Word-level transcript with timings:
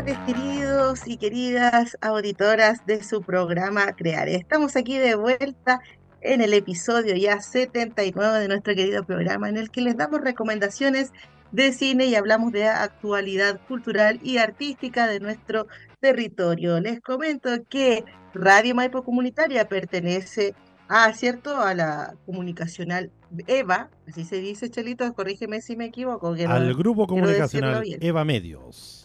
Tardes, 0.00 0.18
queridos 0.24 1.06
y 1.06 1.18
queridas 1.18 1.98
auditoras 2.00 2.86
de 2.86 3.04
su 3.04 3.20
programa 3.20 3.92
Crear. 3.92 4.28
Estamos 4.28 4.74
aquí 4.74 4.96
de 4.96 5.14
vuelta 5.14 5.80
en 6.22 6.40
el 6.40 6.54
episodio 6.54 7.14
ya 7.16 7.42
79 7.42 8.38
de 8.38 8.48
nuestro 8.48 8.74
querido 8.74 9.04
programa, 9.04 9.50
en 9.50 9.58
el 9.58 9.70
que 9.70 9.82
les 9.82 9.98
damos 9.98 10.22
recomendaciones 10.22 11.12
de 11.52 11.74
cine 11.74 12.06
y 12.06 12.14
hablamos 12.14 12.50
de 12.52 12.66
actualidad 12.66 13.60
cultural 13.68 14.18
y 14.22 14.38
artística 14.38 15.06
de 15.06 15.20
nuestro 15.20 15.66
territorio. 16.00 16.80
Les 16.80 17.02
comento 17.02 17.50
que 17.68 18.02
Radio 18.32 18.74
Maipo 18.74 19.02
Comunitaria 19.02 19.68
pertenece 19.68 20.54
a, 20.88 21.12
¿cierto? 21.12 21.60
A 21.60 21.74
la 21.74 22.14
comunicacional 22.24 23.10
EVA, 23.46 23.90
así 24.08 24.24
se 24.24 24.40
dice, 24.40 24.70
Chelito, 24.70 25.12
corrígeme 25.12 25.60
si 25.60 25.76
me 25.76 25.84
equivoco. 25.84 26.34
Al 26.48 26.74
grupo 26.74 27.06
comunicacional 27.06 27.84
EVA 28.00 28.24
Medios. 28.24 28.99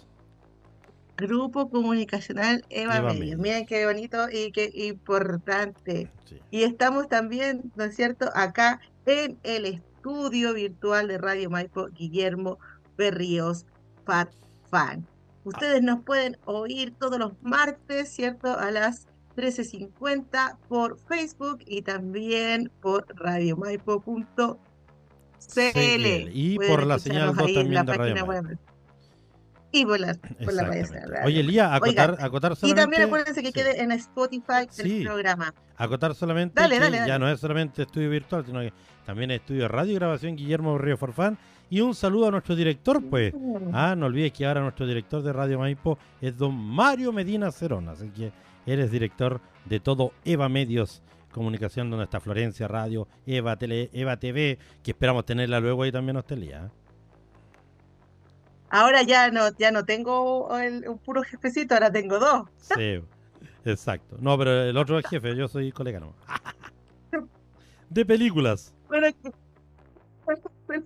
Grupo 1.18 1.70
Comunicacional 1.70 2.64
Eva, 2.70 3.02
Medios. 3.02 3.40
Miren 3.40 3.66
qué 3.66 3.86
bonito 3.86 4.28
y 4.32 4.52
qué 4.52 4.70
importante. 4.74 6.12
Y 6.52 6.64
estamos 6.64 7.08
también, 7.08 7.72
¿no 7.76 7.86
es 7.86 7.96
cierto?, 7.96 8.30
acá 8.34 8.82
en 9.06 9.38
el 9.44 9.66
estudio 9.66 10.54
virtual 10.54 11.08
de 11.08 11.18
Radio 11.18 11.50
Maipo, 11.50 11.88
Guillermo 11.88 12.60
Berríos, 12.98 13.66
Fat 14.06 14.30
Fan. 14.70 15.08
Ustedes 15.44 15.82
nos 15.82 16.02
pueden 16.04 16.38
oír 16.46 16.94
todos 17.00 17.20
los 17.20 17.34
martes, 17.42 18.10
¿cierto?, 18.10 18.58
a 18.58 18.72
las 18.72 19.08
13.50 19.36 20.58
por 20.68 21.00
Facebook 21.08 21.60
y 21.66 21.82
también 21.82 22.72
por 22.82 23.06
radiomaipo.cl. 23.16 24.66
Y 26.34 26.58
por 26.58 26.86
la 26.86 27.00
señal 27.00 27.36
también 27.36 27.86
de 27.86 27.94
Radio 27.94 28.58
y 29.76 29.86
por 29.86 30.00
la, 30.00 30.18
Oye, 31.26 31.44
Lía, 31.44 31.76
acotar, 31.76 32.18
acotar 32.20 32.56
solamente. 32.56 32.82
Y 32.82 32.84
también 32.84 33.02
acuérdense 33.04 33.44
que 33.44 33.52
quede 33.52 33.82
en 33.82 33.92
Spotify 33.92 34.68
el 34.78 35.04
programa. 35.04 35.54
Acotar 35.78 36.16
solamente. 36.16 36.60
Dale, 36.60 36.80
dale, 36.80 37.04
Ya 37.06 37.20
no 37.20 37.30
es 37.30 37.40
solamente 37.40 37.82
estudio 37.84 38.10
virtual, 38.10 38.46
sino 38.46 38.62
que 38.62 38.72
también 39.06 39.32
es 39.32 39.42
estudio 39.42 39.68
radio 39.68 39.92
y 39.92 39.96
grabación 39.96 40.36
Guillermo 40.36 40.78
Río 40.78 40.98
Forfán. 40.98 41.38
Y 41.70 41.82
un 41.82 41.94
saludo 41.94 42.28
a 42.28 42.32
nuestro 42.32 42.56
director, 42.56 43.04
pues. 43.10 43.34
Ah, 43.74 43.96
no 43.98 44.06
olvides 44.06 44.32
que 44.32 44.46
ahora 44.46 44.62
nuestro 44.62 44.88
director 44.88 45.22
de 45.22 45.34
Radio 45.34 45.60
Maipo 45.60 45.98
es 46.22 46.38
don 46.38 46.56
Mario 46.56 47.12
Medina 47.12 47.52
Cerón. 47.52 47.90
Así 47.90 48.10
que 48.10 48.32
eres 48.66 48.92
director 48.92 49.42
de 49.66 49.80
todo 49.80 50.14
Eva 50.24 50.48
Medios 50.48 51.02
Comunicación, 51.32 51.90
donde 51.90 52.06
está 52.06 52.22
Florencia 52.22 52.66
Radio, 52.68 53.10
Eva 53.26 53.58
Tele, 53.58 53.90
Eva 53.92 54.16
TV, 54.16 54.58
que 54.82 54.92
esperamos 54.92 55.26
tenerla 55.26 55.60
luego 55.60 55.84
ahí 55.84 55.92
también, 55.92 56.16
Hostelía. 56.16 56.72
Ahora 58.70 59.04
ya 59.04 59.30
no, 59.32 59.56
ya 59.58 59.72
no 59.72 59.86
tengo 59.86 60.48
un 60.48 60.98
puro 61.00 61.24
jefecito, 61.24 61.76
ahora 61.76 61.92
tengo 61.92 62.20
dos. 62.20 62.48
Sí, 62.60 63.02
exacto. 63.64 64.18
No, 64.20 64.38
pero 64.38 64.64
el 64.64 64.78
otro 64.78 65.00
es 65.00 65.08
jefe, 65.08 65.36
yo 65.36 65.48
soy 65.48 65.72
colega, 65.72 66.00
no. 66.00 66.14
De 67.90 68.06
películas. 68.06 68.74
Bueno, 68.88 69.08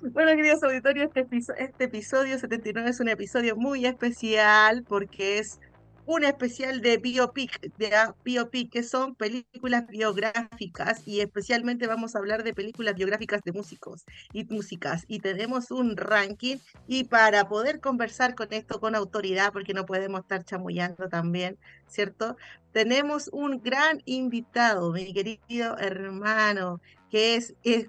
bueno, 0.00 0.36
queridos 0.36 0.62
auditorios, 0.62 1.10
este, 1.14 1.40
este 1.58 1.84
episodio 1.84 2.38
79 2.38 2.90
es 2.90 3.00
un 3.00 3.08
episodio 3.08 3.56
muy 3.56 3.86
especial 3.86 4.84
porque 4.88 5.38
es 5.38 5.60
un 6.08 6.24
especial 6.24 6.80
de 6.80 6.96
biopic, 6.96 7.60
de 7.76 7.92
biopic, 8.24 8.72
que 8.72 8.82
son 8.82 9.14
películas 9.14 9.86
biográficas 9.88 11.06
y 11.06 11.20
especialmente 11.20 11.86
vamos 11.86 12.16
a 12.16 12.18
hablar 12.18 12.44
de 12.44 12.54
películas 12.54 12.94
biográficas 12.94 13.42
de 13.44 13.52
músicos 13.52 14.06
y 14.32 14.44
músicas. 14.44 15.04
Y 15.06 15.20
tenemos 15.20 15.70
un 15.70 15.98
ranking 15.98 16.56
y 16.86 17.04
para 17.04 17.46
poder 17.46 17.80
conversar 17.80 18.34
con 18.34 18.50
esto 18.54 18.80
con 18.80 18.94
autoridad, 18.94 19.52
porque 19.52 19.74
no 19.74 19.84
podemos 19.84 20.20
estar 20.20 20.42
chamullando 20.44 21.10
también, 21.10 21.58
¿cierto? 21.88 22.38
Tenemos 22.72 23.28
un 23.30 23.62
gran 23.62 24.00
invitado, 24.06 24.92
mi 24.92 25.12
querido 25.12 25.76
hermano, 25.76 26.80
que 27.10 27.34
es, 27.34 27.54
es 27.64 27.88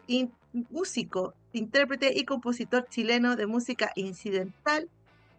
músico, 0.69 1.35
intérprete 1.53 2.11
y 2.13 2.25
compositor 2.25 2.85
chileno 2.89 3.37
de 3.37 3.47
música 3.47 3.93
incidental 3.95 4.89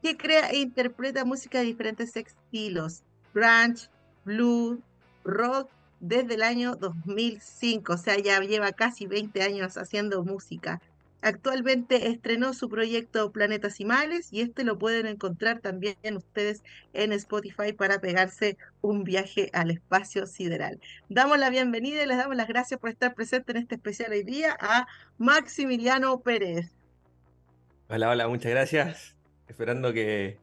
que 0.02 0.16
crea 0.16 0.50
e 0.50 0.58
interpreta 0.58 1.24
música 1.24 1.58
de 1.58 1.66
diferentes 1.66 2.16
estilos, 2.16 3.02
grunge, 3.34 3.88
blues, 4.24 4.78
rock, 5.24 5.70
desde 6.00 6.34
el 6.34 6.42
año 6.42 6.76
2005, 6.76 7.92
o 7.92 7.96
sea, 7.98 8.16
ya 8.16 8.40
lleva 8.40 8.72
casi 8.72 9.06
20 9.06 9.42
años 9.42 9.76
haciendo 9.76 10.24
música. 10.24 10.80
Actualmente 11.22 12.08
estrenó 12.08 12.54
su 12.54 12.70
proyecto 12.70 13.30
Planetas 13.30 13.78
y 13.80 13.84
Males 13.84 14.32
y 14.32 14.40
este 14.40 14.64
lo 14.64 14.78
pueden 14.78 15.06
encontrar 15.06 15.60
también 15.60 15.96
ustedes 16.16 16.62
en 16.94 17.12
Spotify 17.12 17.74
para 17.74 18.00
pegarse 18.00 18.56
un 18.80 19.04
viaje 19.04 19.50
al 19.52 19.70
espacio 19.70 20.26
sideral. 20.26 20.80
Damos 21.10 21.38
la 21.38 21.50
bienvenida 21.50 22.02
y 22.02 22.06
les 22.06 22.16
damos 22.16 22.36
las 22.36 22.48
gracias 22.48 22.80
por 22.80 22.88
estar 22.88 23.14
presente 23.14 23.52
en 23.52 23.58
este 23.58 23.74
especial 23.74 24.12
hoy 24.12 24.22
día 24.22 24.56
a 24.58 24.86
Maximiliano 25.18 26.18
Pérez. 26.20 26.72
Hola, 27.90 28.08
hola, 28.08 28.26
muchas 28.26 28.50
gracias 28.50 29.19
esperando 29.50 29.92
que 29.92 30.38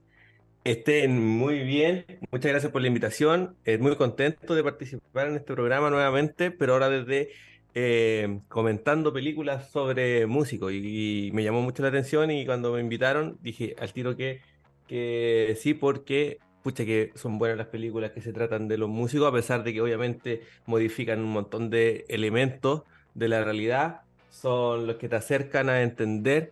estén 0.63 1.19
muy 1.25 1.59
bien. 1.59 2.05
Muchas 2.31 2.51
gracias 2.51 2.71
por 2.71 2.81
la 2.81 2.87
invitación. 2.87 3.55
Es 3.65 3.79
muy 3.79 3.95
contento 3.95 4.53
de 4.53 4.63
participar 4.63 5.27
en 5.27 5.35
este 5.35 5.53
programa 5.53 5.89
nuevamente, 5.89 6.51
pero 6.51 6.73
ahora 6.73 6.89
desde 6.89 7.29
eh, 7.73 8.39
comentando 8.49 9.13
películas 9.13 9.71
sobre 9.71 10.25
músicos. 10.25 10.73
Y, 10.73 11.29
me 11.33 11.43
llamó 11.43 11.61
mucho 11.61 11.83
la 11.83 11.89
atención 11.89 12.31
y 12.31 12.45
cuando 12.45 12.73
me 12.73 12.81
invitaron 12.81 13.37
dije 13.41 13.75
al 13.79 13.93
tiro 13.93 14.17
que, 14.17 14.41
que 14.87 15.57
sí, 15.59 15.73
porque 15.73 16.39
pucha 16.63 16.85
que 16.85 17.11
son 17.15 17.39
buenas 17.39 17.57
las 17.57 17.67
películas 17.67 18.11
que 18.11 18.21
se 18.21 18.33
tratan 18.33 18.67
de 18.67 18.77
los 18.77 18.89
músicos, 18.89 19.29
a 19.29 19.31
pesar 19.31 19.63
de 19.63 19.73
que 19.73 19.81
obviamente 19.81 20.41
modifican 20.65 21.19
un 21.19 21.31
montón 21.31 21.69
de 21.69 22.05
elementos 22.09 22.83
de 23.13 23.29
la 23.29 23.43
realidad, 23.43 24.01
son 24.29 24.85
los 24.85 24.97
que 24.97 25.07
te 25.07 25.15
acercan 25.15 25.69
a 25.69 25.81
entender 25.81 26.51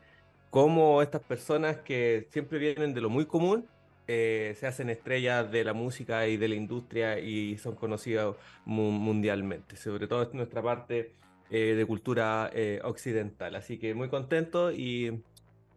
cómo 0.56 1.02
estas 1.02 1.22
personas 1.22 1.80
que 1.80 2.30
siempre 2.32 2.60
vienen 2.60 2.94
de 2.94 3.02
lo 3.02 3.10
muy 3.10 3.26
común 3.26 3.68
eh, 4.08 4.56
se 4.58 4.66
hacen 4.66 4.90
estrellas 4.90 5.52
de 5.52 5.66
la 5.66 5.74
música 5.74 6.28
y 6.28 6.38
de 6.38 6.48
la 6.48 6.56
industria 6.56 7.20
y 7.20 7.58
son 7.58 7.76
conocidas 7.76 8.38
mundialmente, 8.64 9.76
sobre 9.76 10.08
todo 10.08 10.32
en 10.32 10.38
nuestra 10.38 10.62
parte 10.62 11.12
eh, 11.50 11.76
de 11.76 11.86
cultura 11.86 12.50
eh, 12.54 12.80
occidental. 12.86 13.58
Así 13.58 13.78
que 13.78 13.94
muy 13.94 14.08
contento 14.08 14.72
y 14.72 15.22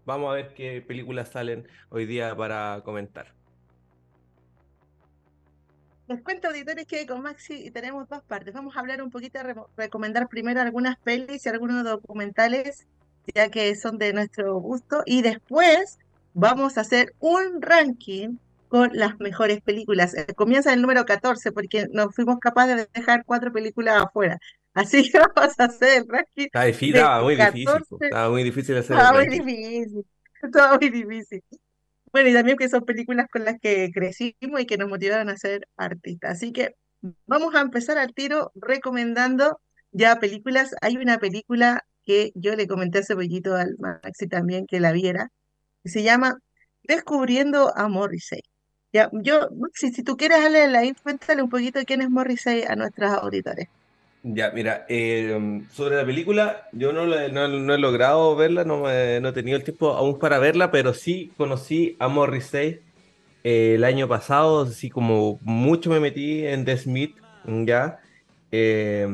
vamos 0.06 0.30
a 0.30 0.34
ver 0.34 0.54
qué 0.54 0.80
películas 0.80 1.30
salen 1.30 1.66
hoy 1.88 2.06
día 2.06 2.36
para 2.36 2.80
comentar. 2.84 3.34
Les 6.06 6.22
cuento, 6.22 6.46
auditores, 6.46 6.86
que 6.86 7.04
con 7.04 7.20
Maxi 7.20 7.72
tenemos 7.72 8.08
dos 8.08 8.22
partes. 8.22 8.54
Vamos 8.54 8.76
a 8.76 8.80
hablar 8.80 9.02
un 9.02 9.10
poquito, 9.10 9.40
recomendar 9.76 10.28
primero 10.28 10.60
algunas 10.60 10.96
pelis 11.00 11.44
y 11.44 11.48
algunos 11.48 11.82
documentales 11.82 12.86
ya 13.34 13.50
que 13.50 13.74
son 13.76 13.98
de 13.98 14.12
nuestro 14.12 14.58
gusto. 14.60 15.02
Y 15.06 15.22
después 15.22 15.98
vamos 16.34 16.78
a 16.78 16.82
hacer 16.82 17.14
un 17.20 17.60
ranking 17.62 18.36
con 18.68 18.90
las 18.92 19.18
mejores 19.20 19.60
películas. 19.62 20.14
Eh, 20.14 20.26
comienza 20.34 20.72
el 20.72 20.82
número 20.82 21.04
14 21.04 21.52
porque 21.52 21.86
nos 21.92 22.14
fuimos 22.14 22.38
capaces 22.38 22.76
de 22.76 22.88
dejar 22.94 23.24
cuatro 23.24 23.52
películas 23.52 24.02
afuera. 24.02 24.38
Así 24.74 25.02
que 25.10 25.18
vamos 25.18 25.58
a 25.58 25.64
hacer 25.64 26.02
el 26.02 26.08
ranking. 26.08 26.46
Estaba 26.46 26.64
difícil, 26.66 26.96
estaba 26.96 27.22
muy 27.22 27.36
difícil. 27.36 27.68
Estaba 28.00 28.30
muy 28.30 28.42
difícil 28.44 28.76
hacer 28.76 28.96
el 28.96 29.02
Estaba 29.02 29.12
muy 29.18 29.26
ranking. 29.26 29.44
difícil. 29.46 30.06
Estaba 30.42 30.78
muy 30.78 30.90
difícil. 30.90 31.42
Bueno, 32.12 32.30
y 32.30 32.32
también 32.34 32.56
que 32.56 32.68
son 32.68 32.84
películas 32.84 33.26
con 33.30 33.44
las 33.44 33.58
que 33.60 33.90
crecimos 33.92 34.60
y 34.60 34.66
que 34.66 34.78
nos 34.78 34.88
motivaron 34.88 35.28
a 35.28 35.36
ser 35.36 35.66
artistas. 35.76 36.32
Así 36.32 36.52
que 36.52 36.74
vamos 37.26 37.54
a 37.54 37.60
empezar 37.60 37.98
al 37.98 38.14
tiro 38.14 38.52
recomendando 38.54 39.60
ya 39.92 40.18
películas. 40.18 40.74
Hay 40.80 40.96
una 40.96 41.18
película 41.18 41.84
que 42.08 42.32
yo 42.36 42.56
le 42.56 42.66
comenté 42.68 43.00
hace 43.00 43.14
poquito 43.16 43.54
al 43.56 43.76
Maxi 43.78 44.28
también 44.28 44.66
que 44.66 44.80
la 44.80 44.92
viera, 44.92 45.30
que 45.84 45.90
se 45.90 46.02
llama 46.04 46.38
Descubriendo 46.84 47.72
a 47.76 47.88
Morrissey. 47.88 48.42
Ya, 48.92 49.10
yo, 49.14 49.48
Maxi, 49.56 49.92
si 49.92 50.02
tú 50.04 50.16
quieres 50.18 50.42
darle 50.42 50.68
la 50.68 50.84
intro, 50.84 51.02
cuéntale 51.04 51.42
un 51.42 51.50
poquito 51.50 51.78
de 51.80 51.86
quién 51.86 52.02
es 52.02 52.10
Morrissey 52.10 52.64
a 52.64 52.76
nuestros 52.76 53.10
auditores. 53.12 53.68
Ya, 54.22 54.50
mira, 54.50 54.84
eh, 54.88 55.38
sobre 55.70 55.96
la 55.96 56.04
película, 56.04 56.68
yo 56.72 56.92
no, 56.92 57.06
no- 57.06 57.48
no 57.48 57.74
he 57.74 57.78
logrado 57.78 58.34
verla, 58.36 58.64
no, 58.64 58.82
me- 58.82 59.20
no 59.20 59.28
he 59.28 59.32
tenido 59.32 59.56
el 59.56 59.64
tiempo 59.64 59.90
aún 59.94 60.18
para 60.18 60.38
verla, 60.38 60.70
pero 60.72 60.92
sí 60.94 61.34
conocí 61.36 61.96
a 62.00 62.08
Morrissey 62.08 62.80
eh, 63.44 63.74
el 63.76 63.84
año 63.84 64.08
pasado, 64.08 64.62
así 64.62 64.90
como 64.90 65.38
mucho 65.42 65.90
me 65.90 66.00
metí 66.00 66.44
en 66.46 66.64
The 66.64 66.76
Smith, 66.78 67.18
ya, 67.44 68.00
eh, 68.50 69.08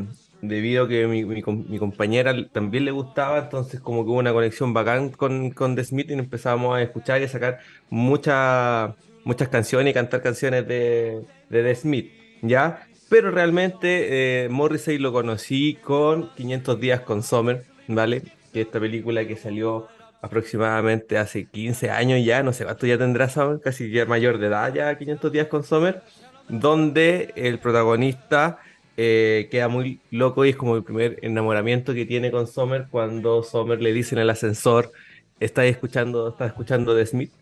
debido 0.48 0.84
a 0.84 0.88
que 0.88 1.06
mi, 1.06 1.24
mi 1.24 1.42
com- 1.42 1.64
mi 1.68 1.78
compañera 1.78 2.34
también 2.52 2.84
le 2.84 2.90
gustaba, 2.92 3.38
entonces 3.38 3.80
como 3.80 4.04
que 4.04 4.10
hubo 4.10 4.18
una 4.18 4.32
conexión 4.32 4.72
bacán 4.74 5.10
con, 5.10 5.50
con 5.50 5.74
The 5.76 5.84
Smith 5.84 6.10
y 6.10 6.14
empezamos 6.14 6.76
a 6.76 6.82
escuchar 6.82 7.20
y 7.20 7.24
a 7.24 7.28
sacar 7.28 7.58
muchas 7.90 8.94
muchas 9.24 9.48
canciones 9.48 9.90
y 9.90 9.94
cantar 9.94 10.22
canciones 10.22 10.66
de, 10.68 11.22
de 11.48 11.62
The 11.62 11.74
Smith, 11.74 12.12
¿ya? 12.42 12.86
Pero 13.08 13.30
realmente 13.30 14.44
eh, 14.44 14.48
Morrissey 14.50 14.98
lo 14.98 15.12
conocí 15.12 15.76
con 15.82 16.30
500 16.34 16.78
días 16.80 17.00
con 17.00 17.22
Summer, 17.22 17.64
¿vale? 17.88 18.22
Que 18.52 18.62
esta 18.62 18.78
película 18.80 19.26
que 19.26 19.36
salió 19.36 19.88
aproximadamente 20.20 21.16
hace 21.18 21.46
15 21.46 21.90
años 21.90 22.24
ya, 22.24 22.42
no 22.42 22.52
sé 22.52 22.64
cuánto 22.64 22.86
ya 22.86 22.98
tendrá 22.98 23.28
Summer, 23.28 23.60
casi 23.60 23.90
ya 23.90 24.04
mayor 24.06 24.38
de 24.38 24.48
edad 24.48 24.72
ya, 24.74 24.96
500 24.98 25.32
días 25.32 25.46
con 25.48 25.64
Summer, 25.64 26.02
donde 26.48 27.32
el 27.36 27.58
protagonista 27.58 28.58
eh, 28.96 29.48
queda 29.50 29.68
muy 29.68 30.00
loco 30.10 30.44
y 30.44 30.50
es 30.50 30.56
como 30.56 30.76
el 30.76 30.84
primer 30.84 31.18
enamoramiento 31.22 31.94
que 31.94 32.06
tiene 32.06 32.30
con 32.30 32.46
Summer 32.46 32.86
cuando 32.90 33.42
Summer 33.42 33.80
le 33.80 33.92
dice 33.92 34.14
en 34.14 34.20
el 34.22 34.30
ascensor, 34.30 34.92
¿estás 35.40 35.66
escuchando, 35.66 36.28
estás 36.28 36.48
escuchando 36.48 36.94
The 36.96 37.06
Smith? 37.06 37.32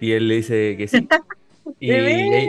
Y 0.00 0.12
él 0.12 0.28
le 0.28 0.36
dice 0.36 0.74
que 0.76 0.88
sí. 0.88 1.08
Y 1.80 1.88
¡De 1.88 1.96
ahí-! 1.96 2.48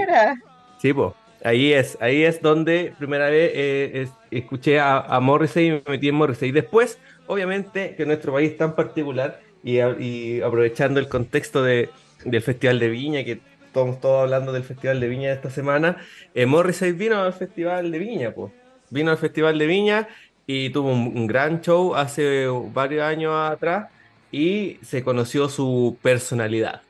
Sí, 0.82 0.94
pues. 0.94 1.14
Ahí 1.44 1.74
es, 1.74 1.98
ahí 2.02 2.24
es 2.24 2.42
donde 2.42 2.94
primera 2.98 3.30
vez 3.30 3.52
eh, 3.54 3.92
es- 4.04 4.12
escuché 4.32 4.80
a, 4.80 5.00
a 5.00 5.20
Morrissey 5.20 5.68
y 5.68 5.72
me 5.72 5.84
metí 5.88 6.08
en 6.10 6.16
Morrissey. 6.16 6.52
Después, 6.52 7.00
obviamente, 7.28 7.96
que 7.96 8.06
nuestro 8.06 8.32
país 8.34 8.52
es 8.52 8.58
tan 8.58 8.76
particular 8.76 9.42
y, 9.64 9.80
a- 9.80 9.96
y 10.00 10.42
aprovechando 10.42 11.00
el 11.00 11.10
contexto 11.10 11.62
de, 11.64 11.90
del 12.24 12.42
Festival 12.42 12.80
de 12.80 12.90
Viña, 12.90 13.24
que 13.26 13.42
estamos 13.74 14.00
todos 14.00 14.22
hablando 14.22 14.52
del 14.54 14.64
Festival 14.64 15.00
de 15.00 15.08
Viña 15.08 15.30
de 15.30 15.34
esta 15.34 15.50
semana, 15.50 15.98
eh, 16.36 16.46
Morrissey 16.46 16.92
vino 16.92 17.20
al 17.20 17.34
Festival 17.34 17.90
de 17.92 17.98
Viña, 17.98 18.32
pues. 18.32 18.54
Vino 18.92 19.10
al 19.10 19.18
Festival 19.18 19.58
de 19.58 19.66
Viña 19.66 20.08
y 20.46 20.70
tuvo 20.70 20.92
un, 20.92 21.26
gran 21.26 21.60
show 21.62 21.96
hace 21.96 22.46
varios 22.72 23.02
años 23.02 23.34
atrás 23.34 23.90
y 24.32 24.78
se 24.84 25.04
conoció 25.04 25.50
su 25.50 25.98
personalidad 26.04 26.84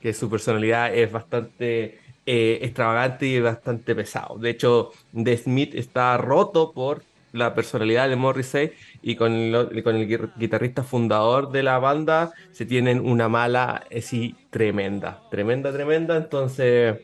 que 0.00 0.14
su 0.14 0.30
personalidad 0.30 0.94
es 0.94 1.10
bastante 1.10 1.98
eh, 2.24 2.58
extravagante 2.62 3.26
y 3.26 3.40
bastante 3.40 3.92
pesado. 3.96 4.38
De 4.38 4.50
hecho, 4.50 4.92
The 5.12 5.36
Smith 5.36 5.74
está 5.74 6.16
roto 6.18 6.72
por 6.72 7.02
la 7.32 7.54
personalidad 7.54 8.08
de 8.08 8.16
Morrissey 8.16 8.72
y 9.02 9.16
con 9.16 9.32
el, 9.32 9.82
con 9.82 9.96
el 9.96 10.30
guitarrista 10.36 10.82
fundador 10.82 11.50
de 11.50 11.62
la 11.62 11.78
banda 11.78 12.32
se 12.52 12.66
tienen 12.66 13.00
una 13.00 13.28
mala 13.28 13.84
así 13.96 14.34
tremenda, 14.50 15.22
tremenda, 15.30 15.72
tremenda. 15.72 16.16
Entonces, 16.16 16.98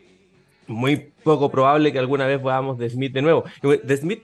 muy 0.67 1.11
poco 1.23 1.51
probable 1.51 1.93
que 1.93 1.99
alguna 1.99 2.27
vez 2.27 2.43
veamos 2.43 2.79
The 2.79 2.91
Smith 2.91 3.13
de 3.13 3.23
nuevo. 3.23 3.45
The 3.63 3.97
Smith 3.97 4.23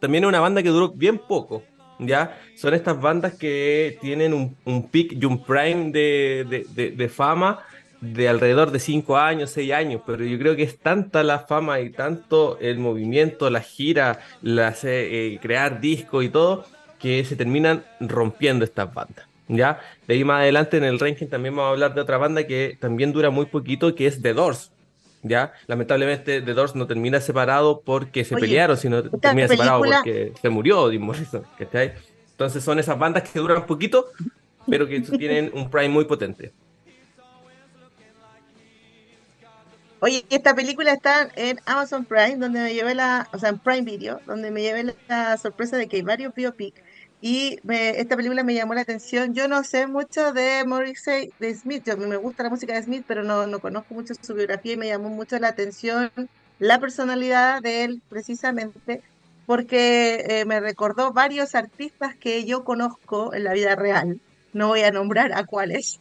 también 0.00 0.24
es 0.24 0.28
una 0.28 0.40
banda 0.40 0.62
que 0.62 0.70
duró 0.70 0.88
bien 0.90 1.18
poco. 1.18 1.62
¿Ya? 1.98 2.36
Son 2.56 2.74
estas 2.74 3.00
bandas 3.00 3.34
que 3.34 3.96
tienen 4.00 4.32
un, 4.32 4.56
un 4.64 4.88
peak 4.88 5.12
y 5.12 5.24
un 5.24 5.44
prime 5.44 5.92
de, 5.92 6.44
de- 6.48 6.66
de- 6.74 6.90
de 6.90 7.08
fama 7.08 7.60
de 8.02 8.28
alrededor 8.28 8.72
de 8.72 8.80
5 8.80 9.16
años, 9.16 9.50
6 9.50 9.72
años, 9.72 10.02
pero 10.04 10.24
yo 10.24 10.36
creo 10.36 10.56
que 10.56 10.64
es 10.64 10.76
tanta 10.76 11.22
la 11.22 11.38
fama 11.38 11.80
y 11.80 11.90
tanto 11.90 12.58
el 12.60 12.78
movimiento, 12.78 13.48
la 13.48 13.60
gira, 13.60 14.18
las, 14.42 14.84
eh, 14.84 15.38
crear 15.40 15.80
discos 15.80 16.24
y 16.24 16.28
todo, 16.28 16.66
que 16.98 17.24
se 17.24 17.36
terminan 17.36 17.84
rompiendo 18.00 18.64
estas 18.64 18.92
bandas. 18.92 19.26
¿Ya? 19.48 19.80
De 20.06 20.14
ahí 20.14 20.24
más 20.24 20.40
adelante 20.40 20.78
en 20.78 20.84
el 20.84 20.98
ranking 20.98 21.26
también 21.26 21.54
vamos 21.54 21.68
a 21.68 21.72
hablar 21.72 21.94
de 21.94 22.00
otra 22.00 22.16
banda 22.16 22.46
que 22.46 22.76
también 22.80 23.12
dura 23.12 23.30
muy 23.30 23.46
poquito, 23.46 23.94
que 23.94 24.06
es 24.06 24.20
The 24.20 24.34
Doors. 24.34 24.72
¿Ya? 25.22 25.52
Lamentablemente 25.68 26.42
The 26.42 26.54
Doors 26.54 26.74
no 26.74 26.86
termina 26.88 27.20
separado 27.20 27.82
porque 27.84 28.24
se 28.24 28.34
Oye, 28.34 28.42
pelearon, 28.42 28.76
sino 28.76 29.02
termina 29.02 29.46
separado 29.46 29.82
porque 29.82 30.32
se 30.40 30.48
murió 30.48 30.90
Jim 30.90 31.02
Morrison, 31.02 31.44
¿cachai? 31.56 31.92
Entonces 32.32 32.64
son 32.64 32.80
esas 32.80 32.98
bandas 32.98 33.28
que 33.28 33.38
duran 33.38 33.66
poquito, 33.66 34.06
pero 34.68 34.88
que 34.88 35.00
tienen 35.00 35.52
un 35.54 35.70
prime 35.70 35.90
muy 35.90 36.06
potente. 36.06 36.52
Oye, 40.04 40.26
esta 40.30 40.54
película 40.56 40.92
está 40.92 41.28
en 41.36 41.58
Amazon 41.64 42.04
Prime, 42.06 42.36
donde 42.36 42.60
me 42.60 42.74
llevé 42.74 42.94
la, 42.96 43.24
o 43.32 43.38
sea, 43.38 43.50
en 43.50 43.60
Prime 43.60 43.82
Video, 43.82 44.20
donde 44.26 44.50
me 44.50 44.60
llevé 44.60 44.96
la, 45.06 45.36
sorpresa 45.38 45.76
de 45.76 45.86
que 45.86 45.96
hay 45.98 46.02
varios 46.02 46.32
biopic 46.34 46.74
y 47.20 47.56
me- 47.62 47.90
esta 48.00 48.16
película 48.16 48.42
me 48.42 48.54
llamó 48.54 48.74
la 48.74 48.80
atención. 48.80 49.32
Yo 49.32 49.46
no 49.46 49.62
sé 49.62 49.86
mucho 49.86 50.32
de 50.32 50.64
Morrissey, 50.66 51.28
de 51.38 51.54
Smith, 51.54 51.84
yo, 51.86 51.96
me 51.96 52.16
gusta 52.16 52.42
la 52.42 52.50
música 52.50 52.74
de 52.74 52.82
Smith, 52.82 53.04
pero 53.06 53.22
no, 53.22 53.46
no 53.46 53.60
conozco 53.60 53.94
mucho 53.94 54.12
su 54.20 54.34
biografía 54.34 54.72
y 54.72 54.76
me 54.76 54.88
llamó 54.88 55.08
mucho 55.08 55.38
la 55.38 55.48
atención 55.48 56.10
la 56.58 56.80
personalidad 56.80 57.60
de 57.62 57.84
él, 57.84 58.02
precisamente, 58.08 59.02
porque 59.44 60.24
eh, 60.28 60.44
me 60.46 60.58
recordó 60.60 61.12
varios 61.12 61.54
artistas 61.54 62.14
que 62.18 62.44
yo 62.44 62.64
conozco 62.64 63.34
en 63.34 63.44
la 63.44 63.52
vida 63.52 63.76
real. 63.76 64.20
No 64.52 64.68
voy 64.68 64.82
a 64.82 64.90
nombrar 64.90 65.32
a 65.32 65.44
cuáles. 65.46 65.98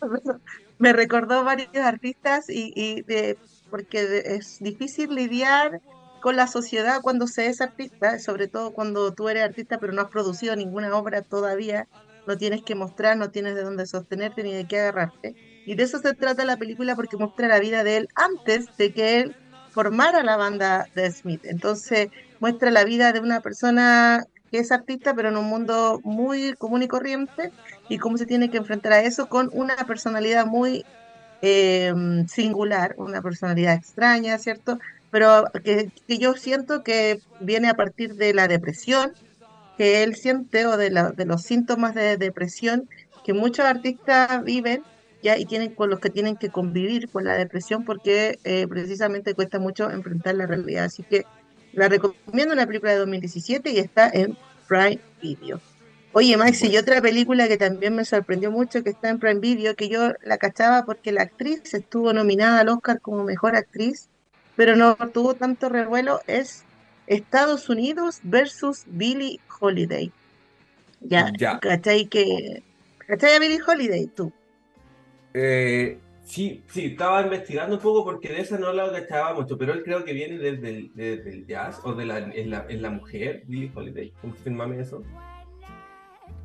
me 0.80 0.92
recordó 0.94 1.44
varios 1.44 1.68
artistas 1.76 2.48
y, 2.48 2.72
y 2.74 3.02
de, 3.02 3.38
porque 3.70 4.22
es 4.24 4.58
difícil 4.60 5.14
lidiar 5.14 5.80
con 6.20 6.36
la 6.36 6.46
sociedad 6.46 7.00
cuando 7.02 7.26
se 7.26 7.46
es 7.46 7.60
artista, 7.60 8.18
sobre 8.18 8.48
todo 8.48 8.72
cuando 8.72 9.12
tú 9.12 9.28
eres 9.28 9.44
artista 9.44 9.78
pero 9.78 9.92
no 9.92 10.02
has 10.02 10.10
producido 10.10 10.56
ninguna 10.56 10.94
obra 10.96 11.22
todavía, 11.22 11.86
no 12.26 12.36
tienes 12.36 12.62
que 12.62 12.74
mostrar, 12.74 13.16
no 13.16 13.30
tienes 13.30 13.54
de 13.54 13.62
dónde 13.62 13.86
sostenerte 13.86 14.42
ni 14.42 14.54
de 14.54 14.66
qué 14.66 14.80
agarrarte. 14.80 15.34
Y 15.66 15.74
de 15.74 15.82
eso 15.82 15.98
se 15.98 16.14
trata 16.14 16.44
la 16.46 16.56
película 16.56 16.96
porque 16.96 17.18
muestra 17.18 17.46
la 17.46 17.60
vida 17.60 17.84
de 17.84 17.98
él 17.98 18.08
antes 18.14 18.74
de 18.78 18.92
que 18.92 19.20
él 19.20 19.36
formara 19.70 20.22
la 20.22 20.36
banda 20.36 20.86
de 20.94 21.10
Smith. 21.10 21.44
Entonces 21.44 22.08
muestra 22.38 22.70
la 22.70 22.84
vida 22.84 23.12
de 23.12 23.20
una 23.20 23.40
persona 23.40 24.24
que 24.50 24.58
es 24.58 24.72
artista 24.72 25.14
pero 25.14 25.28
en 25.30 25.36
un 25.36 25.46
mundo 25.46 26.00
muy 26.04 26.54
común 26.58 26.82
y 26.82 26.88
corriente 26.88 27.50
y 27.88 27.98
cómo 27.98 28.16
se 28.18 28.26
tiene 28.26 28.50
que 28.50 28.58
enfrentar 28.58 28.92
a 28.92 29.02
eso 29.02 29.26
con 29.28 29.48
una 29.52 29.76
personalidad 29.86 30.46
muy 30.46 30.84
eh, 31.42 31.92
singular, 32.28 32.94
una 32.98 33.22
personalidad 33.22 33.74
extraña, 33.74 34.38
¿cierto? 34.38 34.78
Pero 35.10 35.44
que, 35.64 35.88
que 36.06 36.18
yo 36.18 36.34
siento 36.34 36.82
que 36.82 37.18
viene 37.38 37.68
a 37.68 37.74
partir 37.74 38.14
de 38.14 38.34
la 38.34 38.48
depresión 38.48 39.12
que 39.76 40.02
él 40.02 40.14
siente 40.16 40.66
o 40.66 40.76
de, 40.76 40.90
la- 40.90 41.12
de 41.12 41.24
los 41.26 41.42
síntomas 41.42 41.94
de 41.94 42.16
depresión 42.16 42.88
que 43.22 43.34
muchos 43.34 43.64
artistas 43.66 44.42
viven 44.44 44.84
ya 45.22 45.36
y 45.38 45.46
tienen 45.46 45.74
con 45.74 45.90
los 45.90 46.00
que 46.00 46.10
tienen 46.10 46.36
que 46.36 46.50
convivir 46.50 47.10
con 47.10 47.24
la 47.24 47.34
depresión 47.36 47.84
porque 47.84 48.38
eh, 48.44 48.66
precisamente 48.68 49.34
cuesta 49.34 49.58
mucho 49.58 49.90
enfrentar 49.90 50.34
la 50.36 50.46
realidad. 50.46 50.84
Así 50.86 51.04
que 51.08 51.24
la 51.72 51.88
recomiendo 51.88 52.52
una 52.54 52.66
película 52.66 52.92
de 52.92 52.98
2017 52.98 53.70
y 53.70 53.78
está 53.78 54.10
en 54.12 54.36
Prime 54.68 54.98
Video. 55.22 55.60
Oye, 56.12 56.36
Maxi, 56.36 56.66
y 56.68 56.76
otra 56.76 57.00
película 57.00 57.46
que 57.46 57.56
también 57.56 57.94
me 57.94 58.04
sorprendió 58.04 58.50
mucho 58.50 58.82
que 58.82 58.90
está 58.90 59.10
en 59.10 59.20
Prime 59.20 59.38
Video, 59.38 59.76
que 59.76 59.88
yo 59.88 60.12
la 60.24 60.38
cachaba 60.38 60.84
porque 60.84 61.12
la 61.12 61.22
actriz 61.22 61.72
estuvo 61.72 62.12
nominada 62.12 62.60
al 62.60 62.68
Oscar 62.68 63.00
como 63.00 63.22
mejor 63.22 63.54
actriz, 63.54 64.08
pero 64.56 64.74
no 64.74 64.96
tuvo 65.12 65.34
tanto 65.34 65.68
revuelo, 65.68 66.20
es 66.26 66.64
Estados 67.06 67.68
Unidos 67.68 68.20
versus 68.24 68.84
Billie 68.86 69.38
Holiday. 69.60 70.12
Ya, 71.00 71.32
Ya. 71.38 71.60
¿cachai? 71.60 72.06
Que, 72.06 72.62
¿cachai 73.06 73.34
a 73.34 73.38
Billie 73.38 73.60
Holiday 73.64 74.06
tú? 74.08 74.32
Eh, 75.32 75.98
sí, 76.30 76.62
sí, 76.68 76.86
estaba 76.86 77.22
investigando 77.22 77.76
un 77.76 77.82
poco 77.82 78.04
porque 78.04 78.28
de 78.28 78.40
esa 78.40 78.56
no 78.58 78.72
la 78.72 78.90
cachaba 78.92 79.34
mucho, 79.34 79.58
pero 79.58 79.72
él 79.72 79.82
creo 79.82 80.04
que 80.04 80.12
viene 80.12 80.38
desde 80.38 81.28
el, 81.28 81.46
jazz 81.46 81.80
o 81.82 81.92
de 81.94 82.06
la, 82.06 82.18
en 82.18 82.50
la, 82.50 82.66
en 82.68 82.82
la 82.82 82.90
mujer, 82.90 83.42
Billie 83.46 83.72
Holiday. 83.74 84.12
Confírmame 84.20 84.80
eso. 84.80 85.02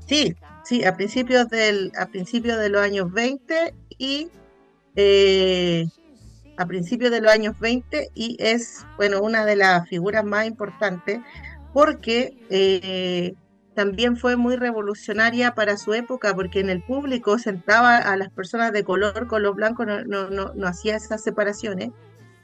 Sí, 0.08 0.36
sí, 0.64 0.84
a 0.84 0.96
principios 0.96 1.50
del, 1.50 1.92
a 1.98 2.08
principios 2.08 2.58
de 2.58 2.70
los 2.70 2.82
años 2.82 3.12
20 3.12 3.74
y 3.98 4.28
eh, 4.96 5.88
a 6.58 6.66
principios 6.66 7.12
de 7.12 7.22
los 7.22 7.32
años 7.32 7.60
20 7.60 8.10
y 8.16 8.38
es, 8.40 8.86
bueno, 8.98 9.22
una 9.22 9.46
de 9.46 9.56
las 9.56 9.88
figuras 9.88 10.26
más 10.26 10.48
importantes 10.48 11.20
porque 11.74 12.38
eh, 12.50 13.34
también 13.76 14.16
fue 14.16 14.38
muy 14.38 14.56
revolucionaria 14.56 15.54
para 15.54 15.78
su 15.78 15.94
época, 15.94 16.34
porque 16.34 16.62
en 16.62 16.70
el 16.70 16.82
público 16.82 17.38
sentaba 17.38 17.98
a 17.98 18.16
las 18.16 18.32
personas 18.32 18.72
de 18.72 18.84
color 18.84 19.28
con 19.28 19.44
los 19.44 19.54
blancos, 19.54 19.86
no, 19.86 20.04
no, 20.06 20.54
no, 20.54 20.68
hacía 20.68 20.96
esas 20.96 21.22
separaciones, 21.22 21.92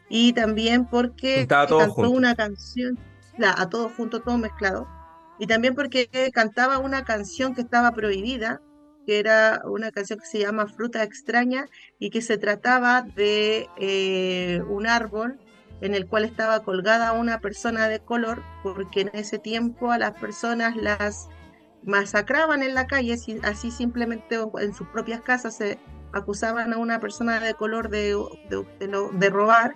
y 0.10 0.34
también 0.34 0.86
porque 0.86 1.48
cantó 1.48 1.80
una 2.10 2.36
canción, 2.36 3.00
a 3.42 3.70
todos 3.70 3.94
juntos, 3.94 4.22
todo 4.24 4.38
mezclado, 4.38 4.88
y 5.40 5.48
también 5.48 5.74
porque 5.74 6.10
cantaba 6.34 6.78
una 6.78 7.06
canción 7.06 7.56
que 7.56 7.62
estaba 7.62 7.92
prohibida, 7.94 8.62
que 9.08 9.18
era 9.18 9.62
una 9.66 9.90
canción 9.92 10.20
que 10.20 10.26
se 10.26 10.40
llama 10.40 10.68
Fruta 10.68 11.02
extraña 11.02 11.66
y 11.98 12.12
que 12.12 12.22
se 12.22 12.38
trataba 12.38 13.02
de 13.02 13.68
eh, 13.78 14.62
un 14.70 14.86
árbol 14.86 15.40
en 15.82 15.96
el 15.96 16.08
cual 16.08 16.24
estaba 16.24 16.62
colgada 16.62 17.14
una 17.14 17.40
persona 17.40 17.88
de 17.88 18.00
color, 18.00 18.44
porque 18.64 19.02
en 19.02 19.12
ese 19.14 19.40
tiempo 19.40 19.92
a 19.92 19.98
las 19.98 20.14
personas 20.14 20.76
las 20.76 21.28
masacraban 21.84 22.64
en 22.64 22.76
la 22.76 22.88
calle, 22.88 23.18
así 23.44 23.72
simplemente 23.72 24.40
en 24.60 24.74
sus 24.74 24.88
propias 24.88 25.22
casas 25.22 25.58
se 25.58 25.80
acusaban 26.14 26.74
a 26.74 26.78
una 26.78 27.00
persona 27.00 27.40
de 27.40 27.54
color 27.56 27.90
de, 27.90 28.16
de, 28.50 29.30
robar, 29.30 29.76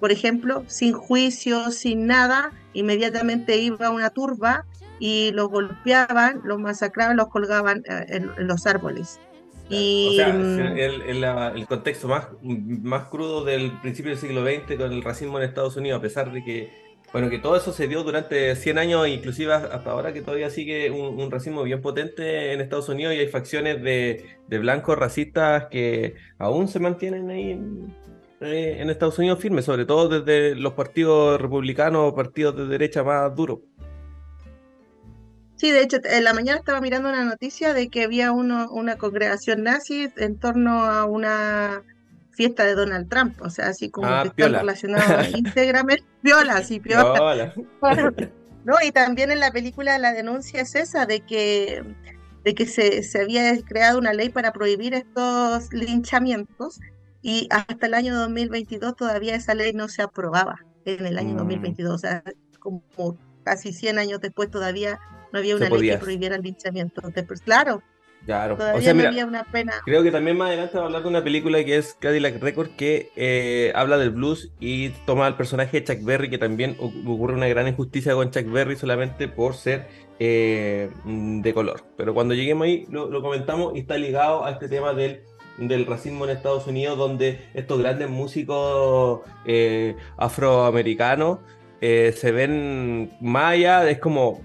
por 0.00 0.10
ejemplo, 0.10 0.64
sin 0.66 0.94
juicio, 0.94 1.70
sin 1.70 2.06
nada, 2.06 2.50
inmediatamente 2.72 3.56
iba 3.58 3.90
una 3.90 4.10
turba 4.10 4.64
y 4.98 5.30
los 5.32 5.48
golpeaban, 5.48 6.40
los 6.44 6.58
masacraban, 6.58 7.16
los 7.16 7.28
colgaban 7.28 7.84
eh, 7.88 8.06
en 8.08 8.46
los 8.46 8.66
árboles. 8.66 9.20
Y, 9.68 10.08
o 10.08 10.12
sea, 10.12 10.32
mm, 10.32 10.78
el, 10.78 11.24
el, 11.24 11.66
contexto 11.66 12.08
más, 12.08 12.28
más 12.42 13.04
crudo 13.08 13.44
del 13.44 13.72
principio 13.80 14.10
del 14.10 14.18
siglo 14.18 14.42
XX 14.44 14.76
con 14.76 14.92
el 14.92 15.02
racismo 15.02 15.38
en 15.38 15.44
Estados 15.44 15.76
Unidos, 15.76 15.98
a 15.98 16.02
pesar 16.02 16.32
de 16.32 16.42
que, 16.42 16.70
bueno, 17.12 17.28
que 17.28 17.38
todo 17.38 17.56
eso 17.56 17.72
se 17.72 17.86
dio 17.86 18.02
durante 18.02 18.56
100 18.56 18.78
años, 18.78 19.08
inclusive 19.08 19.52
hasta 19.52 19.90
ahora 19.90 20.12
que 20.12 20.22
todavía 20.22 20.50
sigue 20.50 20.90
un, 20.90 21.30
racismo 21.30 21.62
bien 21.62 21.82
potente 21.82 22.52
en 22.52 22.60
Estados 22.60 22.88
Unidos 22.88 23.14
y 23.14 23.18
hay 23.18 23.28
facciones 23.28 23.82
de, 23.82 24.24
de 24.46 24.58
blancos 24.58 24.96
racistas 24.98 25.66
que 25.70 26.14
aún 26.38 26.68
se 26.68 26.80
mantienen 26.80 27.30
ahí 27.30 27.50
en, 27.50 27.94
eh, 28.40 28.76
en 28.78 28.88
Estados 28.88 29.18
Unidos 29.18 29.40
firmes, 29.40 29.64
sobre 29.64 29.84
todo 29.84 30.20
desde 30.20 30.54
los 30.54 30.74
partidos 30.74 31.40
republicanos 31.40 32.12
o 32.12 32.14
partidos 32.14 32.56
de 32.56 32.66
derecha 32.66 33.02
más 33.02 33.34
duros. 33.34 33.58
Sí, 35.58 35.72
de 35.72 35.82
hecho, 35.82 35.98
en 36.04 36.24
la 36.24 36.32
mañana 36.32 36.58
estaba 36.58 36.80
mirando 36.80 37.08
una 37.08 37.24
noticia 37.24 37.74
de 37.74 37.88
que 37.88 38.04
había 38.04 38.30
uno, 38.30 38.70
una 38.70 38.96
congregación 38.96 39.64
nazi 39.64 40.08
en 40.16 40.38
torno 40.38 40.84
a 40.84 41.04
una 41.04 41.82
fiesta 42.30 42.64
de 42.64 42.76
Donald 42.76 43.08
Trump, 43.08 43.42
o 43.42 43.50
sea, 43.50 43.66
así 43.66 43.90
como 43.90 44.06
ah, 44.06 44.22
que 44.22 44.28
están 44.28 44.60
relacionados 44.60 45.28
íntegramente. 45.36 46.04
Viola, 46.22 46.62
sí, 46.62 46.78
piola. 46.78 47.52
no, 48.64 48.74
y 48.84 48.92
también 48.92 49.32
en 49.32 49.40
la 49.40 49.50
película 49.50 49.98
la 49.98 50.12
denuncia 50.12 50.60
es 50.60 50.76
esa 50.76 51.04
de 51.06 51.20
que 51.20 51.82
de 52.44 52.54
que 52.54 52.66
se, 52.66 53.02
se 53.02 53.20
había 53.20 53.60
creado 53.62 53.98
una 53.98 54.12
ley 54.12 54.28
para 54.28 54.52
prohibir 54.52 54.94
estos 54.94 55.72
linchamientos 55.72 56.78
y 57.20 57.48
hasta 57.50 57.86
el 57.86 57.94
año 57.94 58.16
2022 58.16 58.94
todavía 58.94 59.34
esa 59.34 59.54
ley 59.54 59.72
no 59.72 59.88
se 59.88 60.02
aprobaba 60.02 60.64
en 60.84 61.04
el 61.04 61.18
año 61.18 61.34
2022, 61.34 61.90
mm. 61.90 61.94
o 61.94 61.98
sea, 61.98 62.22
como 62.60 63.18
casi 63.48 63.72
100 63.72 63.98
años 63.98 64.20
después 64.20 64.50
todavía 64.50 65.00
no 65.32 65.38
había 65.38 65.56
una 65.56 65.68
ley 65.70 65.90
que 65.90 65.98
prohibiera 65.98 66.36
el 66.36 66.42
linchamiento. 66.42 67.02
Pues, 67.26 67.40
claro, 67.40 67.82
Claro, 68.24 68.58
o 68.74 68.80
sea, 68.80 68.92
mira, 68.94 69.08
había 69.08 69.24
una 69.24 69.44
pena. 69.44 69.74
Creo 69.86 70.02
que 70.02 70.10
también 70.10 70.36
más 70.36 70.48
adelante 70.48 70.76
va 70.76 70.82
a 70.82 70.86
hablar 70.86 71.02
de 71.02 71.08
una 71.08 71.24
película 71.24 71.64
que 71.64 71.76
es 71.76 71.94
Cadillac 71.98 72.42
Record 72.42 72.70
que 72.70 73.10
eh, 73.16 73.72
habla 73.74 73.96
del 73.96 74.10
blues 74.10 74.50
y 74.60 74.90
toma 75.06 75.26
al 75.26 75.36
personaje 75.36 75.80
de 75.80 75.86
Chuck 75.86 76.04
Berry, 76.04 76.28
que 76.28 76.36
también 76.36 76.76
ocurre 76.78 77.34
una 77.34 77.48
gran 77.48 77.68
injusticia 77.68 78.14
con 78.14 78.30
Chuck 78.30 78.50
Berry 78.50 78.76
solamente 78.76 79.28
por 79.28 79.54
ser 79.54 79.86
eh, 80.18 80.90
de 81.06 81.54
color. 81.54 81.84
Pero 81.96 82.12
cuando 82.12 82.34
lleguemos 82.34 82.66
ahí 82.66 82.86
lo, 82.90 83.22
comentamos 83.22 83.74
y 83.76 83.80
está 83.80 83.96
ligado 83.96 84.44
a 84.44 84.50
este 84.50 84.68
tema 84.68 84.92
del, 84.92 85.22
del 85.56 85.86
racismo 85.86 86.24
en 86.24 86.32
Estados 86.36 86.66
Unidos, 86.66 86.98
donde 86.98 87.48
estos 87.54 87.78
grandes 87.78 88.10
músicos 88.10 89.20
eh, 89.46 89.96
afroamericanos 90.18 91.38
se 91.80 92.32
ven 92.32 93.10
más 93.20 93.52
allá, 93.52 93.88
es 93.88 93.98
como 93.98 94.40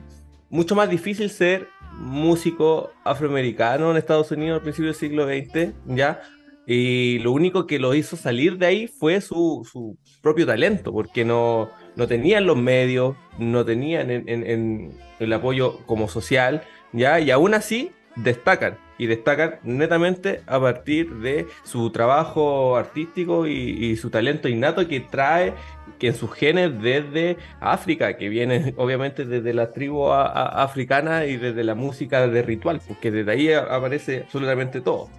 mucho 0.49 0.75
más 0.75 0.89
difícil 0.89 1.29
ser 1.29 1.67
músico 1.93 2.91
afroamericano 3.03 3.91
en 3.91 3.97
Estados 3.97 4.31
Unidos 4.31 4.57
al 4.57 4.61
principio 4.61 4.87
del 4.87 4.95
siglo 4.95 5.25
XX, 5.25 5.73
¿ya? 5.87 6.21
Y 6.65 7.19
lo 7.19 7.31
único 7.31 7.67
que 7.67 7.79
lo 7.79 7.93
hizo 7.93 8.15
salir 8.15 8.57
de 8.57 8.65
ahí 8.65 8.87
fue 8.87 9.19
su, 9.19 9.97
propio 10.21 10.45
talento, 10.45 10.93
porque 10.93 11.25
no, 11.25 11.69
no 11.95 12.07
tenían 12.07 12.45
los 12.45 12.57
medios, 12.57 13.15
no 13.37 13.65
tenían 13.65 14.09
el 14.09 15.33
apoyo 15.33 15.79
como 15.85 16.07
social, 16.07 16.63
¿ya? 16.93 17.19
Y 17.19 17.31
aún 17.31 17.53
así 17.53 17.91
destacan, 18.15 18.77
y 18.97 19.07
destacan 19.07 19.59
netamente 19.63 20.43
a 20.47 20.59
partir 20.59 21.13
de 21.15 21.47
su 21.63 21.91
trabajo 21.91 22.75
artístico 22.75 23.47
y, 23.47 23.95
su 23.97 24.09
talento 24.09 24.47
innato 24.47 24.88
que 24.88 25.00
trae 25.00 25.53
que 26.00 26.07
en 26.07 26.15
sus 26.15 26.33
genes 26.33 26.81
desde 26.81 27.38
África, 27.59 28.17
que 28.17 28.29
viene 28.29 28.73
obviamente 28.77 29.25
desde 29.25 29.53
la 29.53 29.71
tribu 29.71 30.12
africana 30.12 31.25
y 31.25 31.38
desde 31.38 31.63
la 31.63 31.75
música 31.75 32.27
de 32.27 32.41
ritual, 32.41 32.81
porque 32.88 33.12
desde 33.12 33.31
ahí 33.31 33.53
aparece 33.53 34.21
absolutamente 34.23 34.81
todo. 34.81 35.09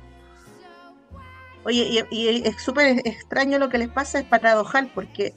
Oye, 1.65 2.05
y, 2.11 2.17
y 2.17 2.47
es 2.47 2.61
súper 2.63 2.99
extraño 3.07 3.59
lo 3.59 3.71
que 3.71 3.79
les 3.79 3.89
pasa, 3.89 4.19
es 4.19 4.27
paradojal, 4.27 4.91
porque 4.95 5.33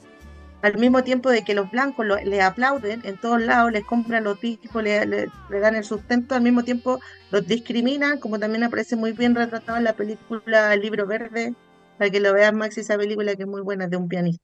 al 0.62 0.76
mismo 0.76 1.04
tiempo 1.04 1.30
de 1.30 1.42
que 1.44 1.54
los 1.54 1.70
blancos 1.70 2.06
le 2.24 2.42
aplauden 2.42 3.00
en 3.04 3.16
todos 3.16 3.40
lados, 3.40 3.72
les 3.72 3.84
compran 3.84 4.24
los 4.24 4.40
discos, 4.40 4.82
le, 4.82 5.06
le, 5.06 5.30
dan 5.60 5.76
el 5.76 5.84
sustento, 5.84 6.34
al 6.34 6.42
mismo 6.42 6.64
tiempo 6.64 6.98
los 7.30 7.46
discriminan, 7.46 8.18
como 8.18 8.38
también 8.38 8.64
aparece 8.64 8.96
muy 8.96 9.12
bien 9.12 9.34
retratado 9.34 9.78
en 9.78 9.84
la 9.84 9.92
película 9.92 10.74
El 10.74 10.80
libro 10.80 11.06
verde, 11.06 11.54
para 11.96 12.10
que 12.10 12.20
lo 12.20 12.32
veas 12.32 12.52
Maxi, 12.52 12.80
esa 12.80 12.96
película 12.96 13.36
que 13.36 13.42
es 13.42 13.48
muy 13.48 13.60
buena 13.60 13.86
de 13.86 13.96
un 13.96 14.08
pianista. 14.08 14.42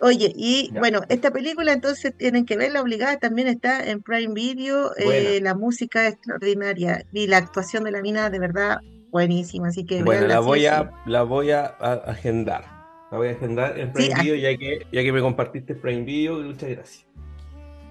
Oye, 0.00 0.32
y 0.36 0.70
bueno, 0.78 1.00
esta 1.08 1.32
película 1.32 1.72
entonces 1.72 2.16
tienen 2.16 2.46
que 2.46 2.56
verla 2.56 2.80
obligada, 2.80 3.16
también 3.16 3.48
está 3.48 3.84
en 3.84 4.00
Prime 4.00 4.32
Video, 4.32 4.92
eh, 4.96 5.40
la 5.42 5.56
música 5.56 6.06
es 6.06 6.14
extraordinaria 6.14 7.04
y 7.12 7.26
la 7.26 7.38
actuación 7.38 7.82
de 7.82 7.90
la 7.90 8.00
mina 8.00 8.30
de 8.30 8.38
verdad 8.38 8.78
buenísima, 9.10 9.68
así 9.68 9.84
que... 9.84 10.04
Bueno, 10.04 10.28
la 10.28 10.38
voy, 10.38 10.66
a, 10.66 10.92
la 11.04 11.24
voy 11.24 11.50
a 11.50 11.64
agendar. 11.64 12.77
La 13.10 13.18
voy 13.18 13.28
a 13.28 13.30
agendar 13.32 13.78
en 13.78 13.92
Prime 13.92 14.14
Video 14.20 14.34
ya 14.34 14.56
que, 14.56 14.86
ya 14.92 15.02
que 15.02 15.12
me 15.12 15.20
compartiste 15.20 15.74
Prime 15.74 16.02
Video. 16.02 16.42
Muchas 16.42 16.70
gracias. 16.70 17.06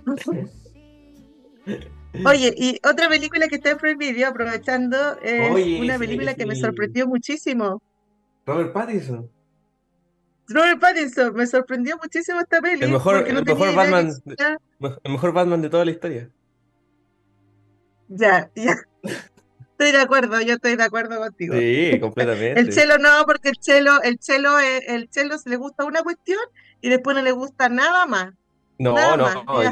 Oye, 2.26 2.54
y 2.56 2.80
otra 2.88 3.10
película 3.10 3.48
que 3.48 3.56
está 3.56 3.72
en 3.72 3.78
Prime 3.78 3.98
Video, 3.98 4.30
aprovechando, 4.30 5.20
es 5.22 5.82
una 5.82 5.98
película 5.98 6.34
que 6.36 6.46
me 6.46 6.56
sorprendió 6.56 7.08
muchísimo. 7.08 7.82
Robert 8.46 8.72
Pattinson. 8.74 9.30
Robert 10.48 10.80
Pattinson, 10.80 11.34
me 11.34 11.46
sorprendió 11.46 11.98
muchísimo 11.98 12.40
esta 12.40 12.62
película. 12.62 12.86
El 12.86 12.94
mejor, 12.94 13.28
el 13.28 13.44
mejor 13.44 13.76
Batman, 13.76 14.12
el 15.04 15.12
mejor 15.12 15.34
Batman 15.34 15.62
de 15.62 15.70
toda 15.70 15.84
la 15.84 15.92
historia. 15.92 16.30
Ya, 18.08 18.50
ya. 18.56 18.78
Estoy 19.78 19.92
de 19.92 20.00
acuerdo, 20.00 20.42
yo 20.42 20.56
estoy 20.56 20.76
de 20.76 20.84
acuerdo 20.84 21.20
contigo. 21.20 21.54
Sí, 21.54 22.00
completamente. 22.00 22.60
El 22.60 22.74
chelo 22.74 22.98
no, 22.98 23.26
porque 23.28 23.50
el 23.50 23.58
chelo, 23.58 24.02
el 24.02 24.18
chelo, 24.18 24.58
el 24.60 25.08
chelo 25.12 25.38
se 25.38 25.52
le 25.52 25.56
gusta 25.56 25.86
una 25.86 26.02
cuestión 26.02 26.40
y 26.82 26.90
después 26.90 27.16
no 27.16 27.22
le 27.22 27.32
gusta 27.32 27.70
nada 27.70 28.08
más. 28.08 28.34
No, 28.80 28.94
no, 28.96 29.18
no, 29.18 29.64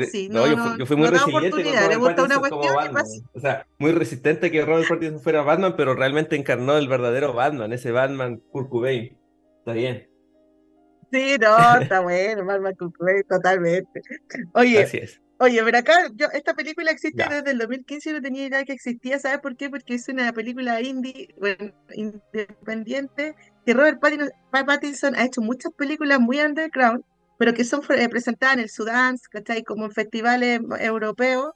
yo, 0.77 0.85
fui, 0.85 0.95
muy 0.95 1.07
resistente 1.07 1.51
con 1.51 1.89
le 1.89 1.95
gusta 1.95 2.23
una 2.23 2.39
cuestión 2.39 2.75
O 3.33 3.39
sea, 3.39 3.67
muy 3.79 3.91
resistente 3.91 4.51
que 4.51 4.63
Robert 4.63 4.87
Pattinson 4.87 5.19
fuera 5.19 5.41
Batman, 5.41 5.75
pero 5.75 5.95
realmente 5.95 6.35
encarnó 6.35 6.77
el 6.77 6.87
verdadero 6.87 7.33
Batman, 7.33 7.73
ese 7.73 7.91
Batman 7.91 8.41
Kurt 8.51 8.69
Cobain. 8.69 9.17
Está 9.59 9.73
bien. 9.73 10.07
Sí, 11.11 11.35
no, 11.39 11.81
está 11.81 11.99
bueno, 12.01 12.45
Batman 12.45 12.75
Kurt 12.75 12.95
Cobain, 12.95 13.23
totalmente. 13.27 14.01
Oye, 14.53 14.83
Así 14.83 14.97
es. 14.97 15.21
Oye, 15.37 15.61
pero 15.63 15.77
acá 15.77 15.93
yo, 16.13 16.27
esta 16.31 16.53
película 16.53 16.91
existe 16.91 17.23
desde 17.29 17.51
el 17.51 17.57
2015 17.57 18.09
y 18.09 18.13
no 18.13 18.21
tenía 18.21 18.45
idea 18.45 18.63
que 18.63 18.71
existía, 18.71 19.19
¿sabes 19.19 19.39
por 19.39 19.57
qué? 19.57 19.69
Porque 19.69 19.95
es 19.95 20.07
una 20.07 20.31
película 20.31 20.81
indie, 20.81 21.35
bueno, 21.37 21.73
independiente, 21.93 23.35
que 23.65 23.73
Robert 23.73 23.99
Pattinson, 23.99 25.15
ha 25.15 25.25
hecho 25.25 25.41
muchas 25.41 25.73
películas 25.73 26.21
muy 26.21 26.39
underground, 26.39 27.03
pero 27.37 27.53
que 27.53 27.65
son 27.65 27.81
eh, 27.89 28.07
presentadas 28.07 28.55
en 28.55 28.61
el 28.61 28.69
Sudán, 28.69 29.17
¿cachai? 29.29 29.63
Como 29.63 29.85
en 29.85 29.91
festivales 29.91 30.61
europeos, 30.79 31.51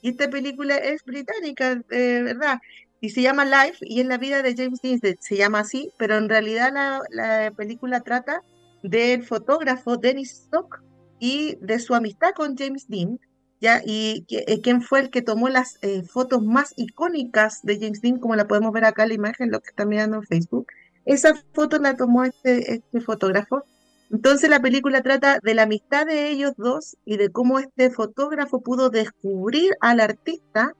y 0.00 0.10
esta 0.10 0.30
película 0.30 0.76
es 0.76 1.02
británica, 1.04 1.74
de 1.74 2.22
¿verdad? 2.22 2.60
Y 3.00 3.10
se 3.10 3.22
llama 3.22 3.44
Life, 3.44 3.78
y 3.80 4.00
es 4.00 4.06
la 4.06 4.18
vida 4.18 4.42
de 4.42 4.54
James 4.56 4.80
Dean, 4.80 5.00
se 5.18 5.36
llama 5.36 5.60
así, 5.60 5.90
pero 5.98 6.16
en 6.18 6.28
realidad 6.28 6.72
la, 6.72 7.00
la 7.10 7.50
película 7.50 8.00
trata 8.00 8.42
del 8.84 9.24
fotógrafo 9.24 9.96
Dennis 9.96 10.32
Stock, 10.44 10.80
y 11.18 11.56
de 11.60 11.78
su 11.78 11.94
amistad 11.94 12.30
con 12.36 12.56
James 12.56 12.86
Dean, 12.88 13.20
¿ya? 13.60 13.80
y 13.84 14.24
eh, 14.30 14.60
quién 14.62 14.82
fue 14.82 15.00
el 15.00 15.10
que 15.10 15.22
tomó 15.22 15.48
las 15.48 15.78
eh, 15.82 16.02
fotos 16.04 16.42
más 16.44 16.72
icónicas 16.76 17.62
de 17.62 17.78
James 17.80 18.00
Dean, 18.02 18.18
como 18.18 18.36
la 18.36 18.46
podemos 18.48 18.72
ver 18.72 18.84
acá 18.84 19.04
en 19.04 19.08
la 19.10 19.14
imagen, 19.14 19.50
lo 19.50 19.60
que 19.60 19.70
están 19.70 19.88
mirando 19.88 20.16
en 20.18 20.24
Facebook. 20.24 20.66
Esa 21.04 21.34
foto 21.52 21.78
la 21.78 21.96
tomó 21.96 22.24
este, 22.24 22.74
este 22.74 23.00
fotógrafo 23.00 23.64
Entonces 24.10 24.48
la 24.50 24.60
película 24.60 25.02
trata 25.02 25.38
de 25.42 25.54
la 25.54 25.64
amistad 25.64 26.06
de 26.06 26.30
ellos 26.30 26.52
dos 26.56 26.96
y 27.04 27.16
de 27.16 27.30
cómo 27.30 27.58
este 27.58 27.90
fotógrafo 27.90 28.62
pudo 28.62 28.90
descubrir 28.90 29.72
al 29.80 30.00
artista 30.00 30.72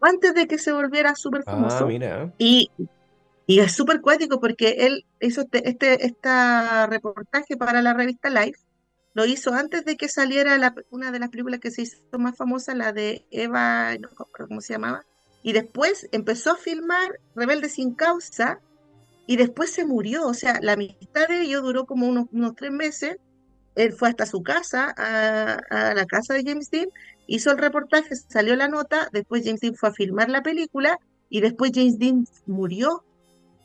antes 0.00 0.34
de 0.34 0.46
que 0.48 0.58
se 0.58 0.72
volviera 0.72 1.14
súper 1.16 1.44
Ah, 1.46 1.52
famoso. 1.52 1.86
mira. 1.86 2.32
Y, 2.38 2.70
y 3.46 3.60
es 3.60 3.72
súper 3.74 4.00
cuático 4.00 4.40
porque 4.40 4.76
él 4.86 5.06
hizo 5.20 5.42
este, 5.42 5.68
este 5.68 6.06
esta 6.06 6.86
reportaje 6.86 7.56
para 7.56 7.82
la 7.82 7.94
revista 7.94 8.30
Life, 8.30 8.60
lo 9.18 9.26
hizo 9.26 9.52
antes 9.52 9.84
de 9.84 9.96
que 9.96 10.08
saliera 10.08 10.72
una 10.90 11.10
de 11.10 11.18
las 11.18 11.30
películas 11.30 11.58
que 11.58 11.72
se 11.72 11.82
hizo 11.82 11.98
más 12.20 12.36
famosa, 12.36 12.72
la 12.76 12.92
de 12.92 13.26
Eva, 13.32 13.92
no 13.98 14.06
me 14.10 14.14
acuerdo 14.14 14.46
cómo 14.46 14.60
se 14.60 14.74
llamaba, 14.74 15.04
y 15.42 15.52
después 15.54 16.08
empezó 16.12 16.52
a 16.52 16.56
filmar 16.56 17.18
Rebelde 17.34 17.68
sin 17.68 17.94
causa 17.94 18.60
y 19.26 19.34
después 19.34 19.72
se 19.72 19.84
murió, 19.84 20.24
o 20.24 20.34
sea, 20.34 20.60
la 20.62 20.74
amistad 20.74 21.26
de 21.26 21.40
ellos 21.42 21.64
duró 21.64 21.84
como 21.84 22.06
unos, 22.06 22.26
unos 22.30 22.54
tres 22.54 22.70
meses, 22.70 23.16
él 23.74 23.92
fue 23.92 24.08
hasta 24.08 24.24
su 24.24 24.44
casa, 24.44 24.94
a 24.96 25.94
la 25.94 26.06
casa 26.06 26.34
de 26.34 26.44
James 26.44 26.70
Dean, 26.70 26.86
hizo 27.26 27.50
el 27.50 27.58
reportaje, 27.58 28.14
salió 28.14 28.54
la 28.54 28.68
nota, 28.68 29.08
después 29.12 29.42
James 29.44 29.60
Dean 29.60 29.74
fue 29.74 29.88
a 29.88 29.92
filmar 29.92 30.30
la 30.30 30.44
película 30.44 30.96
y 31.28 31.40
después 31.40 31.72
James 31.74 31.98
Dean 31.98 32.24
murió. 32.46 33.02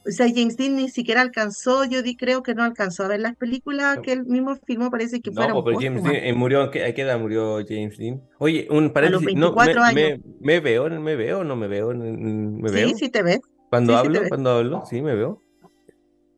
O 0.05 0.12
sea, 0.12 0.27
James 0.33 0.57
Dean 0.57 0.75
ni 0.75 0.89
siquiera 0.89 1.22
alcanzó, 1.22 1.86
yo 1.86 2.01
di, 2.03 2.15
creo 2.17 2.43
que 2.43 2.55
no 2.55 2.63
alcanzó 2.63 3.03
a 3.03 3.07
ver 3.10 3.19
las 3.22 3.36
películas 3.38 4.00
que 4.01 4.13
él 4.13 4.25
mismo 4.25 4.55
filmó, 4.65 4.91
parece 4.91 5.22
que 5.22 5.31
No, 5.31 5.50
fueron 5.53 5.63
pues 5.63 5.79
James. 5.79 6.03
Dean 6.03 6.24
eh, 6.27 6.33
murió, 6.33 6.62
¿a 6.63 6.72
qué, 6.72 6.86
edad 7.01 7.19
murió 7.19 7.57
James 7.67 7.98
Dean? 7.98 8.27
Oye, 8.39 8.67
un 8.69 8.91
A 9.01 9.10
los 9.12 9.24
paréntesis, 9.24 9.33
no, 9.33 9.55
24 9.55 9.57
me, 9.57 9.83
años. 9.83 10.13
me, 10.15 10.19
me 10.39 10.60
veo, 10.60 10.89
me 10.89 11.15
veo, 11.15 11.43
no 11.43 11.55
me 11.55 11.67
veo, 11.67 11.93
me 11.93 12.69
Sí, 12.69 12.93
veo. 12.93 12.98
sí 12.98 13.10
te 13.10 13.24
ves, 13.24 13.39
Cuando 13.69 13.95
sí, 13.95 13.98
sí 13.98 14.10
te 14.10 14.19
hablo, 14.19 14.19
ves. 14.19 14.29
cuando 14.29 14.51
hablo, 14.51 14.83
sí 14.86 15.01
me 15.01 15.15
veo. 15.15 15.43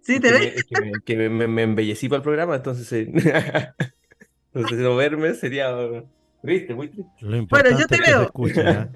sí 0.01 0.19
te 0.19 0.31
ves. 0.31 0.51
es 0.55 0.65
que 0.65 0.77
me, 0.77 1.01
que 1.01 1.15
me, 1.15 1.29
me- 1.29 1.47
me 1.47 1.63
embellecí 1.63 2.09
para 2.09 2.17
el 2.17 2.23
programa, 2.23 2.55
entonces, 2.55 2.91
eh, 2.93 3.11
entonces 4.53 4.79
no 4.79 4.95
verme 4.95 5.33
sería 5.35 5.71
triste, 6.41 6.73
muy 6.75 6.89
triste. 6.89 7.11
Lo 7.19 7.37
importante 7.37 7.75
yo 7.75 7.87
te 7.87 7.97
es 7.97 8.03
que 8.03 8.13
se 8.15 8.23
veo. 8.23 8.25
escuche, 8.25 8.67
¿ah? 8.69 8.91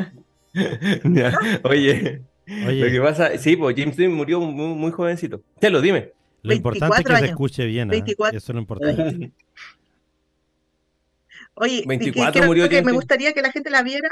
Ya, 1.05 1.39
Oye, 1.63 2.25
Oye. 2.67 2.85
lo 2.85 2.91
que 2.91 3.01
pasa, 3.01 3.37
sí, 3.37 3.55
pues 3.55 3.75
James 3.77 3.95
Dean 3.97 4.13
murió 4.13 4.39
muy, 4.39 4.75
muy 4.75 4.91
jovencito. 4.91 5.41
Ya 5.61 5.69
lo 5.69 5.81
dime. 5.81 6.13
Lo 6.41 6.53
importante 6.53 6.97
es 6.99 7.05
que 7.05 7.13
24 7.13 7.13
se 7.13 7.17
años. 7.17 7.29
escuche 7.31 7.65
bien. 7.65 7.87
24. 7.89 8.37
Eso 8.37 8.51
es 8.51 8.55
lo 8.55 8.61
importante. 8.61 9.31
Oye, 11.55 11.75
y 11.77 11.81
que 11.81 11.87
24 11.87 12.31
creo 12.33 12.45
murió 12.47 12.63
que 12.69 12.75
James 12.75 12.85
me 12.85 12.91
Dean. 12.91 12.95
gustaría 12.95 13.33
que 13.33 13.41
la 13.41 13.51
gente 13.51 13.69
la 13.69 13.83
viera, 13.83 14.09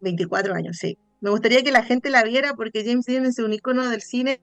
24 0.00 0.54
años, 0.54 0.76
sí. 0.78 0.98
Me 1.20 1.30
gustaría 1.30 1.62
que 1.62 1.70
la 1.72 1.82
gente 1.84 2.10
la 2.10 2.22
viera 2.24 2.54
porque 2.54 2.84
James 2.84 3.06
Dean 3.06 3.24
es 3.26 3.38
un 3.38 3.52
ícono 3.52 3.88
del 3.88 4.02
cine 4.02 4.38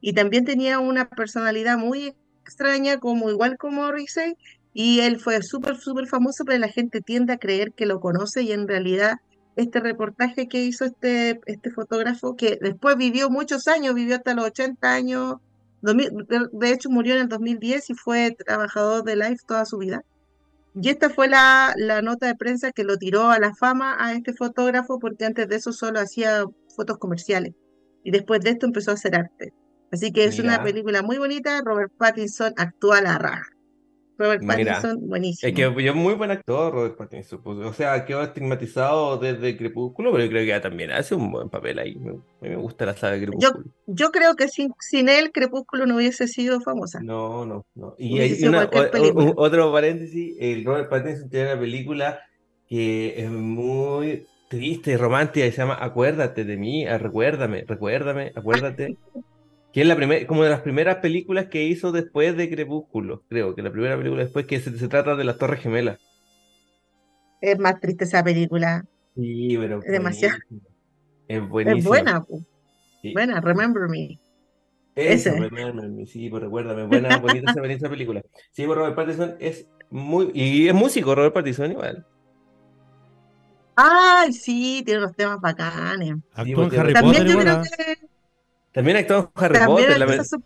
y 0.00 0.12
también 0.14 0.44
tenía 0.44 0.78
una 0.80 1.08
personalidad 1.08 1.76
muy 1.78 2.14
extraña, 2.42 2.98
como 2.98 3.30
igual 3.30 3.56
como 3.58 3.82
Morrissey, 3.82 4.34
y 4.72 5.00
él 5.00 5.20
fue 5.20 5.40
súper, 5.42 5.76
súper 5.76 6.06
famoso, 6.06 6.44
pero 6.44 6.58
la 6.58 6.68
gente 6.68 7.00
tiende 7.00 7.32
a 7.34 7.38
creer 7.38 7.72
que 7.72 7.86
lo 7.86 8.00
conoce 8.00 8.42
y 8.42 8.52
en 8.52 8.66
realidad 8.66 9.14
este 9.56 9.80
reportaje 9.80 10.48
que 10.48 10.64
hizo 10.64 10.84
este, 10.84 11.40
este 11.46 11.70
fotógrafo, 11.70 12.36
que 12.36 12.58
después 12.60 12.96
vivió 12.96 13.30
muchos 13.30 13.68
años, 13.68 13.94
vivió 13.94 14.16
hasta 14.16 14.34
los 14.34 14.46
80 14.46 14.92
años, 14.92 15.36
2000 15.82 16.26
de 16.52 16.70
hecho 16.70 16.90
murió 16.90 17.14
en 17.14 17.22
el 17.22 17.28
2010 17.28 17.90
y 17.90 17.94
fue 17.94 18.32
trabajador 18.32 19.04
de 19.04 19.16
Life 19.16 19.44
toda 19.46 19.64
su 19.64 19.78
vida. 19.78 20.02
Y 20.74 20.88
esta 20.88 21.08
fue 21.08 21.28
la, 21.28 21.72
la 21.76 22.02
nota 22.02 22.26
de 22.26 22.34
prensa 22.34 22.72
que 22.72 22.82
lo 22.84 22.96
tiró 22.96 23.30
a 23.30 23.38
la 23.38 23.54
fama 23.54 23.96
a 23.98 24.12
este 24.12 24.32
fotógrafo 24.32 24.98
porque 24.98 25.24
antes 25.24 25.48
de 25.48 25.56
eso 25.56 25.72
solo 25.72 26.00
hacía 26.00 26.44
fotos 26.74 26.98
comerciales 26.98 27.52
y 28.02 28.10
después 28.10 28.40
de 28.40 28.50
esto 28.50 28.66
empezó 28.66 28.90
a 28.90 28.94
hacer 28.94 29.14
arte. 29.14 29.52
Así 29.92 30.12
que 30.12 30.24
es 30.24 30.40
una 30.40 30.62
película 30.62 31.02
muy 31.02 31.18
bonita, 31.18 31.60
Robert 31.64 31.92
Pattinson 31.96 32.52
actúa 32.56 32.98
a 32.98 33.02
la 33.02 33.18
raja. 33.18 33.53
Robert 34.16 34.42
Mira, 34.42 34.74
Pattinson, 34.74 35.08
buenísimo. 35.08 35.48
Es 35.48 35.54
que 35.56 35.86
es 35.88 35.94
muy 35.94 36.14
buen 36.14 36.30
actor, 36.30 36.72
Robert 36.72 36.96
Pattinson. 36.96 37.42
pues, 37.42 37.58
o 37.58 37.72
sea, 37.72 38.04
quedó 38.04 38.22
estigmatizado 38.22 39.18
desde 39.18 39.56
Crepúsculo, 39.56 40.12
pero 40.12 40.24
yo 40.24 40.30
creo 40.30 40.46
que 40.46 40.60
también 40.60 40.92
hace 40.92 41.14
un 41.14 41.32
buen 41.32 41.48
papel 41.48 41.78
ahí. 41.78 41.96
Me, 41.96 42.10
a 42.10 42.14
mí 42.14 42.48
me 42.50 42.56
gusta 42.56 42.86
la 42.86 42.94
saga 42.96 43.14
de 43.16 43.26
Crepúsculo. 43.26 43.64
yo 43.86 44.10
creo 44.10 44.36
que 44.36 44.48
sin, 44.48 44.72
sin 44.78 45.08
él 45.08 45.32
Crepúsculo 45.32 45.86
no 45.86 45.96
hubiese 45.96 46.28
sido 46.28 46.60
famosa. 46.60 47.00
No, 47.02 47.44
no, 47.44 47.66
no. 47.74 47.94
Y 47.98 48.20
hay 48.20 48.44
una, 48.44 48.64
o- 48.64 49.34
otro 49.36 49.72
paréntesis, 49.72 50.36
el 50.38 50.64
Robert 50.64 50.88
Pattinson 50.88 51.28
tiene 51.28 51.52
una 51.52 51.60
película 51.60 52.20
que 52.68 53.14
es 53.22 53.30
muy 53.30 54.26
triste 54.48 54.92
y 54.92 54.96
romántica 54.96 55.44
y 55.46 55.50
se 55.50 55.58
llama 55.58 55.76
Acuérdate 55.80 56.44
de 56.44 56.56
mí, 56.56 56.86
ah, 56.86 56.98
recuérdame, 56.98 57.64
recuérdame, 57.66 58.32
acuérdate. 58.36 58.96
Que 59.74 59.80
es 59.80 59.86
la 59.88 59.96
primer, 59.96 60.26
como 60.26 60.44
de 60.44 60.50
las 60.50 60.60
primeras 60.60 60.98
películas 60.98 61.46
que 61.46 61.64
hizo 61.64 61.90
después 61.90 62.36
de 62.36 62.48
Crepúsculo, 62.48 63.24
creo 63.28 63.56
que 63.56 63.62
la 63.62 63.72
primera 63.72 63.96
película 63.96 64.22
después 64.22 64.46
que 64.46 64.60
se, 64.60 64.78
se 64.78 64.88
trata 64.88 65.16
de 65.16 65.24
las 65.24 65.36
Torres 65.36 65.60
Gemelas. 65.60 65.98
Es 67.40 67.58
más 67.58 67.80
triste 67.80 68.04
esa 68.04 68.22
película. 68.22 68.84
Sí, 69.16 69.56
pero 69.58 69.82
Es 69.82 69.90
demasiado. 69.90 70.38
buenísima. 70.48 70.70
Es 71.28 71.42
Es 71.42 71.48
buenísima. 71.48 71.88
buena, 71.88 72.22
po. 72.22 72.40
Sí. 73.02 73.12
buena, 73.12 73.40
Remember 73.40 73.88
Me. 73.88 74.20
Eso, 74.94 75.30
Ese. 75.30 75.40
Remember 75.40 75.90
Me, 75.90 76.06
sí, 76.06 76.28
pues 76.30 76.42
recuérdame, 76.44 76.84
buena, 76.84 77.18
bonita 77.18 77.50
esa, 77.50 77.88
película. 77.90 78.22
Sí, 78.52 78.64
pues 78.66 78.78
Robert 78.78 78.94
Pattinson 78.94 79.36
es 79.40 79.66
muy, 79.90 80.30
y 80.34 80.68
es 80.68 80.74
músico, 80.74 81.16
Robert 81.16 81.34
Pattinson 81.34 81.72
igual. 81.72 82.06
Ay, 83.76 84.32
sí, 84.32 84.82
tiene 84.84 85.00
unos 85.00 85.16
temas 85.16 85.40
bacanes. 85.40 86.14
Actuó 86.32 86.62
en 86.64 86.70
porque 86.70 86.78
Harry 86.78 86.92
También 86.92 87.24
Potter 87.24 87.32
yo 87.32 87.40
creo 87.40 87.54
¿ah? 87.54 87.62
que 87.62 88.03
También 88.74 88.96
actuó 88.98 89.16
en 89.18 89.44
Harry 89.44 89.54
también 89.58 89.86
Potter, 89.88 89.98
la- 89.98 90.24
su, 90.24 90.42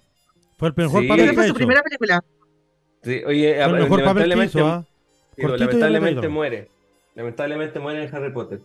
Fue 0.56 0.68
el 0.68 0.74
mejor 0.76 1.02
Sí. 1.02 1.08
papel 1.08 1.28
que 1.28 1.34
fue 1.34 1.44
ha 1.44 1.48
su 1.48 1.54
primera 1.54 1.82
película. 1.82 2.24
Sí, 3.02 3.22
oye, 3.26 3.54
Fue 3.54 3.64
el 3.64 3.72
mejor 3.72 4.04
papel 4.04 4.22
que 4.24 4.28
lamentablemente, 4.28 4.58
hizo, 4.58 4.66
¿ah? 4.66 4.86
digo, 5.36 5.56
lamentablemente 5.56 6.28
muere. 6.28 6.68
Lamentablemente 7.14 7.78
muere 7.80 8.04
en 8.04 8.14
Harry 8.14 8.32
Potter. 8.32 8.60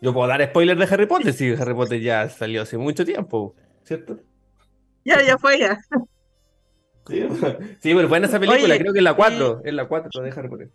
Yo 0.00 0.12
puedo 0.12 0.28
dar 0.28 0.44
spoiler 0.44 0.76
de 0.76 0.84
Harry 0.84 1.06
Potter, 1.06 1.32
sí, 1.32 1.50
Harry 1.58 1.74
Potter 1.74 2.00
ya 2.00 2.28
salió 2.28 2.62
hace 2.62 2.76
mucho 2.76 3.04
tiempo, 3.04 3.54
¿cierto? 3.84 4.18
Ya, 5.04 5.22
ya 5.22 5.38
fue 5.38 5.58
ya. 5.58 5.80
Sí, 7.08 7.26
sí, 7.80 7.94
pero 7.94 8.08
buena 8.08 8.26
esa 8.26 8.38
película, 8.38 8.74
Oye, 8.74 8.78
creo 8.80 8.92
que 8.92 8.98
es 9.00 9.02
la 9.04 9.10
eh, 9.10 9.16
4, 9.16 9.62
es 9.64 9.74
la 9.74 9.88
4 9.88 10.22
de 10.22 10.30
Harry 10.30 10.48
Potter. 10.48 10.70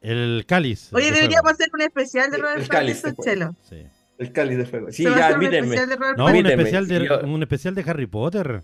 El 0.00 0.44
cáliz. 0.46 0.92
Oye, 0.92 1.06
de 1.06 1.12
deberíamos 1.12 1.52
hacer 1.52 1.68
un 1.74 1.82
especial 1.82 2.30
de 2.30 2.38
Robert 2.38 2.60
el 2.62 2.68
cáliz 2.68 3.02
Pattinson, 3.02 3.24
fuego. 3.24 3.30
Chelo. 3.30 3.56
Sí. 3.68 3.86
El 4.20 4.32
cáliz 4.32 4.58
de 4.58 4.66
fuego. 4.66 4.92
Sí, 4.92 5.02
ya, 5.04 5.10
hacer 5.26 5.38
un 5.38 5.42
invítenme. 5.44 5.66
especial 5.74 5.88
de 5.88 5.96
Robert 5.96 6.18
No, 6.18 6.26
un 6.26 6.46
especial, 6.46 6.86
de, 6.88 7.04
yo- 7.06 7.20
un 7.24 7.42
especial 7.42 7.74
de 7.74 7.84
Harry 7.86 8.06
Potter. 8.06 8.60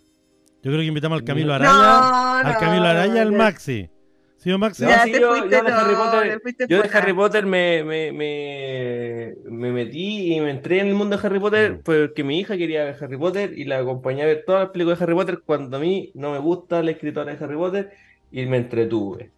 Yo 0.62 0.70
creo 0.70 0.78
que 0.78 0.84
invitamos 0.86 1.18
al 1.18 1.24
Camilo 1.24 1.52
Araya, 1.54 1.72
No, 1.72 2.48
al 2.48 2.58
Camilo 2.58 2.84
Araya 2.86 3.22
al 3.22 3.32
Maxi. 3.32 3.88
¿Sí 4.36 4.52
o 4.52 4.58
Maxi? 4.58 4.84
No, 4.84 4.90
sí, 5.02 5.12
yo, 5.18 5.30
fuiste, 5.30 5.56
yo 5.56 5.62
de 5.64 5.72
Harry 5.72 5.94
Potter, 5.94 6.68
yo 6.68 6.82
de 6.82 6.90
Harry 6.92 7.46
me, 7.46 7.82
me, 7.84 8.12
me, 8.12 9.34
me 9.50 9.72
metí 9.72 10.34
y 10.34 10.40
me 10.40 10.50
entré 10.50 10.80
en 10.80 10.88
el 10.88 10.94
mundo 10.94 11.16
de 11.16 11.26
Harry 11.26 11.40
Potter 11.40 11.72
Mm. 11.72 11.80
porque 11.84 12.22
mi 12.22 12.38
hija 12.38 12.56
quería 12.56 12.84
ver 12.84 12.96
Harry 13.00 13.16
Potter 13.16 13.58
y 13.58 13.64
la 13.64 13.78
acompañé 13.78 14.22
a 14.22 14.26
ver 14.26 14.44
todas 14.46 14.62
las 14.64 14.70
películas 14.70 14.98
de 14.98 15.04
Harry 15.04 15.14
Potter 15.14 15.40
cuando 15.44 15.76
a 15.78 15.80
mí 15.80 16.10
no 16.14 16.32
me 16.32 16.38
gusta 16.38 16.82
la 16.82 16.90
escritora 16.90 17.34
de 17.34 17.42
Harry 17.44 17.56
Potter 17.56 17.90
y 18.30 18.44
me 18.46 18.58
entretuve. 18.58 19.30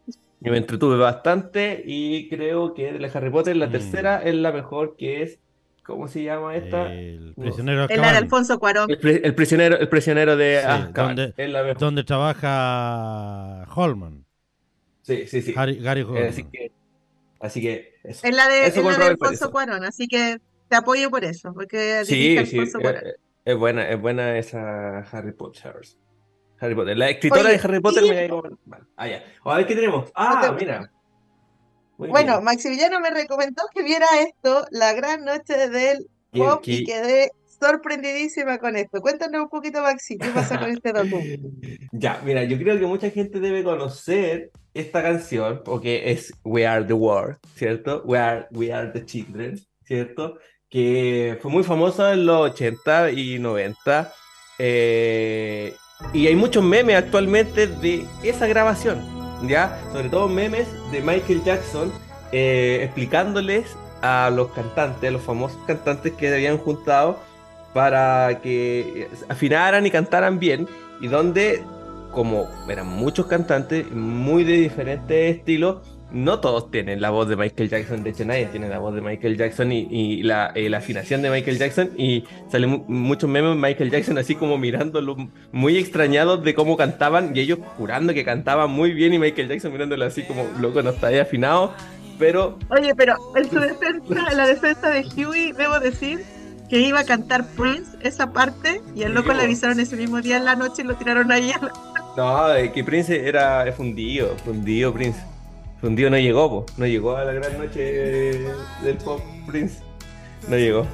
Y 0.42 0.50
me 0.50 0.58
entretuve 0.58 0.96
bastante 0.96 1.82
y 1.86 2.28
creo 2.28 2.74
que 2.74 2.92
de 2.92 2.98
la 2.98 3.08
Harry 3.08 3.30
Potter 3.30 3.56
la 3.56 3.68
Mm. 3.68 3.72
tercera 3.72 4.22
es 4.22 4.34
la 4.34 4.52
mejor 4.52 4.96
que 4.96 5.22
es, 5.22 5.38
¿cómo 5.88 6.06
se 6.06 6.22
llama 6.22 6.54
esta? 6.54 6.92
El 6.92 7.32
prisionero 7.34 7.86
la 7.88 8.12
de 8.12 8.18
Alfonso 8.18 8.58
Cuarón. 8.60 8.90
El, 8.90 8.98
pri- 8.98 9.20
el 9.24 9.34
prisionero, 9.34 9.78
el 9.78 9.88
prisionero 9.88 10.36
de 10.36 10.60
Sí, 10.60 10.66
Azkaban, 10.68 11.16
donde- 11.16 11.34
es 11.36 11.50
la 11.50 11.62
mejor. 11.62 11.78
donde 11.78 12.04
trabaja 12.04 13.64
Holman, 13.74 14.24
Sí, 15.02 15.26
sí, 15.26 15.40
sí. 15.42 15.54
Harry, 15.56 15.76
Gary 15.80 16.02
Holman. 16.02 16.24
Eh, 16.24 16.28
así 16.28 16.44
que, 16.44 16.72
así 17.40 17.60
que 17.62 17.94
eso. 18.04 18.26
Es 18.26 18.34
la 18.36 18.48
de, 18.48 18.66
Eso 18.66 18.80
es 18.80 18.82
con 18.82 18.92
la 18.92 18.98
de 18.98 19.04
Alfonso. 19.06 19.50
Cuarón, 19.50 19.84
así 19.84 20.06
que 20.06 20.38
te 20.68 20.76
apoyo 20.76 21.10
por 21.10 21.24
eso, 21.24 21.54
porque 21.54 22.02
Sí, 22.04 22.36
sí, 22.44 22.58
Alfonso 22.58 22.78
eh, 22.78 22.82
Cuarón. 22.82 23.02
eh, 23.06 23.14
es 23.46 23.56
buena, 23.56 23.88
es 23.88 24.00
buena 24.00 24.36
esa 24.36 24.98
Harry 25.10 25.32
Potter. 25.32 25.74
Harry 26.60 26.74
Potter. 26.74 26.98
La 26.98 27.08
escritora 27.08 27.42
Oye, 27.48 27.52
de 27.52 27.60
Harry 27.64 27.80
Potter 27.80 28.04
y- 28.04 28.08
me 28.10 28.14
caigo 28.16 28.42
mal. 28.66 28.86
Ah, 28.96 29.08
ya. 29.08 29.24
A 29.44 29.56
ver 29.56 29.66
qué 29.66 29.74
tenemos. 29.74 30.10
Ah, 30.14 30.40
te- 30.54 30.64
mira. 30.64 30.90
Muy 31.98 32.08
Bueno, 32.08 32.34
bien. 32.34 32.44
Maximiliano 32.44 33.00
me 33.00 33.10
recomendó 33.10 33.62
que 33.74 33.82
viera 33.82 34.06
esto, 34.26 34.64
La 34.70 34.92
Gran 34.94 35.24
Noche 35.24 35.68
del 35.68 36.06
¿Qué- 36.32 36.38
Pop, 36.40 36.60
qué- 36.62 36.72
y 36.72 36.84
quedé 36.84 37.30
sorprendidísima 37.60 38.58
con 38.58 38.76
esto. 38.76 39.00
Cuéntanos 39.00 39.42
un 39.42 39.48
poquito, 39.48 39.82
Maxi, 39.82 40.16
¿qué 40.16 40.28
pasa 40.30 40.58
con 40.60 40.70
este 40.70 40.92
docu? 40.92 41.20
Ya, 41.92 42.20
mira, 42.24 42.44
yo 42.44 42.56
creo 42.58 42.78
que 42.78 42.86
mucha 42.86 43.10
gente 43.10 43.40
debe 43.40 43.64
conocer 43.64 44.50
esta 44.74 45.02
canción, 45.02 45.62
porque 45.64 46.12
es 46.12 46.32
We 46.44 46.66
Are 46.66 46.84
the 46.84 46.92
World, 46.92 47.36
¿cierto? 47.56 48.02
We 48.04 48.18
Are, 48.18 48.46
We 48.52 48.72
Are 48.72 48.90
the 48.92 49.04
Children, 49.04 49.58
¿cierto? 49.84 50.38
Que 50.70 51.36
fue 51.42 51.50
muy 51.50 51.64
famosa 51.64 52.12
en 52.12 52.26
los 52.26 52.50
80 52.52 53.10
y 53.10 53.38
90. 53.38 54.12
eh, 54.60 55.74
y 56.12 56.26
hay 56.28 56.36
muchos 56.36 56.62
memes 56.62 56.94
actualmente 56.96 57.66
de 57.66 58.04
esa 58.22 58.46
grabación, 58.46 59.00
¿ya? 59.42 59.78
Sobre 59.92 60.08
todo 60.08 60.28
memes 60.28 60.68
de 60.90 61.00
Michael 61.00 61.42
Jackson 61.44 61.92
eh, 62.32 62.80
explicándoles 62.82 63.76
a 64.02 64.30
los 64.30 64.48
cantantes, 64.52 65.08
a 65.08 65.12
los 65.12 65.22
famosos 65.22 65.58
cantantes 65.66 66.12
que 66.12 66.32
habían 66.32 66.58
juntado 66.58 67.18
para 67.74 68.40
que 68.42 69.08
afinaran 69.28 69.86
y 69.86 69.90
cantaran 69.90 70.38
bien 70.38 70.68
y 71.00 71.08
donde 71.08 71.62
como 72.12 72.48
eran 72.68 72.86
muchos 72.86 73.26
cantantes, 73.26 73.90
muy 73.92 74.44
de 74.44 74.54
diferentes 74.54 75.36
estilos, 75.36 75.78
no 76.10 76.40
todos 76.40 76.70
tienen 76.70 77.00
la 77.00 77.10
voz 77.10 77.28
de 77.28 77.36
Michael 77.36 77.68
Jackson, 77.68 78.02
de 78.02 78.10
hecho 78.10 78.24
nadie 78.24 78.46
tiene 78.46 78.68
la 78.68 78.78
voz 78.78 78.94
de 78.94 79.00
Michael 79.00 79.36
Jackson 79.36 79.72
y, 79.72 80.22
la, 80.22 80.52
eh, 80.54 80.70
la, 80.70 80.78
afinación 80.78 81.20
de 81.22 81.30
Michael 81.30 81.58
Jackson 81.58 81.90
y 81.96 82.24
salen 82.50 82.84
muchos 82.88 83.28
memes 83.28 83.50
de 83.50 83.56
Michael 83.56 83.90
Jackson 83.90 84.16
así 84.16 84.34
como 84.34 84.56
mirándolo 84.56 85.16
muy 85.52 85.76
extrañados 85.76 86.42
de 86.42 86.54
cómo 86.54 86.76
cantaban 86.76 87.36
y 87.36 87.40
ellos 87.40 87.58
jurando 87.76 88.14
que 88.14 88.24
cantaban 88.24 88.70
muy 88.70 88.92
bien 88.92 89.12
y 89.12 89.18
Michael 89.18 89.48
Jackson 89.48 89.72
mirándolo 89.72 90.04
así 90.04 90.22
como 90.22 90.46
loco 90.60 90.82
no 90.82 90.90
está 90.90 91.08
ahí 91.08 91.18
afinado, 91.18 91.74
pero... 92.18 92.58
Oye, 92.70 92.94
pero 92.94 93.16
en 93.36 93.50
su 93.50 93.60
defensa, 93.60 94.32
la 94.34 94.46
defensa 94.46 94.88
de 94.90 95.04
Huey, 95.14 95.52
debo 95.52 95.78
decir 95.78 96.24
que 96.70 96.80
iba 96.80 97.00
a 97.00 97.04
cantar 97.04 97.46
Prince 97.56 97.96
esa 98.02 98.32
parte 98.32 98.80
y 98.94 99.02
el 99.02 99.12
loco 99.12 99.32
le 99.32 99.42
avisaron 99.42 99.78
ese 99.80 99.96
mismo 99.96 100.20
día 100.20 100.36
en 100.36 100.44
la 100.44 100.54
noche 100.54 100.82
y 100.82 100.84
lo 100.84 100.96
tiraron 100.96 101.30
ahí. 101.32 101.50
A 101.50 101.60
la... 101.60 101.72
No, 102.16 102.72
que 102.72 102.82
Prince 102.82 103.26
era 103.26 103.70
fundido, 103.72 104.36
fundido 104.44 104.92
Prince. 104.92 105.18
Fundido 105.80 106.10
no 106.10 106.18
llegó, 106.18 106.66
no 106.76 106.86
llegó 106.86 107.16
a 107.16 107.24
la 107.24 107.32
gran 107.32 107.56
noche 107.58 108.42
del 108.82 108.96
pop 109.04 109.20
Prince. 109.46 109.80
No 110.48 110.56
llegó. 110.56 110.86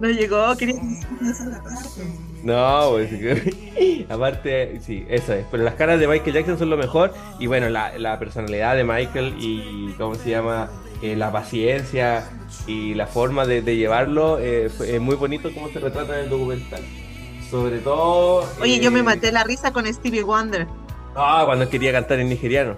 No 0.00 0.08
llegó, 0.08 0.56
quería 0.56 0.80
No, 2.42 2.90
pues 2.90 3.10
aparte, 4.08 4.80
sí, 4.80 5.04
eso 5.08 5.32
es. 5.34 5.44
Pero 5.50 5.62
las 5.62 5.74
caras 5.74 6.00
de 6.00 6.08
Michael 6.08 6.32
Jackson 6.32 6.58
son 6.58 6.70
lo 6.70 6.76
mejor. 6.76 7.12
Y 7.38 7.46
bueno, 7.46 7.68
la, 7.68 7.96
la 7.98 8.18
personalidad 8.18 8.74
de 8.74 8.84
Michael 8.84 9.34
y 9.38 9.92
cómo 9.98 10.14
se 10.14 10.30
llama, 10.30 10.70
eh, 11.02 11.16
la 11.16 11.32
paciencia 11.32 12.30
y 12.68 12.94
la 12.94 13.08
forma 13.08 13.44
de, 13.44 13.60
llevarlo, 13.76 14.38
eh, 14.38 14.70
es 14.86 15.00
muy 15.00 15.16
bonito 15.16 15.52
cómo 15.52 15.68
se 15.68 15.80
retrata 15.80 16.16
en 16.16 16.24
el 16.24 16.30
documental. 16.30 16.80
Sobre 17.50 17.78
todo. 17.80 18.48
Oye, 18.60 18.78
yo 18.78 18.92
me 18.92 19.00
eh, 19.00 19.02
maté 19.02 19.32
la 19.32 19.42
risa 19.42 19.72
con 19.72 19.92
Stevie 19.92 20.22
Wonder. 20.22 20.68
Ah, 21.16 21.42
cuando 21.44 21.68
quería 21.68 21.90
cantar 21.90 22.20
en 22.20 22.28
nigeriano. 22.28 22.76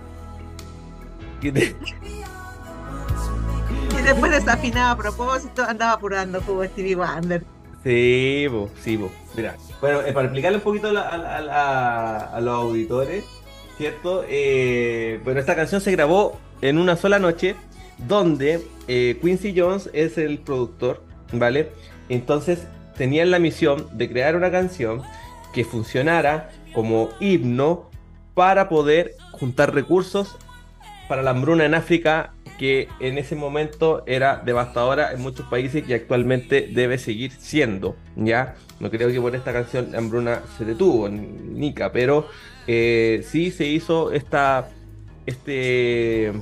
Y 3.99 4.03
después 4.03 4.33
desafinaba 4.33 4.93
a 4.93 4.97
propósito, 4.97 5.63
andaba 5.63 5.93
apurando 5.93 6.41
como 6.41 6.65
Stevie 6.65 6.97
Wonder. 6.97 7.45
Sí, 7.83 8.47
sí, 8.83 8.99
Mira, 9.37 9.57
bueno, 9.81 10.01
eh, 10.01 10.13
para 10.13 10.27
explicarle 10.27 10.57
un 10.57 10.65
poquito 10.65 10.89
a, 10.89 12.41
los 12.41 12.55
auditores, 12.55 13.25
¿cierto? 13.77 14.25
Eh, 14.27 15.21
bueno, 15.23 15.41
esta 15.41 15.55
canción 15.55 15.83
se 15.83 15.93
grabó 15.93 16.39
en 16.63 16.79
una 16.79 16.97
sola 16.97 17.19
noche, 17.19 17.57
donde 17.99 18.63
eh, 18.89 19.19
Quincy 19.21 19.53
Jones 19.55 19.91
es 19.93 20.17
el 20.17 20.39
productor, 20.39 21.03
¿vale? 21.33 21.73
Entonces 22.09 22.67
tenían 22.97 23.31
la 23.31 23.39
misión 23.39 23.87
de 23.93 24.09
crear 24.09 24.35
una 24.35 24.51
canción 24.51 25.03
que 25.53 25.65
funcionara 25.65 26.51
como 26.73 27.11
himno 27.21 27.91
para 28.35 28.69
poder 28.69 29.15
juntar 29.33 29.75
recursos 29.75 30.37
para 31.09 31.23
la 31.23 31.31
hambruna 31.31 31.65
en 31.65 31.75
África 31.75 32.33
que 32.59 32.89
en 33.01 33.19
ese 33.19 33.35
momento 33.35 34.05
era 34.07 34.37
devastadora 34.45 35.13
en 35.13 35.21
muchos 35.21 35.47
países 35.47 35.85
y 35.89 35.93
actualmente 35.93 36.69
debe 36.73 36.99
seguir 36.99 37.33
siendo, 37.33 37.97
¿ya? 38.17 38.55
No 38.81 38.91
creo 38.91 39.09
que 39.09 39.21
por 39.21 39.35
esta 39.35 39.53
canción 39.53 39.89
la 39.93 39.99
hambruna 39.99 40.43
se 40.57 40.65
detuvo, 40.65 41.09
Nica, 41.09 41.93
pero 41.93 42.29
eh, 42.67 43.25
sí 43.29 43.51
se 43.51 43.67
hizo 43.67 44.13
esta, 44.13 44.69
este 45.27 46.33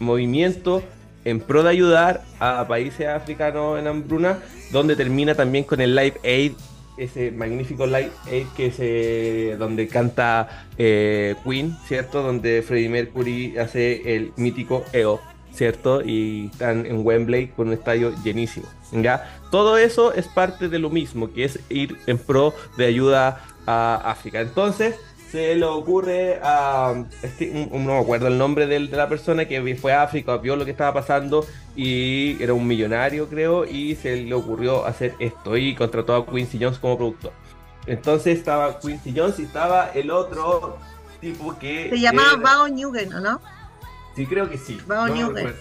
movimiento 0.00 0.82
en 1.24 1.40
pro 1.40 1.62
de 1.62 1.70
ayudar 1.70 2.22
a 2.40 2.66
países 2.68 3.06
africanos 3.06 3.78
en 3.78 3.86
hambruna, 3.86 4.38
donde 4.72 4.96
termina 4.96 5.34
también 5.34 5.64
con 5.64 5.80
el 5.80 5.94
Live 5.94 6.20
Aid 6.24 6.52
ese 6.96 7.30
magnífico 7.30 7.86
live 7.86 8.10
aid 8.30 8.46
que 8.56 8.70
se 8.70 9.56
donde 9.58 9.88
canta 9.88 10.66
eh, 10.78 11.34
Queen, 11.44 11.76
¿cierto? 11.86 12.22
Donde 12.22 12.62
Freddie 12.62 12.88
Mercury 12.88 13.58
hace 13.58 14.16
el 14.16 14.32
mítico 14.36 14.84
EO, 14.92 15.20
¿cierto? 15.52 16.02
Y 16.02 16.46
están 16.52 16.86
en 16.86 17.04
Wembley 17.04 17.48
con 17.48 17.68
un 17.68 17.74
estadio 17.74 18.14
llenísimo, 18.22 18.66
¿ya? 18.92 19.40
Todo 19.50 19.78
eso 19.78 20.12
es 20.12 20.28
parte 20.28 20.68
de 20.68 20.78
lo 20.78 20.90
mismo, 20.90 21.32
que 21.32 21.44
es 21.44 21.60
ir 21.68 21.96
en 22.06 22.18
pro 22.18 22.54
de 22.76 22.86
ayuda 22.86 23.44
a 23.66 24.10
África. 24.10 24.40
Entonces, 24.40 24.96
se 25.34 25.56
le 25.56 25.66
ocurre 25.66 26.38
a. 26.44 26.94
Este, 27.20 27.68
no 27.72 27.78
me 27.80 27.98
acuerdo 27.98 28.28
el 28.28 28.38
nombre 28.38 28.68
de, 28.68 28.78
la 28.78 29.08
persona 29.08 29.46
que 29.46 29.74
fue 29.74 29.92
a 29.92 30.04
África, 30.04 30.36
vio 30.36 30.54
lo 30.54 30.64
que 30.64 30.70
estaba 30.70 30.94
pasando 30.94 31.44
y 31.74 32.40
era 32.40 32.54
un 32.54 32.64
millonario, 32.64 33.28
creo, 33.28 33.64
y 33.64 33.96
se 33.96 34.14
le 34.14 34.32
ocurrió 34.32 34.86
hacer 34.86 35.16
esto 35.18 35.56
y 35.56 35.74
contrató 35.74 36.14
a 36.14 36.24
Quincy 36.24 36.58
Jones 36.60 36.78
como 36.78 36.96
productor. 36.96 37.32
Entonces 37.88 38.38
estaba 38.38 38.78
Quincy 38.78 39.12
Jones 39.16 39.40
y 39.40 39.42
estaba 39.42 39.88
el 39.88 40.12
otro 40.12 40.78
tipo 41.20 41.58
que. 41.58 41.90
Se 41.90 41.98
llamaba 41.98 42.36
Bao 42.36 42.68
Newgen, 42.68 43.08
no? 43.08 43.40
Sí, 44.14 44.26
creo 44.26 44.48
que 44.48 44.56
sí. 44.56 44.78
Bao 44.86 45.08
Newgen. 45.08 45.52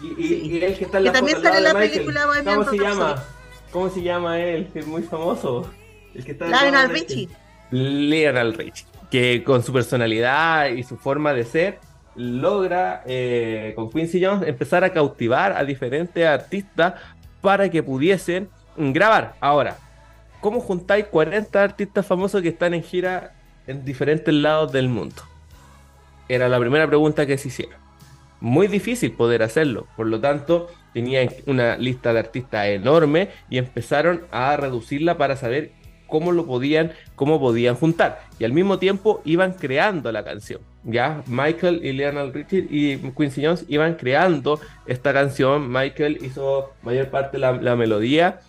y, 0.00 0.62
el 0.62 0.78
que 0.78 0.84
está 0.84 0.98
en 0.98 1.04
la 1.06 1.12
también 1.12 1.42
sale 1.42 1.74
película 1.74 2.28
¿Cómo 2.44 2.70
se 2.70 2.78
llama? 2.78 3.24
¿Cómo 3.72 3.90
se 3.90 4.02
llama 4.02 4.38
él? 4.38 4.70
Que 4.72 4.78
es 4.78 4.86
muy 4.86 5.02
famoso. 5.02 5.68
El 6.14 6.24
que 6.24 6.30
está 6.30 6.46
Lionel 6.46 6.88
Richie. 6.90 7.28
Lionel 7.70 8.54
Rich, 8.54 8.86
que 9.10 9.42
con 9.44 9.62
su 9.62 9.72
personalidad 9.72 10.68
y 10.68 10.82
su 10.82 10.96
forma 10.96 11.32
de 11.32 11.44
ser 11.44 11.78
logra 12.16 13.02
eh, 13.06 13.72
con 13.76 13.90
Quincy 13.90 14.24
Jones 14.24 14.48
empezar 14.48 14.82
a 14.84 14.92
cautivar 14.92 15.52
a 15.52 15.64
diferentes 15.64 16.26
artistas 16.26 16.94
para 17.40 17.68
que 17.68 17.82
pudiesen 17.82 18.48
grabar. 18.76 19.34
Ahora, 19.40 19.76
¿cómo 20.40 20.60
juntáis 20.60 21.06
40 21.06 21.62
artistas 21.62 22.06
famosos 22.06 22.42
que 22.42 22.48
están 22.48 22.74
en 22.74 22.82
gira 22.82 23.34
en 23.66 23.84
diferentes 23.84 24.32
lados 24.32 24.72
del 24.72 24.88
mundo? 24.88 25.22
Era 26.28 26.48
la 26.48 26.58
primera 26.58 26.86
pregunta 26.86 27.26
que 27.26 27.38
se 27.38 27.48
hicieron. 27.48 27.78
Muy 28.40 28.66
difícil 28.66 29.12
poder 29.12 29.42
hacerlo, 29.42 29.86
por 29.96 30.06
lo 30.06 30.20
tanto, 30.20 30.68
tenían 30.92 31.28
una 31.46 31.76
lista 31.76 32.12
de 32.12 32.18
artistas 32.18 32.66
enorme 32.66 33.30
y 33.48 33.58
empezaron 33.58 34.26
a 34.30 34.56
reducirla 34.56 35.16
para 35.16 35.36
saber 35.36 35.72
cómo 36.06 36.32
lo 36.32 36.46
podían, 36.46 36.92
cómo 37.14 37.40
podían 37.40 37.74
juntar. 37.74 38.22
Y 38.38 38.44
al 38.44 38.52
mismo 38.52 38.78
tiempo 38.78 39.22
iban 39.24 39.52
creando 39.52 40.12
la 40.12 40.24
canción. 40.24 40.60
Ya, 40.84 41.22
Michael 41.26 41.84
y 41.84 41.92
Lionel 41.92 42.32
Richie 42.32 42.66
y 42.70 42.96
Quincy 43.12 43.44
Jones 43.44 43.64
iban 43.68 43.94
creando 43.94 44.60
esta 44.86 45.12
canción. 45.12 45.70
Michael 45.70 46.18
hizo 46.22 46.72
mayor 46.82 47.08
parte 47.08 47.38
de 47.38 47.40
la, 47.40 47.76
melodía. 47.76 48.40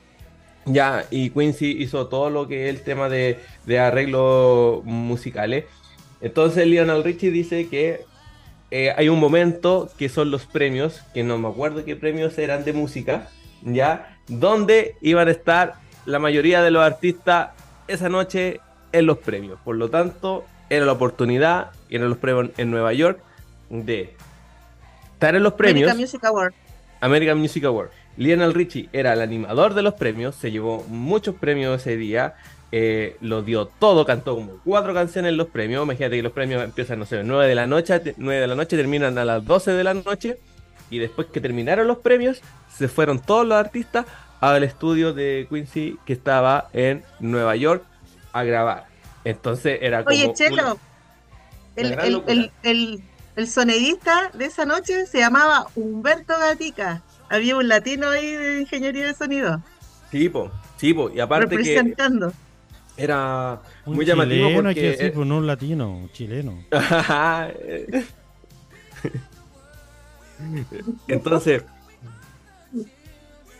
Ya, 0.66 1.06
y 1.10 1.30
Quincy 1.30 1.82
hizo 1.82 2.08
todo 2.08 2.30
lo 2.30 2.48
que 2.48 2.70
es 2.70 2.76
el 2.76 2.82
tema 2.82 3.10
de, 3.10 3.40
de 3.66 3.80
arreglos 3.80 4.84
musicales. 4.84 5.66
Entonces 6.22 6.68
Lionel 6.68 7.04
Richie 7.04 7.32
dice 7.32 7.68
que 7.70 8.02
eh, 8.70 8.94
hay 8.96 9.08
un 9.08 9.20
momento 9.20 9.90
que 9.98 10.10
son 10.10 10.30
los 10.30 10.46
premios, 10.46 11.02
que 11.14 11.24
no 11.24 11.38
me 11.38 11.48
acuerdo 11.48 11.86
qué 11.86 11.96
premios 11.96 12.38
eran 12.38 12.66
de 12.66 12.74
música, 12.74 13.30
ya, 13.62 14.18
donde 14.28 14.96
iban 15.02 15.30
a 15.30 15.32
estar 15.32 15.76
la 16.08 16.20
mayoría 16.20 16.64
de 16.64 16.72
los 16.72 16.82
artistas 16.82 17.50
esa 17.88 18.08
noche 18.08 18.62
en 18.94 19.06
los 19.06 19.18
premios. 19.18 19.60
Por 19.64 19.76
lo 19.76 19.90
tanto, 19.90 20.46
era 20.70 20.86
la 20.86 20.94
oportunidad, 20.94 21.72
y 21.90 21.98
eran 21.98 22.10
los 22.10 22.18
premios 22.18 22.50
en 22.58 22.72
Nueva 22.72 22.94
York, 22.94 23.20
de 23.70 24.16
estar 25.14 25.36
en 25.36 25.44
los 25.44 25.54
premios. 25.54 25.92
American 25.92 26.02
Music 26.02 26.24
Award. 26.24 26.54
American 27.02 27.38
Music 27.38 27.64
Award. 27.66 27.90
Lionel 28.16 28.54
Richie 28.54 28.90
era 28.94 29.14
el 29.14 29.22
animador 29.22 29.74
de 29.74 29.82
los 29.82 29.96
premios, 29.96 30.36
se 30.36 30.50
llevó 30.50 30.84
muchos 30.88 31.36
premios 31.36 31.82
ese 31.82 31.98
día, 31.98 32.36
eh, 32.72 33.18
lo 33.20 33.44
dio 33.44 33.66
todo, 33.66 34.06
cantó 34.06 34.36
como 34.36 34.60
cuatro 34.64 34.94
canciones 34.94 35.32
en 35.32 35.38
los 35.38 35.48
premios. 35.48 35.84
Imagínate 35.84 36.16
que 36.16 36.24
los 36.24 36.32
premios 36.32 36.64
empiezan, 36.64 37.00
no 37.00 37.06
sé, 37.06 37.22
9 37.22 37.48
de 37.48 37.56
la 37.56 37.68
noche, 37.68 38.16
9 38.16 38.42
de 38.42 38.48
la 38.48 38.56
noche, 38.56 38.78
terminan 38.78 39.18
a 39.18 39.26
las 39.26 39.46
12 39.46 39.72
de 39.72 39.84
la 39.84 39.94
noche. 39.94 40.38
Y 40.90 41.00
después 41.00 41.28
que 41.28 41.42
terminaron 41.42 41.86
los 41.86 41.98
premios, 41.98 42.42
se 42.74 42.88
fueron 42.88 43.20
todos 43.20 43.46
los 43.46 43.58
artistas 43.58 44.06
al 44.40 44.64
estudio 44.64 45.14
de 45.14 45.48
Quincy 45.50 45.98
que 46.06 46.14
estaba 46.14 46.70
en 46.74 47.04
Nueva 47.20 47.56
York 47.56 47.84
a 48.34 48.44
grabar. 48.44 48.86
Entonces 49.24 49.80
era 49.82 50.04
como. 50.04 50.16
Oye, 50.16 50.32
Chelo, 50.34 50.78
el, 51.76 53.02
sonidista 53.48 54.32
de 54.34 54.46
esa 54.46 54.66
noche 54.66 55.06
se 55.06 55.20
llamaba 55.20 55.68
Humberto 55.76 56.34
Gatica. 56.40 57.04
Había 57.30 57.58
un 57.58 57.68
latino 57.68 58.10
ahí 58.10 58.32
de 58.32 58.62
ingeniería 58.62 59.06
de 59.06 59.14
sonido. 59.14 59.62
Sí, 60.12 60.30
po, 60.30 60.50
sí, 60.78 60.96
y 61.14 61.20
aparte 61.20 61.48
Representando. 61.48 62.30
que 62.30 62.36
era 63.04 63.62
muy 63.86 64.06
llamativo 64.06 64.50
porque... 64.56 64.74
que 64.74 64.90
decir, 64.92 65.12
pues, 65.14 65.28
no 65.28 65.38
un 65.38 65.46
latino, 65.46 65.92
un 65.92 66.10
chileno. 66.12 66.64
Entonces, 71.08 71.64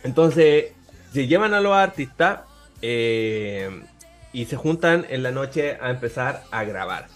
entonces, 0.04 0.72
se 1.12 1.26
llevan 1.26 1.54
a 1.54 1.60
los 1.60 1.72
artistas 1.72 2.40
eh, 2.82 3.82
y 4.32 4.44
se 4.44 4.56
juntan 4.56 5.06
en 5.08 5.22
la 5.22 5.30
noche 5.32 5.78
a 5.80 5.90
empezar 5.90 6.44
a 6.50 6.64
grabar. 6.64 7.06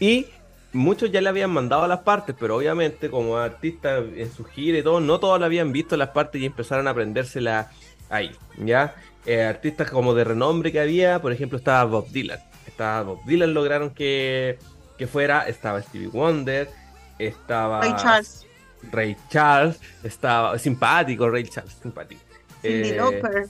Y 0.00 0.26
muchos 0.72 1.10
ya 1.10 1.20
le 1.20 1.28
habían 1.28 1.50
mandado 1.50 1.86
las 1.86 2.00
partes, 2.00 2.34
pero 2.38 2.56
obviamente 2.56 3.10
como 3.10 3.36
artistas 3.36 4.04
en 4.14 4.32
su 4.32 4.44
gira 4.44 4.78
y 4.78 4.82
todo, 4.82 5.00
no 5.00 5.18
todos 5.18 5.38
le 5.40 5.46
habían 5.46 5.72
visto 5.72 5.96
las 5.96 6.10
partes 6.10 6.40
y 6.40 6.46
empezaron 6.46 6.86
a 6.86 6.90
aprendérselas 6.90 7.68
ahí, 8.10 8.30
¿ya? 8.58 8.94
Eh, 9.26 9.42
artistas 9.42 9.90
como 9.90 10.14
de 10.14 10.24
renombre 10.24 10.72
que 10.72 10.80
había, 10.80 11.20
por 11.20 11.32
ejemplo, 11.32 11.58
estaba 11.58 11.84
Bob 11.84 12.08
Dylan. 12.10 12.38
hasta 12.66 13.02
Bob 13.02 13.24
Dylan 13.26 13.52
lograron 13.52 13.90
que, 13.90 14.58
que 14.96 15.06
fuera, 15.06 15.48
estaba 15.48 15.82
Stevie 15.82 16.08
Wonder, 16.08 16.70
estaba 17.18 17.80
Ray 17.80 17.94
Charles. 17.96 18.46
Ray 18.92 19.16
Charles, 19.28 19.80
estaba 20.04 20.58
simpático, 20.58 21.28
Ray 21.28 21.44
Charles, 21.44 21.74
simpático. 21.82 22.27
Cindy 22.68 22.88
Eh, 22.90 22.96
Lauper. 22.96 23.46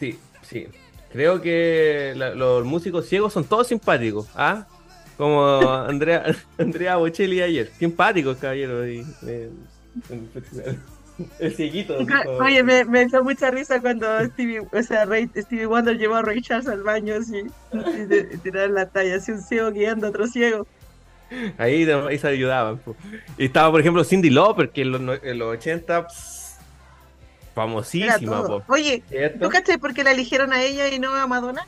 Sí, 0.00 0.18
sí. 0.42 0.66
Creo 1.12 1.40
que 1.40 2.12
la- 2.16 2.34
los 2.34 2.64
músicos 2.64 3.06
ciegos 3.06 3.32
son 3.32 3.44
todos 3.44 3.68
simpáticos, 3.68 4.28
¿ah? 4.34 4.66
Como 5.16 5.60
Andrea, 5.72 6.24
Andrea 6.58 6.96
Bocelli 6.96 7.40
ayer. 7.40 7.70
Simpáticos, 7.78 8.36
caballero. 8.38 8.86
y, 8.88 9.06
eh, 9.26 9.48
el, 11.38 11.54
cieguito. 11.54 11.96
Oye, 12.40 12.64
me, 12.64 12.84
me 12.84 13.06
dio 13.06 13.22
mucha 13.22 13.50
risa 13.52 13.80
cuando 13.80 14.06
Stevie, 14.26 14.60
o 14.72 14.82
sea, 14.82 15.04
Ray- 15.04 15.30
Stevie 15.36 15.66
Wonder 15.66 15.96
llevó 15.96 16.16
a 16.16 16.22
Ray 16.22 16.42
Charles 16.42 16.66
al 16.66 16.82
baño 16.82 17.14
así, 17.14 17.42
y, 17.72 18.04
de- 18.06 18.24
tirar 18.42 18.70
la 18.70 18.86
talla, 18.88 19.16
así 19.16 19.30
un 19.30 19.40
ciego 19.40 19.70
guiando 19.70 20.08
a 20.08 20.10
otro 20.10 20.26
ciego. 20.26 20.66
Ahí, 21.58 21.88
ahí 21.88 22.18
se 22.18 22.26
ayudaban. 22.28 22.78
po. 22.78 22.96
Y 23.38 23.46
estaba, 23.46 23.70
por 23.70 23.80
ejemplo, 23.80 24.02
Cindy 24.04 24.30
Lauper, 24.30 24.70
que 24.70 24.82
en 24.82 24.90
los, 25.06 25.20
en 25.22 25.38
los 25.38 25.54
80, 25.56 26.08
pss, 26.08 26.40
Era 26.42 26.43
famosísima, 27.54 28.46
po, 28.46 28.64
Oye, 28.68 29.04
¿cierto? 29.08 29.44
¿tú 29.44 29.48
cachai 29.50 29.78
por 29.78 29.94
qué 29.94 30.04
la 30.04 30.12
eligieron 30.12 30.52
a 30.52 30.62
ella 30.62 30.88
y 30.88 30.98
no 30.98 31.14
a 31.14 31.26
Madonna? 31.26 31.62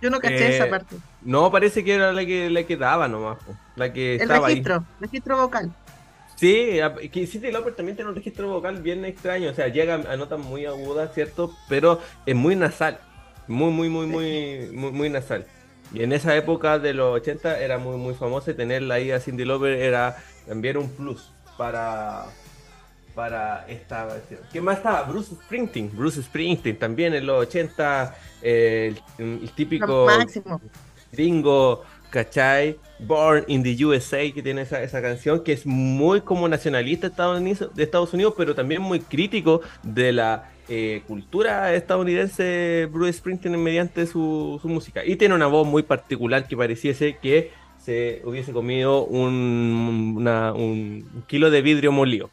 Yo 0.00 0.10
no 0.10 0.20
caché 0.20 0.46
Eh, 0.46 0.56
esa 0.56 0.68
parte. 0.68 0.96
No, 1.22 1.50
parece 1.50 1.82
que 1.84 1.94
era 1.94 2.12
la 2.12 2.24
que, 2.26 2.50
la 2.50 2.64
que 2.64 2.76
daba 2.76 3.08
nomás, 3.08 3.38
po, 3.44 3.56
la 3.76 3.92
que 3.92 4.14
El 4.14 4.20
estaba 4.22 4.48
ahí. 4.48 4.54
registro, 4.54 4.86
registro 4.98 5.36
vocal. 5.38 5.74
Sí, 6.36 6.80
a- 6.80 6.94
que 6.94 7.26
Cindy 7.26 7.52
Lauper 7.52 7.74
también 7.76 7.96
tiene 7.96 8.10
un 8.10 8.16
registro 8.16 8.48
vocal 8.48 8.82
bien 8.82 9.04
extraño, 9.04 9.50
o 9.50 9.54
sea, 9.54 9.68
llega 9.68 9.94
a 9.94 10.16
notas 10.16 10.38
muy 10.40 10.66
agudas, 10.66 11.14
¿cierto? 11.14 11.52
Pero 11.68 12.00
es 12.26 12.34
muy 12.34 12.56
nasal, 12.56 12.98
muy, 13.46 13.70
muy, 13.70 13.88
muy, 13.88 14.06
muy, 14.06 14.68
muy, 14.72 14.92
muy 14.92 15.10
nasal. 15.10 15.46
Y 15.92 16.02
en 16.02 16.12
esa 16.12 16.34
época 16.36 16.78
de 16.78 16.92
los 16.92 17.14
80 17.14 17.60
era 17.60 17.78
muy, 17.78 17.96
muy 17.96 18.14
famosa 18.14 18.50
y 18.50 18.54
tenerla 18.54 18.94
ahí 18.96 19.10
a 19.12 19.20
Cindy 19.20 19.44
Lauper 19.44 19.72
era 19.74 20.16
también 20.46 20.76
un 20.76 20.90
plus 20.96 21.32
para, 21.56 22.24
para 23.14 23.64
esta 23.68 24.06
versión. 24.06 24.40
¿Qué 24.52 24.60
más 24.60 24.78
estaba? 24.78 25.02
Bruce 25.04 25.34
Springsteen, 25.34 25.90
Bruce 25.94 26.22
Springsteen 26.22 26.76
también 26.78 27.14
en 27.14 27.26
los 27.26 27.42
80, 27.46 28.16
eh, 28.42 28.94
el, 29.18 29.24
el 29.42 29.50
típico 29.52 30.06
máximo. 30.06 30.60
gringo, 31.12 31.82
¿cachai? 32.10 32.76
Born 32.98 33.44
in 33.48 33.62
the 33.62 33.84
USA, 33.84 34.18
que 34.32 34.42
tiene 34.42 34.62
esa, 34.62 34.82
esa 34.82 35.00
canción, 35.02 35.42
que 35.44 35.52
es 35.52 35.64
muy 35.66 36.20
como 36.22 36.48
nacionalista 36.48 37.06
de 37.08 37.10
Estados 37.12 37.40
Unidos, 37.40 37.70
de 37.74 37.82
Estados 37.82 38.12
Unidos 38.14 38.34
pero 38.36 38.54
también 38.54 38.82
muy 38.82 39.00
crítico 39.00 39.60
de 39.82 40.12
la 40.12 40.50
eh, 40.68 41.02
cultura 41.06 41.74
estadounidense, 41.74 42.88
Bruce 42.90 43.14
Springsteen, 43.18 43.62
mediante 43.62 44.06
su, 44.06 44.58
su 44.62 44.68
música. 44.68 45.04
Y 45.04 45.16
tiene 45.16 45.34
una 45.34 45.46
voz 45.46 45.66
muy 45.66 45.82
particular 45.82 46.46
que 46.48 46.56
pareciese 46.56 47.18
que 47.18 47.50
se 47.78 48.22
hubiese 48.24 48.52
comido 48.52 49.04
un, 49.04 50.14
una- 50.16 50.52
un 50.54 51.24
kilo 51.26 51.50
de 51.50 51.60
vidrio 51.62 51.92
molido 51.92 52.30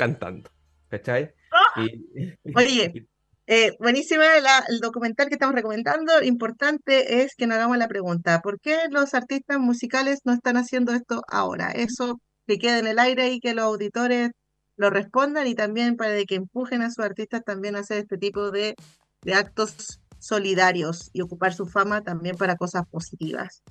cantando, 0.00 0.50
¿cachai? 0.88 1.34
Y- 1.76 2.34
Oye, 2.56 2.92
Eh, 3.52 3.72
buenísima 3.80 4.22
la- 4.40 4.64
el 4.68 4.78
documental 4.78 5.26
que 5.26 5.34
estamos 5.34 5.56
recomendando. 5.56 6.22
Importante 6.22 7.22
es 7.24 7.34
que 7.34 7.48
nos 7.48 7.56
hagamos 7.56 7.78
la 7.78 7.88
pregunta, 7.88 8.40
¿por 8.42 8.60
qué 8.60 8.78
los 8.90 9.12
artistas 9.12 9.58
musicales 9.58 10.20
no 10.24 10.32
están 10.32 10.56
haciendo 10.56 10.92
esto 10.92 11.22
ahora? 11.26 11.72
Eso 11.72 12.20
que 12.46 12.60
quede 12.60 12.78
en 12.78 12.86
el 12.86 13.00
aire 13.00 13.32
y 13.32 13.40
que 13.40 13.52
los 13.54 13.64
auditores 13.64 14.30
lo 14.76 14.88
respondan 14.90 15.48
y 15.48 15.56
también 15.56 15.96
para 15.96 16.14
que 16.26 16.36
empujen 16.36 16.82
a 16.82 16.90
sus 16.92 17.04
artistas 17.04 17.42
también 17.44 17.74
a 17.74 17.80
hacer 17.80 17.98
este 17.98 18.18
tipo 18.18 18.52
de, 18.52 18.76
de 19.22 19.34
actos 19.34 19.98
solidarios 20.20 21.10
y 21.12 21.20
ocupar 21.22 21.52
su 21.52 21.66
fama 21.66 22.02
también 22.02 22.36
para 22.36 22.54
cosas 22.56 22.84
positivas. 22.88 23.64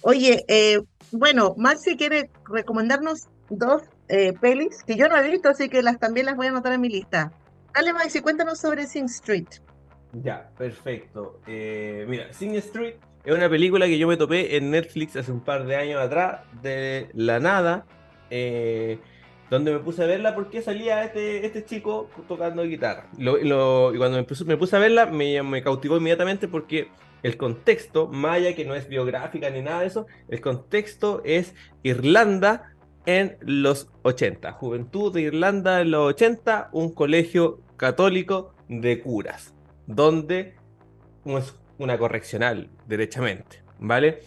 Oye, 0.00 0.42
eh, 0.48 0.80
bueno, 1.12 1.54
Maxi 1.58 1.98
quiere 1.98 2.30
recomendarnos 2.50 3.28
dos 3.50 3.82
eh, 4.08 4.32
pelis 4.32 4.82
que 4.84 4.96
yo 4.96 5.08
no 5.08 5.16
he 5.16 5.30
visto, 5.30 5.48
así 5.48 5.68
que 5.68 5.82
las 5.82 5.98
también 5.98 6.26
las 6.26 6.36
voy 6.36 6.46
a 6.46 6.50
anotar 6.50 6.72
en 6.72 6.80
mi 6.80 6.88
lista. 6.88 7.32
Dale, 7.74 7.92
Maxi, 7.92 8.20
cuéntanos 8.20 8.58
sobre 8.58 8.86
Sing 8.86 9.04
Street. 9.06 9.46
Ya, 10.12 10.50
perfecto. 10.56 11.40
Eh, 11.46 12.06
mira, 12.08 12.32
Sing 12.32 12.54
Street 12.56 12.94
es 13.24 13.34
una 13.34 13.48
película 13.48 13.86
que 13.86 13.98
yo 13.98 14.08
me 14.08 14.16
topé 14.16 14.56
en 14.56 14.70
Netflix 14.70 15.16
hace 15.16 15.30
un 15.30 15.40
par 15.40 15.66
de 15.66 15.76
años 15.76 16.00
atrás, 16.00 16.40
de 16.62 17.08
la 17.12 17.40
nada, 17.40 17.84
eh, 18.30 18.98
donde 19.50 19.72
me 19.72 19.78
puse 19.80 20.02
a 20.02 20.06
verla 20.06 20.34
porque 20.34 20.62
salía 20.62 21.04
este, 21.04 21.44
este 21.44 21.64
chico 21.64 22.08
tocando 22.26 22.62
guitarra. 22.64 23.06
Lo- 23.18 23.38
y 23.94 23.98
cuando 23.98 24.16
me 24.18 24.24
puse, 24.24 24.44
me 24.44 24.56
puse 24.56 24.76
a 24.76 24.78
verla, 24.78 25.06
me, 25.06 25.42
me 25.42 25.62
cautivó 25.62 25.98
inmediatamente 25.98 26.48
porque 26.48 26.88
el 27.22 27.36
contexto, 27.36 28.06
Maya, 28.08 28.54
que 28.54 28.64
no 28.64 28.74
es 28.74 28.88
biográfica 28.88 29.50
ni 29.50 29.60
nada 29.60 29.80
de 29.80 29.86
eso, 29.88 30.06
el 30.28 30.40
contexto 30.40 31.22
es 31.24 31.54
Irlanda 31.82 32.72
en 33.08 33.38
los 33.40 33.88
80. 34.02 34.52
Juventud 34.52 35.14
de 35.14 35.22
Irlanda 35.22 35.80
en 35.80 35.92
los 35.92 36.10
80, 36.10 36.68
un 36.72 36.92
colegio 36.92 37.58
católico 37.78 38.52
de 38.68 39.00
curas, 39.00 39.54
donde 39.86 40.56
es 41.24 41.54
una 41.78 41.96
correccional, 41.96 42.68
derechamente, 42.86 43.62
¿vale? 43.78 44.20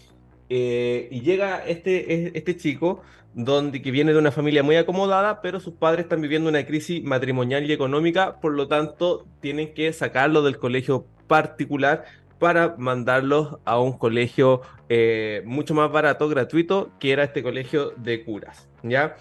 Eh, 0.50 1.08
y 1.12 1.22
llega 1.22 1.64
este, 1.64 2.36
este 2.36 2.58
chico 2.58 3.04
donde, 3.36 3.84
que 3.84 3.92
viene 3.92 4.14
de 4.14 4.18
una 4.18 4.32
familia 4.32 4.64
muy 4.64 4.78
acomodada, 4.78 5.42
pero 5.44 5.60
sus 5.60 5.76
padres 5.76 6.06
están 6.06 6.22
viviendo 6.22 6.50
una 6.50 6.66
crisis 6.66 7.04
matrimonial 7.04 7.70
y 7.70 7.74
económica, 7.74 8.40
por 8.42 8.54
lo 8.54 8.68
tanto 8.68 9.28
tienen 9.42 9.76
que 9.76 9.94
sacarlo 9.94 10.42
del 10.42 10.58
colegio 10.58 11.06
particular 11.28 12.06
para 12.42 12.74
mandarlos 12.80 13.60
a 13.66 13.80
un 13.80 13.96
colegio 14.00 14.62
eh, 14.90 15.44
mucho 15.46 15.76
más 15.76 15.92
barato, 15.92 16.28
gratuito, 16.28 16.92
que 17.00 17.12
era 17.12 17.24
este 17.24 17.44
colegio 17.44 17.92
de 17.98 18.24
curas, 18.24 18.68
¿ya? 18.82 19.16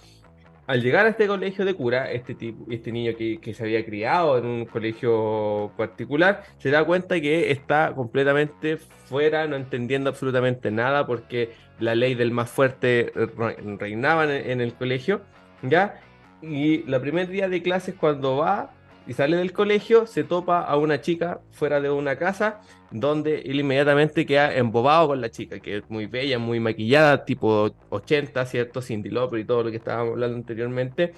Al 0.67 0.81
llegar 0.83 1.05
a 1.05 1.11
este 1.11 1.27
colegio 1.27 1.67
de 1.67 1.75
cura, 1.75 2.11
este 2.11 2.35
tipo, 2.35 2.65
este 2.73 2.91
niño 2.93 3.13
que, 3.15 3.53
se 3.53 3.63
había 3.63 3.85
criado 3.85 4.39
en 4.39 4.47
un 4.47 4.65
colegio 4.65 5.71
particular, 5.77 6.45
se 6.57 6.71
da 6.71 6.83
cuenta 6.83 7.21
que 7.21 7.51
está 7.51 7.93
completamente 7.95 8.79
fuera, 8.79 9.47
no 9.47 9.57
entendiendo 9.57 10.09
absolutamente 10.09 10.71
nada, 10.71 11.07
porque 11.07 11.51
la 11.79 11.95
ley 11.95 12.15
del 12.15 12.31
más 12.31 12.49
fuerte 12.49 13.13
re- 13.15 13.57
reinaba 13.79 14.25
en, 14.25 14.51
en 14.51 14.61
el 14.63 14.73
colegio, 14.73 15.21
¿ya? 15.61 16.01
Y 16.41 16.85
la 16.85 17.01
primer 17.01 17.29
día 17.29 17.51
de 17.51 17.63
clases 17.63 17.95
cuando 17.97 18.39
va 18.39 18.71
y 19.11 19.13
sale 19.13 19.39
del 19.39 19.53
colegio, 19.53 20.07
se 20.07 20.23
topa 20.23 20.61
a 20.61 20.77
una 20.77 21.01
chica 21.01 21.41
fuera 21.51 21.81
de 21.81 21.91
una 21.91 22.15
casa, 22.15 22.61
donde 22.93 23.41
él 23.41 23.59
inmediatamente 23.59 24.25
queda 24.25 24.55
embobado 24.55 25.09
con 25.09 25.21
la 25.21 25.33
chica, 25.33 25.59
que 25.59 25.79
es 25.79 25.91
muy 25.91 26.07
bella, 26.07 26.39
muy 26.39 26.61
maquillada, 26.61 27.25
tipo 27.25 27.75
80, 27.89 28.47
¿cierto? 28.47 28.81
Cindy 28.81 29.11
Lauper 29.11 29.41
y 29.41 29.45
todo 29.45 29.65
lo 29.65 29.71
que 29.73 29.79
estábamos 29.79 30.13
hablando 30.13 30.37
anteriormente. 30.37 31.13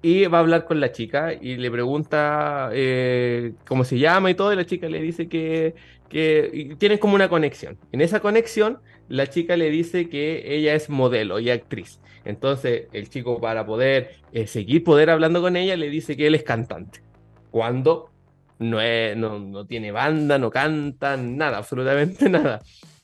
Y 0.00 0.24
va 0.24 0.38
a 0.38 0.40
hablar 0.40 0.64
con 0.64 0.80
la 0.80 0.90
chica 0.90 1.34
y 1.34 1.56
le 1.56 1.70
pregunta 1.70 2.70
eh, 2.72 3.52
cómo 3.68 3.84
se 3.84 3.98
llama 3.98 4.30
y 4.30 4.34
todo, 4.34 4.50
y 4.54 4.56
la 4.56 4.64
chica 4.64 4.88
le 4.88 5.02
dice 5.02 5.28
que, 5.28 5.74
que 6.08 6.76
tienen 6.78 6.96
como 6.96 7.14
una 7.14 7.28
conexión. 7.28 7.76
En 7.92 8.00
esa 8.00 8.20
conexión, 8.20 8.78
la 9.08 9.26
chica 9.26 9.58
le 9.58 9.68
dice 9.68 10.08
que 10.08 10.56
ella 10.56 10.74
es 10.74 10.88
modelo 10.88 11.40
y 11.40 11.50
actriz. 11.50 12.00
Entonces, 12.24 12.88
el 12.92 13.08
chico, 13.08 13.40
para 13.40 13.66
poder 13.66 14.16
eh, 14.32 14.46
seguir 14.46 14.84
poder 14.84 15.10
hablando 15.10 15.40
con 15.40 15.56
ella, 15.56 15.76
le 15.76 15.90
dice 15.90 16.16
que 16.16 16.26
él 16.26 16.34
es 16.34 16.42
cantante. 16.42 17.02
Cuando 17.50 18.10
no, 18.58 18.78
no, 19.16 19.38
no 19.38 19.66
tiene 19.66 19.92
banda, 19.92 20.38
no 20.38 20.50
canta, 20.50 21.16
nada, 21.16 21.58
absolutamente 21.58 22.28
nada. 22.30 22.60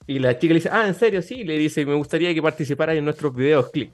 Y 0.06 0.18
la 0.18 0.38
chica 0.38 0.54
le 0.54 0.60
dice, 0.60 0.70
ah, 0.72 0.86
¿en 0.86 0.94
serio? 0.94 1.20
Sí, 1.20 1.44
le 1.44 1.58
dice, 1.58 1.84
me 1.84 1.94
gustaría 1.94 2.32
que 2.32 2.40
participaras 2.40 2.96
en 2.96 3.04
nuestros 3.04 3.34
videos 3.34 3.70
clip. 3.70 3.90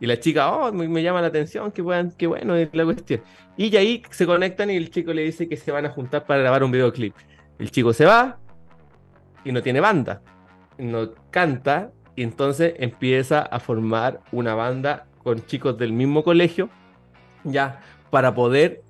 Y 0.00 0.06
la 0.06 0.18
chica, 0.18 0.52
oh, 0.52 0.72
me, 0.72 1.02
llama 1.02 1.20
la 1.20 1.28
atención, 1.28 1.70
que, 1.70 1.82
puedan, 1.82 2.12
qué 2.12 2.26
bueno 2.26 2.56
es 2.56 2.68
la 2.72 2.84
cuestión. 2.84 3.20
Y 3.56 3.74
ahí 3.76 4.02
se 4.10 4.26
conectan 4.26 4.70
y 4.70 4.76
el 4.76 4.90
chico 4.90 5.12
le 5.12 5.22
dice 5.22 5.48
que 5.48 5.56
se 5.56 5.70
van 5.70 5.86
a 5.86 5.90
juntar 5.90 6.26
para 6.26 6.40
grabar 6.40 6.64
un 6.64 6.70
videoclip. 6.70 7.14
El 7.58 7.70
chico 7.70 7.92
se 7.92 8.04
va 8.04 8.38
y 9.44 9.52
no 9.52 9.62
tiene 9.62 9.80
banda, 9.80 10.22
no 10.78 11.12
canta, 11.30 11.92
y 12.16 12.22
entonces 12.22 12.74
empieza 12.78 13.40
a 13.40 13.60
formar 13.60 14.20
una 14.32 14.54
banda 14.54 15.06
con 15.22 15.44
chicos 15.46 15.78
del 15.78 15.92
mismo 15.92 16.22
colegio, 16.22 16.68
ya, 17.44 17.80
para 18.10 18.34
poder 18.34 18.82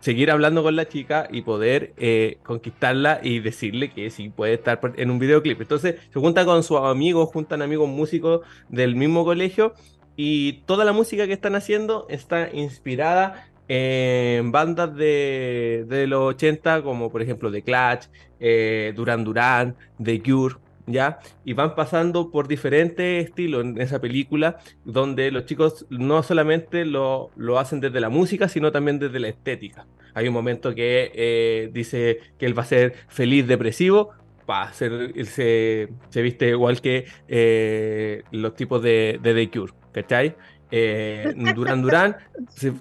seguir 0.00 0.30
hablando 0.30 0.62
con 0.62 0.76
la 0.76 0.88
chica 0.88 1.28
y 1.30 1.42
poder 1.42 1.92
eh, 1.96 2.38
conquistarla 2.42 3.20
y 3.22 3.40
decirle 3.40 3.90
que 3.90 4.10
sí 4.10 4.30
puede 4.30 4.54
estar 4.54 4.80
en 4.96 5.10
un 5.10 5.18
videoclip. 5.18 5.60
Entonces 5.60 5.96
se 6.12 6.20
junta 6.20 6.44
con 6.44 6.62
sus 6.62 6.78
amigos, 6.78 7.28
juntan 7.32 7.62
amigos 7.62 7.88
músicos 7.88 8.40
del 8.68 8.96
mismo 8.96 9.24
colegio 9.24 9.74
y 10.16 10.64
toda 10.64 10.84
la 10.84 10.92
música 10.92 11.26
que 11.26 11.32
están 11.34 11.54
haciendo 11.54 12.06
está 12.08 12.50
inspirada 12.52 13.46
en 13.68 14.50
bandas 14.50 14.94
de, 14.96 15.84
de 15.86 16.06
los 16.06 16.34
80 16.34 16.82
como 16.82 17.10
por 17.10 17.22
ejemplo 17.22 17.52
The 17.52 17.62
Clash, 17.62 18.06
eh, 18.40 18.92
Duran 18.96 19.22
Duran, 19.22 19.76
The 20.02 20.20
Cure, 20.22 20.56
¿ya? 20.86 21.20
Y 21.44 21.52
van 21.52 21.74
pasando 21.74 22.30
por 22.30 22.48
diferentes 22.48 23.24
estilos 23.24 23.64
en 23.64 23.80
esa 23.80 24.00
película, 24.00 24.58
donde 24.84 25.30
los 25.30 25.44
chicos 25.46 25.86
no 25.90 26.22
solamente 26.22 26.84
lo, 26.84 27.30
lo 27.36 27.58
hacen 27.58 27.80
desde 27.80 28.00
la 28.00 28.08
música, 28.08 28.48
sino 28.48 28.72
también 28.72 28.98
desde 28.98 29.20
la 29.20 29.28
estética. 29.28 29.86
Hay 30.14 30.28
un 30.28 30.34
momento 30.34 30.74
que 30.74 31.12
eh, 31.14 31.70
dice 31.72 32.18
que 32.38 32.46
él 32.46 32.58
va 32.58 32.62
a 32.62 32.66
ser 32.66 32.94
feliz 33.08 33.46
depresivo, 33.46 34.10
pa, 34.46 34.72
se, 34.72 35.24
se, 35.24 36.22
viste 36.22 36.48
igual 36.48 36.80
que 36.80 37.04
eh, 37.28 38.22
los 38.32 38.54
tipos 38.54 38.82
de, 38.82 39.20
de 39.22 39.34
The 39.34 39.50
Cure, 39.50 39.72
¿cachai? 39.92 40.34
Eh, 40.72 41.32
Duran 41.54 41.82
Duran, 41.82 42.16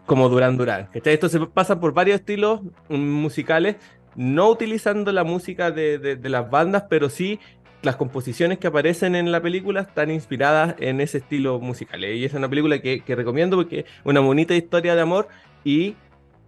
como 0.05 0.29
Duran 0.29 0.57
Duran. 0.57 0.89
Esto 0.93 1.29
se 1.29 1.39
pasa 1.47 1.79
por 1.79 1.93
varios 1.93 2.19
estilos 2.19 2.61
musicales, 2.87 3.77
no 4.15 4.49
utilizando 4.49 5.11
la 5.11 5.23
música 5.23 5.71
de, 5.71 5.97
de 5.97 6.29
las 6.29 6.49
bandas, 6.49 6.85
pero 6.89 7.09
sí 7.09 7.39
las 7.81 7.95
composiciones 7.95 8.59
que 8.59 8.67
aparecen 8.67 9.15
en 9.15 9.31
la 9.31 9.41
película 9.41 9.81
están 9.81 10.11
inspiradas 10.11 10.75
en 10.79 10.99
ese 11.01 11.19
estilo 11.19 11.59
musical. 11.59 12.03
Y 12.03 12.25
es 12.25 12.33
una 12.33 12.49
película 12.49 12.81
que, 12.81 13.03
recomiendo 13.07 13.57
porque 13.57 13.79
es 13.79 13.85
una 14.03 14.19
bonita 14.19 14.53
historia 14.55 14.95
de 14.95 15.01
amor 15.01 15.27
y 15.63 15.95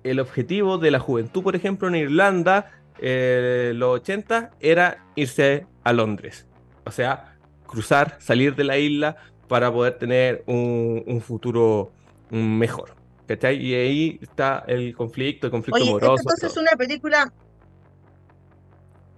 el 0.03 0.19
objetivo 0.19 0.77
de 0.77 0.91
la 0.91 0.99
juventud, 0.99 1.43
por 1.43 1.55
ejemplo, 1.55 1.87
en 1.87 1.95
Irlanda, 1.95 2.71
eh, 2.99 3.71
los 3.75 3.95
80, 4.01 4.51
era 4.59 5.05
irse 5.15 5.67
a 5.83 5.93
Londres. 5.93 6.47
O 6.85 6.91
sea, 6.91 7.37
cruzar, 7.65 8.17
salir 8.19 8.55
de 8.55 8.63
la 8.63 8.77
isla 8.77 9.15
para 9.47 9.71
poder 9.71 9.97
tener 9.97 10.43
un, 10.47 11.21
futuro 11.21 11.91
mejor. 12.29 12.95
¿Cachai? 13.27 13.57
Y 13.57 13.73
ahí 13.75 14.19
está 14.21 14.65
el 14.67 14.93
conflicto, 14.95 15.47
el 15.47 15.51
conflicto 15.51 15.81
amoroso. 15.81 16.23
Entonces 16.23 16.51
es 16.51 16.57
una 16.57 16.71
película 16.71 17.31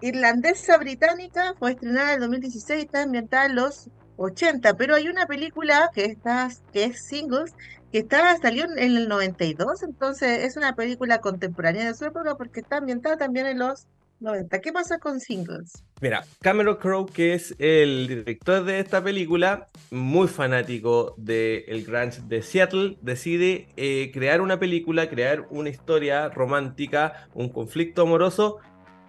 irlandesa 0.03 0.77
británica, 0.77 1.55
fue 1.57 1.71
estrenada 1.71 2.09
en 2.09 2.15
el 2.15 2.21
2016, 2.21 2.83
está 2.83 3.03
ambientada 3.03 3.45
en 3.45 3.55
los 3.55 3.89
80, 4.17 4.75
pero 4.75 4.95
hay 4.95 5.07
una 5.07 5.25
película 5.25 5.89
que 5.95 6.05
está 6.05 6.49
que 6.71 6.85
es 6.85 7.05
Singles 7.05 7.53
que 7.91 7.99
está 7.99 8.35
salió 8.37 8.65
en 8.65 8.97
el 8.97 9.07
92, 9.07 9.83
entonces 9.83 10.43
es 10.43 10.57
una 10.57 10.75
película 10.75 11.19
contemporánea 11.19 11.85
de 11.85 11.93
su 11.93 12.05
época 12.05 12.35
porque 12.35 12.59
está 12.59 12.77
ambientada 12.77 13.17
también 13.17 13.45
en 13.45 13.59
los 13.59 13.87
90. 14.19 14.59
¿Qué 14.61 14.73
pasa 14.73 14.97
con 14.99 15.19
Singles? 15.19 15.83
Mira, 16.01 16.25
Cameron 16.41 16.77
Crowe, 16.77 17.05
que 17.05 17.33
es 17.33 17.55
el 17.59 18.07
director 18.07 18.63
de 18.63 18.79
esta 18.79 19.03
película, 19.03 19.67
muy 19.91 20.27
fanático 20.27 21.13
del 21.17 21.63
el 21.67 21.85
grunge 21.85 22.21
de 22.27 22.41
Seattle, 22.41 22.97
decide 23.01 23.67
eh, 23.77 24.11
crear 24.13 24.41
una 24.41 24.59
película, 24.59 25.09
crear 25.09 25.45
una 25.49 25.69
historia 25.69 26.29
romántica, 26.29 27.27
un 27.33 27.49
conflicto 27.49 28.01
amoroso 28.01 28.57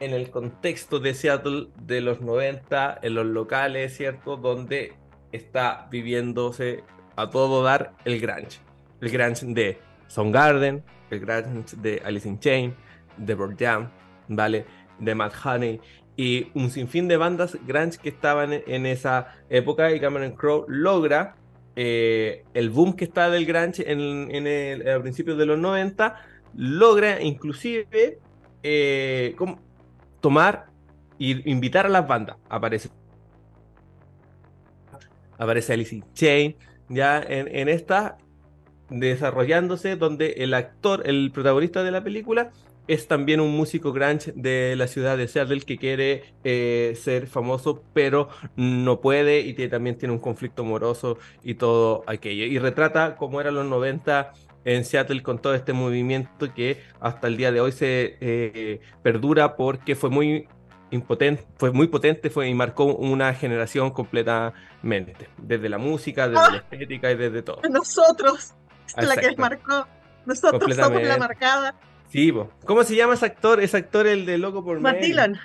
en 0.01 0.13
el 0.13 0.31
contexto 0.31 1.01
de 1.01 1.15
Seattle 1.15 1.69
de 1.81 2.01
los 2.01 2.21
90, 2.21 2.99
en 3.03 3.15
los 3.15 3.27
locales, 3.27 3.97
¿cierto? 3.97 4.37
Donde 4.37 4.93
está 5.33 5.89
viviéndose 5.91 6.85
a 7.17 7.31
todo 7.31 7.63
dar 7.63 7.95
el 8.05 8.21
grunge. 8.21 8.61
El 9.01 9.11
grunge 9.11 9.47
de 9.47 9.79
Soundgarden, 10.09 10.85
el 11.11 11.21
grunge 11.21 11.77
de 11.77 12.03
Alice 12.05 12.29
in 12.29 12.39
Chains, 12.39 12.75
de 13.17 13.35
Bird 13.35 13.57
Jam, 13.59 13.91
¿vale? 14.29 14.65
De 14.99 15.15
Matt 15.15 15.35
Honey 15.45 15.81
y 16.17 16.49
un 16.55 16.71
sinfín 16.71 17.09
de 17.09 17.17
bandas 17.17 17.59
grunge 17.67 17.99
que 17.99 18.09
estaban 18.09 18.53
en 18.53 18.87
esa 18.87 19.35
época 19.49 19.93
y 19.93 20.01
Cameron 20.01 20.33
Crowe 20.33 20.65
logra 20.69 21.37
eh, 21.77 22.45
el 22.55 22.71
boom 22.71 22.95
que 22.95 23.05
está 23.05 23.31
del 23.31 23.47
grunge 23.47 23.91
en, 23.91 24.47
el, 24.47 24.89
a 24.89 25.01
principios 25.03 25.37
de 25.37 25.47
los 25.47 25.59
90, 25.59 26.15
logra 26.55 27.21
inclusive 27.21 28.19
eh, 28.63 29.35
tomar 30.25 30.69
e 31.21 31.43
invitar 31.45 31.85
a 31.85 31.91
las 31.91 32.09
bandas. 32.09 32.39
Aparece, 32.49 32.89
aparece 35.37 35.75
Alice 35.75 35.95
in 35.95 36.03
Chain, 36.15 36.57
ya 36.89 37.21
en, 37.21 37.47
en 37.55 37.69
esta 37.69 38.17
desarrollándose, 38.89 39.97
donde 39.97 40.37
el 40.39 40.55
actor, 40.55 41.03
el 41.05 41.31
protagonista 41.31 41.83
de 41.83 41.91
la 41.91 42.03
película, 42.03 42.53
es 42.89 43.07
también 43.07 43.41
un 43.41 43.55
músico 43.55 43.93
grunge 43.93 44.33
de 44.35 44.77
la 44.77 44.87
ciudad 44.87 45.19
de 45.19 45.29
Seattle 45.29 45.61
que 45.61 45.77
quiere 45.77 46.35
eh, 46.43 46.95
ser 46.99 47.27
famoso, 47.27 47.85
pero 47.93 48.31
no 48.57 49.03
puede 49.03 49.41
y 49.41 49.53
también 49.69 49.99
tiene 49.99 50.15
un 50.15 50.21
conflicto 50.21 50.63
amoroso 50.63 51.19
y 51.43 51.57
todo 51.57 52.03
aquello. 52.07 52.47
Y 52.47 52.59
retrata 52.59 53.17
cómo 53.17 53.43
eran 53.43 53.57
los 53.57 53.67
90 53.67 54.33
en 54.64 54.85
Seattle 54.85 55.22
con 55.22 55.38
todo 55.38 55.55
este 55.55 55.72
movimiento 55.72 56.53
que 56.55 56.83
hasta 57.00 57.29
el 57.29 57.37
día 57.37 57.53
de 57.53 57.61
hoy 57.61 57.72
se 57.72 58.16
eh, 58.20 58.81
perdura 59.03 59.57
porque 59.57 59.94
fue 59.94 60.11
muy 60.11 60.48
impotente, 60.90 61.44
fue 61.57 61.70
muy 61.72 61.88
potente 61.88 62.31
fue, 62.31 62.48
y 62.48 62.55
marcó 62.55 62.85
una 62.85 63.35
generación 63.35 63.90
completamente, 63.90 65.29
desde 65.38 65.68
la 65.68 65.79
música, 65.79 66.29
desde 66.29 66.42
la 66.42 66.57
ah. 66.57 66.64
estética 66.70 67.11
y 67.11 67.16
desde 67.16 67.42
todo. 67.42 67.61
Nosotros, 67.68 68.55
la 68.96 69.16
que 69.16 69.37
marcó, 69.37 69.87
nosotros 70.24 70.74
somos 70.74 71.03
la 71.03 71.18
marcada. 71.18 71.74
Sí, 72.09 72.33
¿cómo 72.64 72.85
se 72.85 72.94
llama 72.94 73.14
ese 73.14 73.27
actor? 73.27 73.61
Ese 73.61 73.77
actor, 73.77 74.07
el 74.07 74.24
de 74.24 74.38
Loco 74.38 74.64
por 74.64 74.79
Matt 74.79 74.98
Dillon. 74.98 75.37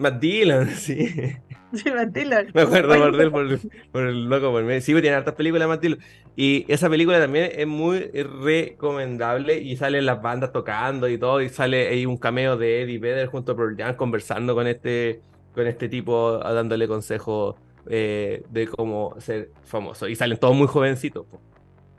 Matt 0.00 0.18
Dillon, 0.18 0.68
sí. 0.74 1.36
Sí, 1.72 1.90
Matt 1.94 2.08
Dillon. 2.08 2.48
Me 2.54 2.62
acuerdo 2.62 2.98
por 2.98 3.20
él, 3.20 3.60
por, 3.92 4.02
el 4.02 4.24
loco 4.24 4.50
por 4.50 4.64
medio. 4.64 4.80
Sí, 4.80 4.92
tiene 4.94 5.10
hartas 5.10 5.34
películas 5.34 5.68
Matt 5.68 5.82
Dillon. 5.82 6.00
Y 6.36 6.64
esa 6.68 6.88
película 6.88 7.20
también 7.20 7.50
es 7.54 7.66
muy 7.66 8.10
recomendable 8.10 9.58
y 9.58 9.76
salen 9.76 10.06
las 10.06 10.22
bandas 10.22 10.52
tocando 10.52 11.06
y 11.06 11.18
todo. 11.18 11.42
Y 11.42 11.50
sale 11.50 11.88
ahí 11.88 12.06
un 12.06 12.16
cameo 12.16 12.56
de 12.56 12.82
Eddie 12.82 12.98
Vedder 12.98 13.26
junto 13.26 13.52
a 13.52 13.56
Pearl 13.56 13.76
Jam 13.76 13.94
conversando 13.94 14.54
con 14.54 14.66
este, 14.66 15.20
con 15.54 15.66
este 15.66 15.88
tipo, 15.88 16.38
dándole 16.38 16.88
consejos 16.88 17.56
eh, 17.86 18.42
de 18.48 18.66
cómo 18.68 19.14
ser 19.20 19.50
famoso. 19.64 20.08
Y 20.08 20.16
salen 20.16 20.38
todos 20.38 20.56
muy 20.56 20.66
jovencitos. 20.66 21.26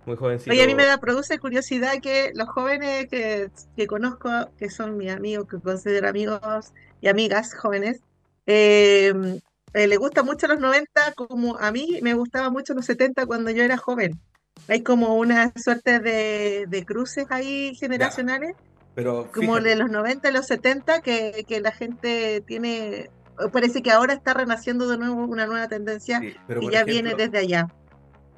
Muy 0.08 0.18
jovencitos. 0.18 0.54
Oye, 0.54 0.64
a 0.64 0.68
mí 0.68 0.74
me 0.74 0.86
da, 0.86 0.98
produce 0.98 1.38
curiosidad 1.38 2.02
que 2.02 2.32
los 2.34 2.50
jóvenes 2.50 3.08
que, 3.08 3.52
que 3.78 3.86
conozco, 3.86 4.30
que 4.58 4.72
son 4.72 4.98
mis 4.98 5.12
amigos, 5.12 5.48
que 5.48 5.60
considero 5.60 6.10
amigos 6.10 6.74
y 7.02 7.08
amigas 7.08 7.54
jóvenes, 7.54 8.02
eh, 8.46 9.14
eh, 9.74 9.88
le 9.88 9.98
gusta 9.98 10.24
mucho 10.24 10.48
los 10.48 10.60
90 10.60 11.14
como 11.16 11.58
a 11.58 11.72
mí 11.72 12.00
me 12.02 12.14
gustaba 12.14 12.50
mucho 12.50 12.74
los 12.74 12.86
70 12.86 13.26
cuando 13.26 13.52
yo 13.52 13.64
era 13.64 13.78
joven. 13.78 14.20
Hay 14.68 14.84
como 14.84 15.16
una 15.16 15.52
suerte 15.56 16.00
de, 16.00 16.84
cruces 16.86 17.26
ahí 17.30 17.74
generacionales, 17.76 18.56
pero 18.94 19.32
como 19.34 19.60
de 19.60 19.76
los 19.76 19.90
90 19.90 20.30
y 20.30 20.34
los 20.34 20.48
70, 20.48 21.02
que, 21.02 21.46
que, 21.48 21.62
la 21.62 21.72
gente 21.72 22.44
tiene, 22.46 23.10
parece 23.52 23.82
que 23.82 23.92
ahora 23.92 24.14
está 24.14 24.34
renaciendo 24.34 24.88
de 24.88 24.98
nuevo 24.98 25.26
una 25.26 25.48
nueva 25.48 25.68
tendencia 25.68 26.22
y 26.24 26.70
ya 26.70 26.84
viene 26.84 27.16
desde 27.16 27.40
allá. 27.40 27.68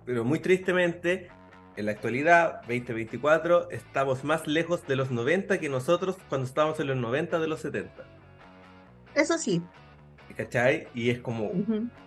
Pero 0.05 0.23
muy 0.23 0.39
tristemente, 0.39 1.29
en 1.75 1.87
la 1.87 1.93
actualidad, 1.93 2.61
2024, 2.61 3.71
estamos 3.71 4.23
más 4.23 4.47
lejos 4.47 4.85
de 4.85 4.95
los 4.95 5.11
90 5.11 5.59
que 5.59 5.69
nosotros 5.69 6.17
cuando 6.29 6.45
estábamos 6.45 6.79
en 6.79 6.87
los 6.87 6.97
90 6.97 7.39
de 7.39 7.47
los 7.47 7.61
70. 7.61 8.12
Eso 9.15 9.37
sí, 9.37 9.61
¿cachai? 10.35 10.87
Y 10.93 11.09
es 11.09 11.19
como, 11.19 11.51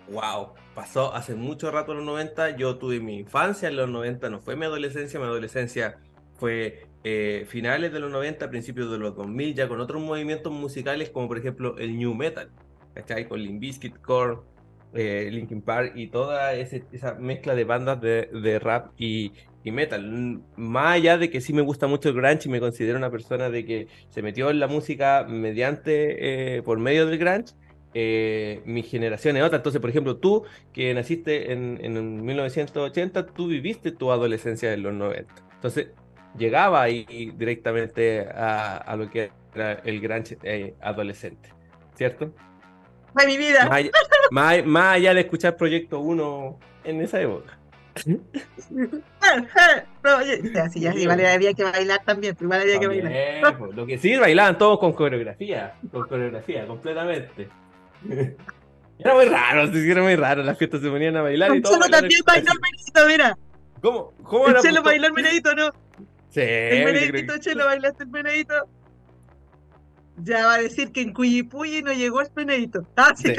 wow, 0.09 0.53
pasó 0.75 1.13
hace 1.13 1.35
mucho 1.35 1.71
rato 1.71 1.91
en 1.91 1.99
los 1.99 2.07
90, 2.07 2.57
yo 2.57 2.77
tuve 2.77 2.99
mi 2.99 3.19
infancia 3.19 3.69
en 3.69 3.75
los 3.75 3.89
90, 3.89 4.29
no 4.29 4.39
fue 4.39 4.55
mi 4.55 4.65
adolescencia, 4.65 5.19
mi 5.19 5.25
adolescencia 5.25 5.99
fue 6.35 6.85
eh, 7.03 7.45
finales 7.47 7.91
de 7.91 7.99
los 7.99 8.11
90, 8.11 8.49
principios 8.49 8.91
de 8.91 8.97
los 8.97 9.15
2000, 9.15 9.55
ya 9.55 9.67
con 9.67 9.79
otros 9.79 10.01
movimientos 10.01 10.51
musicales 10.51 11.09
como 11.09 11.27
por 11.27 11.37
ejemplo 11.37 11.77
el 11.77 11.97
New 11.97 12.13
Metal, 12.13 12.49
¿cachai? 12.93 13.27
Con 13.27 13.39
Limp 13.41 13.59
Bizkit, 13.59 13.97
Korn, 14.01 14.41
eh, 14.93 15.29
Linkin 15.31 15.61
Park 15.61 15.93
y 15.95 16.07
toda 16.07 16.53
esa 16.53 17.15
mezcla 17.15 17.55
de 17.55 17.63
bandas 17.63 18.01
de, 18.01 18.59
rap 18.59 18.91
y, 18.97 19.31
metal. 19.65 20.41
Más 20.55 20.95
allá 20.95 21.17
de 21.17 21.29
que 21.29 21.41
sí 21.41 21.51
me 21.51 21.61
gusta 21.61 21.87
mucho 21.87 22.07
el 22.07 22.15
grunge 22.15 22.47
y 22.47 22.49
me 22.49 22.61
considero 22.61 22.97
una 22.97 23.11
persona 23.11 23.49
de 23.49 23.65
que 23.65 23.87
se 24.09 24.21
metió 24.21 24.49
en 24.49 24.61
la 24.61 24.67
música 24.67 25.25
mediante, 25.27 26.55
eh, 26.55 26.61
por 26.61 26.79
medio 26.79 27.05
del 27.05 27.17
grunge, 27.17 27.53
eh, 27.93 28.61
mi 28.65 28.81
generación 28.81 29.35
es 29.35 29.43
otra. 29.43 29.57
Entonces, 29.57 29.81
por 29.81 29.89
ejemplo, 29.89 30.17
tú 30.17 30.45
que 30.71 30.93
naciste 30.93 31.51
en, 31.51 31.79
en 31.81 32.23
1980, 32.23 33.25
tú 33.25 33.47
viviste 33.47 33.91
tu 33.91 34.09
adolescencia 34.11 34.71
en 34.73 34.83
los 34.83 34.93
90. 34.93 35.33
Entonces, 35.55 35.87
llegaba 36.37 36.81
ahí 36.81 37.33
directamente 37.37 38.21
a, 38.21 38.95
lo 38.97 39.09
que 39.09 39.31
era 39.53 39.73
el 39.73 39.99
gran 39.99 40.23
eh, 40.43 40.75
adolescente, 40.81 41.49
¿cierto? 41.95 42.33
¡Ay, 43.17 43.27
mi 43.27 43.37
vida! 43.37 43.69
Más, 44.31 44.93
allá 44.93 45.13
de 45.13 45.21
escuchar 45.21 45.55
Proyecto 45.55 45.99
1 45.99 46.59
en 46.85 47.01
esa 47.01 47.21
época. 47.21 47.57
sí, 50.71 50.79
ya, 50.79 50.93
vale, 51.07 51.27
había 51.27 51.53
que 51.53 51.63
bailar 51.63 52.03
también, 52.05 52.35
pues, 52.35 52.43
igual 52.43 52.61
había 52.61 52.79
que 52.79 52.87
bailar. 52.87 53.57
Pues, 53.57 53.75
lo 53.75 53.85
que 53.85 53.97
sí, 53.97 54.15
bailaban 54.17 54.57
todos 54.57 54.79
con 54.79 54.93
coreografía, 54.93 55.75
con 55.91 56.07
coreografía, 56.07 56.67
completamente. 56.67 57.49
Era 58.99 59.13
muy 59.13 59.25
raro, 59.25 59.71
sí, 59.71 59.91
era 59.91 60.01
muy 60.01 60.15
raro. 60.15 60.41
Las 60.41 60.57
fiestas 60.57 60.81
se 60.81 60.89
ponían 60.89 61.15
a 61.17 61.21
bailar 61.21 61.55
y 61.55 61.61
todo. 61.61 61.73
Chelo 61.73 61.87
también 61.87 62.21
bailó 62.25 62.51
el 62.51 62.59
menedito, 62.59 63.07
mira. 63.07 63.37
¿Cómo? 63.79 64.13
¿Cómo 64.23 64.47
era? 64.47 64.59
Chelo 64.59 64.81
bailó 64.81 65.07
el 65.07 65.13
menedito, 65.13 65.53
¿no? 65.53 65.71
Sí. 66.29 66.41
El 66.41 66.85
menedito, 66.85 67.37
Chelo, 67.37 67.65
bailaste 67.65 68.03
el 68.05 68.09
menedito. 68.09 68.55
Ya 70.17 70.45
va 70.45 70.55
a 70.55 70.61
decir 70.61 70.91
que 70.91 71.01
en 71.01 71.13
Cuyipuyi 71.13 71.83
no 71.83 71.93
llegó 71.93 72.21
el 72.21 72.27
menedito. 72.35 72.85
Ah, 72.95 73.13
sí. 73.15 73.33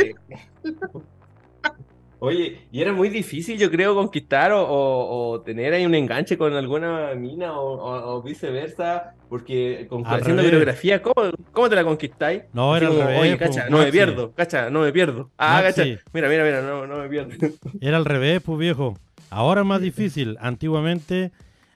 Oye, 2.20 2.62
y 2.72 2.83
era 2.83 2.93
muy 2.93 3.11
difícil, 3.11 3.59
yo 3.59 3.70
creo, 3.70 3.95
conquistar 3.95 4.51
o, 4.53 5.41
tener 5.47 5.72
ahí 5.72 5.87
un 5.87 5.95
enganche 5.95 6.37
con 6.37 6.53
alguna 6.53 7.14
mina 7.14 7.53
o, 7.55 8.20
viceversa, 8.22 9.14
porque 9.29 9.87
con, 9.89 10.05
haciendo 10.05 10.43
coreografía, 10.43 11.01
¿cómo, 11.01 11.31
¿cómo, 11.53 11.68
te 11.68 11.76
la 11.76 11.85
conquistáis? 11.85 12.43
No, 12.53 12.76
era 12.76 12.89
al 12.89 12.99
revés. 12.99 13.20
Oye, 13.20 13.39
cacha, 13.39 13.68
no 13.68 13.79
me 13.79 13.93
pierdo, 13.93 14.33
cacha, 14.33 14.68
no 14.68 14.81
me 14.81 14.93
pierdo. 14.93 15.31
Ah, 15.39 15.61
cacha, 15.62 15.85
mira, 16.12 16.29
mira, 16.29 16.43
mira, 16.43 16.62
no, 16.62 16.89
no 16.89 16.99
me 16.99 17.09
pierdo. 17.09 17.35
Era 17.81 17.97
al 17.97 18.05
revés, 18.05 18.43
pues 18.45 18.59
viejo. 18.59 18.99
Ahora 19.31 19.61
es 19.61 19.66
más 19.66 19.81
difícil. 19.81 20.37
Antiguamente, 20.41 21.31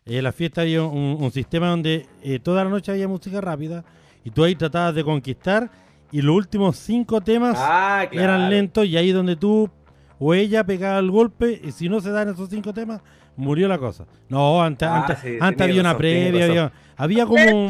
en 0.06 0.14
eh, 0.14 0.22
la 0.22 0.32
fiesta 0.32 0.62
había 0.62 0.82
un, 0.82 1.30
sistema 1.30 1.68
donde 1.68 2.06
eh, 2.24 2.40
toda 2.40 2.64
la 2.64 2.70
noche 2.70 2.90
había 2.90 3.06
música 3.06 3.40
rápida 3.40 3.84
y 4.24 4.30
tú 4.30 4.44
ahí 4.44 4.54
tratabas 4.54 4.94
de 4.94 5.04
conquistar 5.04 5.70
y 6.10 6.22
los 6.22 6.36
últimos 6.36 6.76
cinco 6.76 7.20
temas 7.20 7.56
ah, 7.58 8.06
eran 8.12 8.50
lentos 8.50 8.86
y 8.86 8.96
ahí 8.96 9.12
donde 9.12 9.36
tú 9.36 9.70
o 10.18 10.34
ella 10.34 10.64
pegaba 10.64 10.98
el 10.98 11.10
golpe 11.10 11.60
y 11.64 11.72
si 11.72 11.88
no 11.88 12.00
se 12.00 12.10
dan 12.10 12.28
esos 12.28 12.48
cinco 12.48 12.72
temas, 12.72 13.00
murió 13.36 13.66
la 13.66 13.78
cosa. 13.78 14.04
No, 14.28 14.62
antes, 14.62 14.88
ah, 14.88 15.06
antes, 15.40 15.62
había 15.62 15.80
una 15.80 15.96
previa, 15.96 16.70
había, 16.96 17.26
como 17.26 17.42
un... 17.42 17.68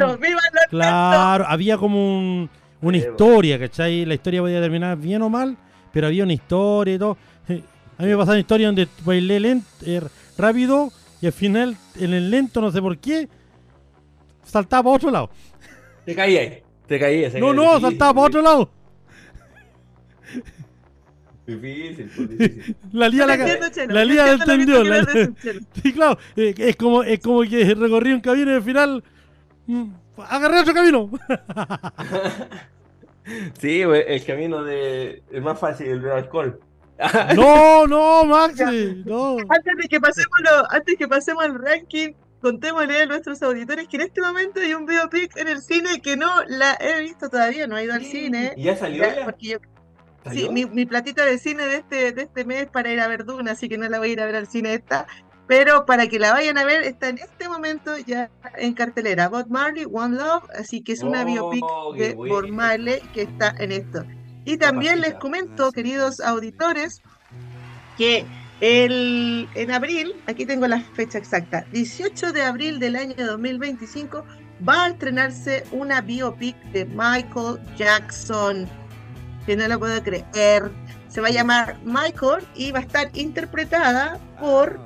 Claro, 0.69 1.47
había 1.49 1.79
como 1.79 2.49
una 2.83 2.97
historia, 2.97 3.59
¿cachai? 3.59 4.05
La 4.05 4.15
historia 4.15 4.43
podía 4.43 4.61
terminar 4.61 4.99
bien 4.99 5.23
o 5.23 5.31
mal, 5.31 5.57
pero 5.93 6.09
había 6.09 6.25
una 6.25 6.35
historia 6.35 6.95
y 6.95 6.99
todo. 6.99 7.17
A 7.49 8.03
mí 8.03 8.09
me 8.09 8.17
pasaba 8.17 8.33
una 8.33 8.41
historia 8.41 8.67
donde 8.67 8.89
bailé 9.05 9.41
lento, 9.41 9.67
er, 9.87 10.09
rápido 10.37 10.91
y 11.21 11.27
al 11.27 11.33
final, 11.33 11.77
en 11.97 12.13
el 12.13 12.31
lento, 12.31 12.61
no 12.61 12.71
sé 12.71 12.83
por 12.83 12.99
qué, 12.99 13.29
saltaba 14.45 14.83
para 14.83 14.97
otro 14.97 15.11
lado. 15.11 15.31
Te 16.05 16.15
caí 16.15 16.37
ahí, 16.37 16.63
te 16.87 16.99
caí. 16.99 17.41
No, 17.41 17.53
no, 17.53 17.81
saltaba 17.81 18.15
para 18.15 18.27
otro 18.27 18.43
lado. 18.43 18.71
Difícil, 21.47 22.11
pues, 22.15 22.29
difícil. 22.29 22.77
La 22.93 23.09
lía 23.09 23.27
la, 23.27 23.37
la, 23.37 24.05
lía 24.05 24.33
entendió. 24.33 24.85
La, 24.85 25.05
sí, 25.83 25.93
claro. 25.93 26.19
Eh, 26.37 26.55
es, 26.57 26.77
como, 26.77 27.03
es 27.03 27.21
como 27.21 27.43
que 27.43 27.75
recorrí 27.75 28.13
un 28.13 28.21
camino 28.21 28.53
y 28.53 28.55
al 28.55 28.63
final 28.63 29.03
mm, 29.67 29.91
agarré 30.19 30.61
otro 30.61 30.75
camino. 30.75 31.11
sí, 33.61 33.81
el 33.81 34.25
camino 34.25 34.63
de 34.63 35.23
es 35.31 35.43
más 35.43 35.59
fácil, 35.59 35.89
el 35.89 36.03
de 36.03 36.13
alcohol. 36.13 36.61
no, 37.35 37.87
no, 37.89 38.25
Maxi, 38.25 39.03
no. 39.05 39.39
Antes 39.49 39.77
de 39.83 39.89
que 39.89 40.01
pasemos 40.01 40.39
antes 40.71 40.97
que 40.97 41.09
pasemos 41.09 41.45
al 41.45 41.61
ranking, 41.61 42.13
contémosle 42.43 43.03
a 43.03 43.07
nuestros 43.07 43.43
auditores 43.43 43.89
que 43.89 43.97
en 43.97 44.03
este 44.03 44.21
momento 44.21 44.61
hay 44.61 44.75
un 44.75 44.85
biopic 44.85 45.37
en 45.37 45.49
el 45.49 45.63
cine 45.63 46.03
que 46.03 46.17
no 46.17 46.43
la 46.49 46.77
he 46.81 47.01
visto 47.01 47.31
todavía, 47.31 47.67
no 47.67 47.77
ha 47.77 47.83
ido 47.83 47.95
al 47.95 48.05
cine. 48.05 48.53
¿Y 48.57 48.65
ya 48.65 48.77
salió? 48.77 49.05
Porque 49.25 49.47
yo, 49.47 49.59
Sí, 50.31 50.49
mi, 50.51 50.67
mi, 50.67 50.87
platita 50.87 51.25
de 51.25 51.37
cine 51.39 51.65
de 51.65 51.77
este, 51.79 52.13
de 52.13 52.23
este 52.23 52.45
mes 52.45 52.69
para 52.69 52.93
ir 52.93 53.01
a 53.01 53.09
ver 53.09 53.25
Duna, 53.25 53.53
así 53.53 53.69
que 53.69 53.77
no 53.77 53.89
la 53.89 53.99
voy 53.99 54.11
a 54.11 54.13
ir 54.13 54.21
a 54.21 54.27
ver 54.27 54.37
al 54.37 54.47
cine 54.47 54.75
esta. 54.75 55.07
Pero 55.49 55.85
para 55.85 56.07
que 56.07 56.21
la 56.21 56.33
vayan 56.33 56.59
a 56.59 56.65
ver, 56.65 56.85
está 56.85 57.09
en 57.09 57.19
este 57.19 57.49
momento 57.49 57.99
ya 57.99 58.31
en 58.57 58.73
cartelera. 58.75 59.29
Bob 59.29 59.49
Marley, 59.49 59.85
One 59.91 60.17
Love, 60.17 60.45
así 60.57 60.83
que 60.83 60.93
es 60.93 61.03
una 61.03 61.25
biopic 61.25 61.65
oh, 61.65 61.93
de 61.95 62.15
Bob 62.15 62.49
Marley 62.49 63.01
que 63.13 63.23
está 63.23 63.53
en 63.59 63.73
esto. 63.73 64.05
Y 64.45 64.57
también 64.59 65.01
les 65.01 65.15
comento, 65.15 65.73
queridos 65.73 66.21
auditores, 66.21 67.03
que 67.99 68.25
el, 68.63 69.49
en 69.57 69.73
abril, 69.73 70.15
aquí 70.29 70.47
tengo 70.47 70.69
la 70.69 70.81
fecha 70.81 71.19
exacta, 71.19 71.67
18 71.73 72.33
de 72.33 72.43
abril 72.43 72.79
del 72.79 72.95
año 72.95 73.15
2025, 73.17 74.25
va 74.67 74.85
a 74.85 74.89
estrenarse 74.91 75.65
una 75.73 76.01
biopic 76.01 76.57
de 76.71 76.85
Michael 76.85 77.59
Jackson 77.77 78.69
que 79.47 79.57
no 79.57 79.67
lo 79.67 79.81
puedo 79.81 80.01
creer. 80.05 80.71
Se 81.09 81.21
va 81.21 81.27
a 81.27 81.33
llamar 81.33 81.77
Michael 81.85 82.47
y 82.55 82.71
va 82.71 82.79
a 82.79 82.83
estar 82.83 83.11
interpretada 83.15 84.21
por 84.39 84.79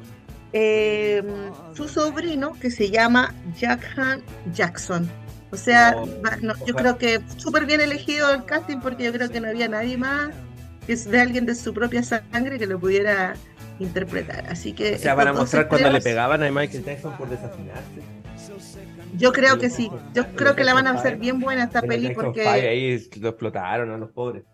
em, 0.55 1.27
su 1.74 1.87
sobrino 1.87 2.55
que 2.55 2.70
se 2.70 2.91
llama 2.91 3.35
Jackhan 3.59 4.22
Jackson. 4.55 5.07
O 5.51 5.57
sea, 5.59 5.95
oh, 5.95 6.09
yo 6.66 6.74
creo 6.74 6.97
que 6.97 7.20
súper 7.37 7.66
bien 7.66 7.83
elegido 7.83 8.33
el 8.33 8.47
casting 8.47 8.79
porque 8.79 9.05
yo 9.05 9.12
creo 9.12 9.29
que 9.29 9.39
no 9.39 9.49
había 9.49 9.68
nadie 9.68 9.99
más 9.99 10.31
que 10.87 10.93
es 10.93 11.11
de 11.11 11.20
alguien 11.20 11.47
de 11.47 11.55
su 11.55 11.74
propia 11.74 12.03
sangre 12.03 12.59
que 12.59 12.66
lo 12.66 12.79
pudiera 12.79 13.35
interpretar. 13.79 14.47
Así 14.49 14.72
que. 14.72 14.95
O 14.95 14.99
sea, 14.99 15.14
van 15.14 15.29
a 15.29 15.33
mostrar 15.33 15.68
cuando 15.68 15.91
le 15.91 16.01
pegaban 16.01 16.43
a 16.43 16.51
Michael 16.51 16.85
Jackson 16.85 17.16
por 17.16 17.29
desafinarse. 17.29 18.03
Yo 19.16 19.33
creo 19.33 19.59
que 19.59 19.70
sí. 19.70 19.91
Yo 20.14 20.27
creo 20.35 20.55
que 20.55 20.64
la 20.64 20.74
van 20.74 20.87
a 20.87 20.93
hacer 20.93 21.16
bien 21.16 21.41
buena 21.41 21.64
esta 21.64 21.83
peli 21.83 22.14
porque. 22.14 22.47
Ahí 22.47 23.09
lo 23.20 23.29
explotaron 23.29 23.91
a 23.91 23.99
los 23.99 24.11
pobres. 24.11 24.45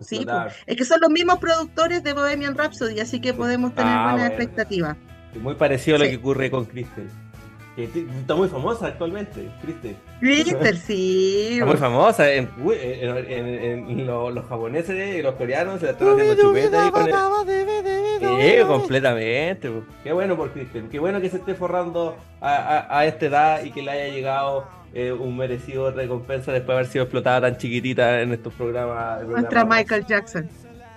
Sí, 0.00 0.24
es 0.66 0.76
que 0.76 0.84
son 0.84 1.00
los 1.00 1.10
mismos 1.10 1.38
productores 1.38 2.04
de 2.04 2.12
Bohemian 2.12 2.56
Rhapsody, 2.56 3.00
así 3.00 3.20
que 3.20 3.34
podemos 3.34 3.74
tener 3.74 3.92
ah, 3.92 4.12
buena 4.12 4.28
expectativa. 4.28 4.96
Muy 5.40 5.56
parecido 5.56 5.96
a 5.96 5.98
lo 6.00 6.04
que 6.04 6.16
ocurre 6.16 6.50
con 6.52 6.66
Kristen. 6.66 7.08
Está 7.84 8.34
muy 8.34 8.48
famosa 8.48 8.86
actualmente, 8.88 9.48
Kristen. 9.62 9.96
Kristen, 10.20 10.76
sí. 10.86 11.48
Está 11.52 11.66
muy 11.66 11.76
famosa. 11.76 12.32
En, 12.32 12.48
los, 14.06 14.44
japoneses 14.46 15.16
y 15.18 15.22
los 15.22 15.34
coreanos 15.34 15.80
se 15.80 15.86
la 15.86 15.92
están 15.92 16.08
haciendo 16.08 16.34
chupeta 16.42 16.90
con 16.90 17.06
Sí, 17.06 18.56
completamente. 18.66 19.70
Qué 20.02 20.12
bueno 20.12 20.36
por 20.36 20.52
Kristen. 20.52 20.88
Qué 20.88 20.98
bueno 20.98 21.20
que 21.20 21.30
se 21.30 21.36
esté 21.38 21.54
forrando 21.54 22.16
a, 22.40 22.98
a 22.98 23.06
esta 23.06 23.26
edad 23.26 23.64
y 23.64 23.70
que 23.70 23.82
le 23.82 23.90
haya 23.90 24.14
llegado 24.14 24.66
eh, 24.94 25.12
un 25.12 25.36
merecido 25.36 25.90
recompensa 25.90 26.50
después 26.50 26.68
de 26.68 26.72
haber 26.74 26.86
sido 26.86 27.04
explotada 27.04 27.42
tan 27.42 27.58
chiquitita 27.58 28.22
en 28.22 28.32
estos 28.32 28.54
programas. 28.54 29.22
Nuestra 29.26 29.64
Michael 29.64 30.06
Jackson. 30.06 30.48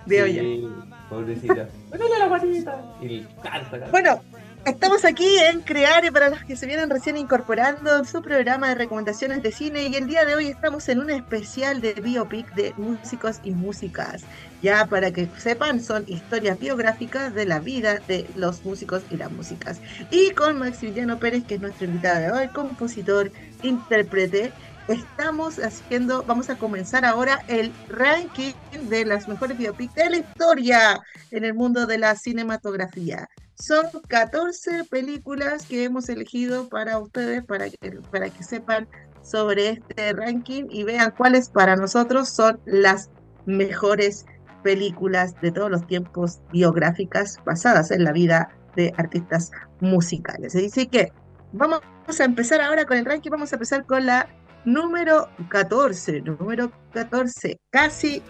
De 0.06 0.24
sí, 0.26 0.68
Pobrecita. 1.10 1.68
bueno, 3.90 4.20
Estamos 4.64 5.04
aquí 5.04 5.26
en 5.38 5.60
Creare 5.60 6.12
para 6.12 6.30
los 6.30 6.44
que 6.44 6.56
se 6.56 6.66
vienen 6.66 6.88
recién 6.88 7.16
incorporando 7.16 8.04
su 8.04 8.22
programa 8.22 8.68
de 8.68 8.76
recomendaciones 8.76 9.42
de 9.42 9.50
cine 9.50 9.88
y 9.88 9.96
el 9.96 10.06
día 10.06 10.24
de 10.24 10.36
hoy 10.36 10.46
estamos 10.46 10.88
en 10.88 11.00
un 11.00 11.10
especial 11.10 11.80
de 11.80 11.94
biopic 11.94 12.54
de 12.54 12.72
músicos 12.76 13.40
y 13.42 13.50
músicas. 13.50 14.22
Ya 14.62 14.86
para 14.86 15.10
que 15.10 15.28
sepan, 15.36 15.82
son 15.82 16.04
historias 16.06 16.60
biográficas 16.60 17.34
de 17.34 17.44
la 17.44 17.58
vida 17.58 17.98
de 18.06 18.24
los 18.36 18.64
músicos 18.64 19.02
y 19.10 19.16
las 19.16 19.32
músicas. 19.32 19.80
Y 20.12 20.30
con 20.30 20.60
Maximiliano 20.60 21.18
Pérez, 21.18 21.42
que 21.42 21.56
es 21.56 21.60
nuestro 21.60 21.86
invitado 21.86 22.20
de 22.20 22.30
hoy, 22.30 22.48
compositor, 22.48 23.32
intérprete, 23.64 24.52
estamos 24.86 25.58
haciendo, 25.58 26.22
vamos 26.22 26.50
a 26.50 26.56
comenzar 26.56 27.04
ahora 27.04 27.44
el 27.48 27.72
ranking 27.88 28.52
de 28.88 29.04
las 29.06 29.26
mejores 29.26 29.58
biopics 29.58 29.94
de 29.94 30.10
la 30.10 30.16
historia 30.18 31.00
en 31.32 31.44
el 31.44 31.54
mundo 31.54 31.86
de 31.86 31.98
la 31.98 32.14
cinematografía. 32.14 33.28
Son 33.54 33.86
14 34.08 34.84
películas 34.84 35.66
que 35.66 35.84
hemos 35.84 36.08
elegido 36.08 36.68
para 36.68 36.98
ustedes, 36.98 37.44
para 37.44 37.68
que, 37.68 38.00
para 38.10 38.30
que 38.30 38.42
sepan 38.42 38.88
sobre 39.22 39.70
este 39.70 40.12
ranking 40.12 40.64
y 40.70 40.84
vean 40.84 41.12
cuáles 41.16 41.48
para 41.48 41.76
nosotros 41.76 42.28
son 42.28 42.60
las 42.64 43.10
mejores 43.46 44.26
películas 44.62 45.40
de 45.40 45.52
todos 45.52 45.70
los 45.70 45.86
tiempos 45.86 46.40
biográficas 46.52 47.38
basadas 47.44 47.90
en 47.90 48.04
la 48.04 48.12
vida 48.12 48.50
de 48.76 48.92
artistas 48.96 49.50
musicales. 49.80 50.54
Así 50.54 50.86
que 50.86 51.12
vamos 51.52 51.80
a 52.18 52.24
empezar 52.24 52.60
ahora 52.60 52.84
con 52.84 52.96
el 52.96 53.04
ranking, 53.04 53.30
vamos 53.30 53.52
a 53.52 53.56
empezar 53.56 53.84
con 53.84 54.06
la 54.06 54.28
número 54.64 55.28
14, 55.48 56.22
número 56.22 56.72
14, 56.92 57.58
casi 57.70 58.22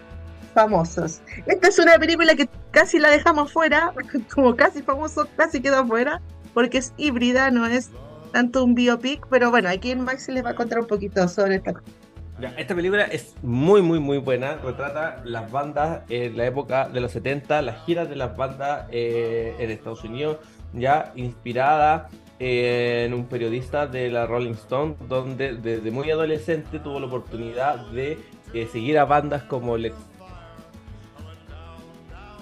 famosos. 0.53 1.21
Esta 1.45 1.67
es 1.67 1.79
una 1.79 1.97
película 1.97 2.35
que 2.35 2.47
casi 2.71 2.99
la 2.99 3.09
dejamos 3.09 3.51
fuera, 3.51 3.93
como 4.33 4.55
casi 4.55 4.81
famoso, 4.81 5.27
casi 5.35 5.61
quedó 5.61 5.85
fuera, 5.85 6.21
porque 6.53 6.77
es 6.77 6.93
híbrida, 6.97 7.51
no 7.51 7.65
es 7.65 7.89
tanto 8.31 8.63
un 8.63 8.75
biopic, 8.75 9.27
pero 9.29 9.51
bueno, 9.51 9.69
aquí 9.69 9.91
en 9.91 10.01
Maxi 10.01 10.31
les 10.31 10.43
va 10.43 10.51
a 10.51 10.55
contar 10.55 10.79
un 10.79 10.87
poquito 10.87 11.27
sobre 11.27 11.55
esta 11.55 11.73
esta 12.57 12.75
película 12.75 13.03
es 13.03 13.35
muy, 13.41 13.81
muy, 13.81 13.99
muy 13.99 14.17
buena. 14.17 14.55
Retrata 14.55 15.21
las 15.23 15.51
bandas 15.51 16.01
en 16.09 16.35
la 16.37 16.45
época 16.45 16.89
de 16.89 16.99
los 16.99 17.11
70, 17.11 17.61
las 17.61 17.85
giras 17.85 18.09
de 18.09 18.15
las 18.15 18.35
bandas 18.35 18.87
eh, 18.91 19.55
en 19.59 19.71
Estados 19.71 20.03
Unidos, 20.03 20.37
ya 20.73 21.13
inspirada 21.15 22.09
en 22.39 23.13
un 23.13 23.27
periodista 23.27 23.87
de 23.87 24.09
la 24.09 24.25
Rolling 24.25 24.53
Stone, 24.53 24.95
donde 25.07 25.53
desde 25.53 25.91
muy 25.91 26.09
adolescente 26.11 26.79
tuvo 26.79 26.99
la 26.99 27.05
oportunidad 27.05 27.87
de 27.91 28.17
eh, 28.53 28.67
seguir 28.71 28.97
a 28.97 29.05
bandas 29.05 29.43
como 29.43 29.77
Lex 29.77 29.95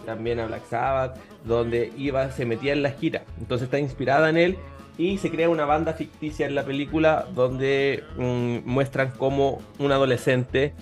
también 0.06 0.40
a 0.40 0.48
Black 0.48 0.66
Sabbath, 0.70 1.18
donde 1.46 1.92
iba, 1.98 2.32
se 2.32 2.46
metía 2.46 2.74
en 2.74 2.84
la 2.84 2.92
gira. 2.92 3.24
Entonces 3.40 3.66
está 3.66 3.80
inspirada 3.80 4.30
en 4.30 4.38
él 4.38 4.58
y 4.98 5.18
se 5.18 5.32
crea 5.32 5.50
una 5.50 5.66
banda 5.66 5.94
ficticia 5.94 6.46
en 6.46 6.56
la 6.56 6.64
película 6.64 7.28
donde 7.34 8.04
mm, 8.18 8.60
muestran 8.66 9.12
cómo 9.18 9.62
un 9.80 9.92
adolescente 9.92 10.74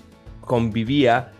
convivía 0.41 1.32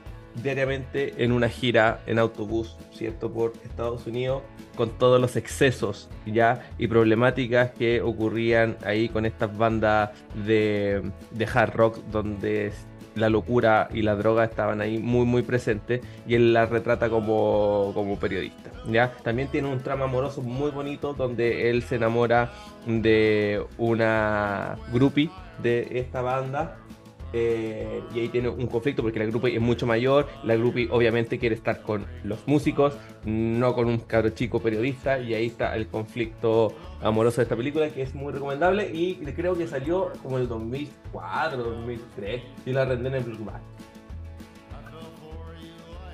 diariamente 0.44 1.24
en 1.24 1.32
una 1.32 1.50
gira 1.50 2.02
en 2.06 2.20
autobús, 2.20 2.78
¿cierto? 2.94 3.32
Por 3.32 3.54
Estados 3.66 4.08
Unidos, 4.08 4.44
con 4.76 4.92
todos 4.98 5.20
los 5.20 5.36
excesos 5.36 6.10
ya 6.26 6.70
y 6.78 6.88
problemáticas 6.88 7.72
que 7.72 8.02
ocurrían 8.02 8.78
ahí 8.86 9.10
con 9.10 9.26
estas 9.26 9.58
bandas 9.58 10.12
de, 10.46 11.12
de 11.32 11.48
hard 11.52 11.74
rock 11.74 11.98
donde 12.12 12.72
la 13.16 13.30
locura 13.30 13.90
y 13.94 14.02
la 14.02 14.16
droga 14.16 14.44
estaban 14.44 14.82
ahí 14.82 14.98
muy 15.00 15.26
muy 15.26 15.42
presentes 15.42 16.02
y 16.28 16.36
él 16.36 16.54
la 16.54 16.66
retrata 16.66 17.10
como, 17.10 17.92
como 17.94 18.20
periodista. 18.20 18.72
¿ya? 18.90 19.12
También 19.24 19.50
tiene 19.50 19.68
un 19.70 19.80
trama 19.80 20.06
amoroso 20.06 20.42
muy 20.42 20.72
bonito 20.72 21.14
donde 21.14 21.70
él 21.70 21.84
se 21.84 21.96
enamora 21.96 22.52
de 22.86 23.64
una 23.78 24.78
groupie 24.92 25.30
de 25.62 26.00
esta 26.00 26.22
banda 26.22 26.78
eh, 27.34 28.02
y 28.14 28.20
ahí 28.20 28.30
tiene 28.30 28.50
un 28.50 28.68
conflicto 28.68 29.04
porque 29.04 29.20
la 29.20 29.26
groupie 29.26 29.56
es 29.56 29.62
mucho 29.62 29.86
mayor, 29.86 30.28
la 30.44 30.56
groupie 30.56 30.88
obviamente 30.92 31.38
quiere 31.38 31.56
estar 31.56 31.82
con 31.82 32.06
los 32.24 32.48
músicos, 32.48 32.98
no 33.26 33.74
con 33.74 33.88
un 33.88 34.00
cabro 34.00 34.30
chico 34.30 34.60
periodista, 34.60 35.20
y 35.20 35.34
ahí 35.34 35.48
está 35.48 35.76
el 35.76 35.88
conflicto 35.88 36.76
amoroso 37.02 37.38
de 37.38 37.44
esta 37.44 37.56
película 37.56 37.90
que 37.90 38.02
es 38.02 38.16
muy 38.16 38.34
recomendable 38.34 38.90
y 38.92 39.16
creo 39.36 39.58
que 39.58 39.68
salió 39.68 40.12
como 40.24 40.38
en 40.38 40.44
el 40.44 40.50
2004, 40.50 41.64
2003 41.64 42.42
y 42.66 42.72
la 42.72 42.86
rendé 42.86 43.10
en 43.10 43.16
el 43.16 43.24
Bluesback. 43.24 43.62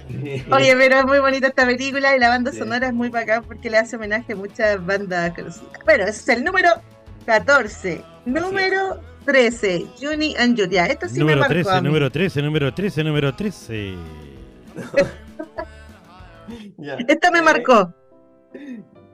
Oye, 0.51 0.75
pero 0.75 0.99
es 0.99 1.05
muy 1.05 1.19
bonita 1.19 1.47
esta 1.47 1.65
película 1.65 2.15
y 2.15 2.19
la 2.19 2.29
banda 2.29 2.51
sonora 2.51 2.87
es 2.87 2.93
muy 2.93 3.09
bacán 3.09 3.43
porque 3.43 3.69
le 3.69 3.77
hace 3.77 3.95
homenaje 3.95 4.33
a 4.33 4.35
muchas 4.35 4.85
bandas 4.85 5.33
conocidas. 5.33 5.79
Bueno, 5.83 6.03
ese 6.03 6.31
es 6.31 6.37
el 6.37 6.43
número 6.43 6.69
14. 7.25 8.03
Número 8.25 8.99
13, 9.25 9.85
Johnny 10.01 10.35
and 10.37 10.59
Julia. 10.59 10.85
Esto 10.85 11.07
sí 11.09 11.19
número 11.19 11.37
me 11.37 11.41
marcó 11.41 11.53
13, 11.53 11.69
a 11.71 11.81
mí. 11.81 11.87
número 11.87 12.11
13, 12.11 12.41
número 12.41 12.73
13, 12.73 13.03
número 13.03 13.35
13. 13.35 13.95
Ya. 16.77 16.95
Esta 17.07 17.31
me 17.31 17.39
Eh, 17.39 17.41
marcó. 17.41 17.91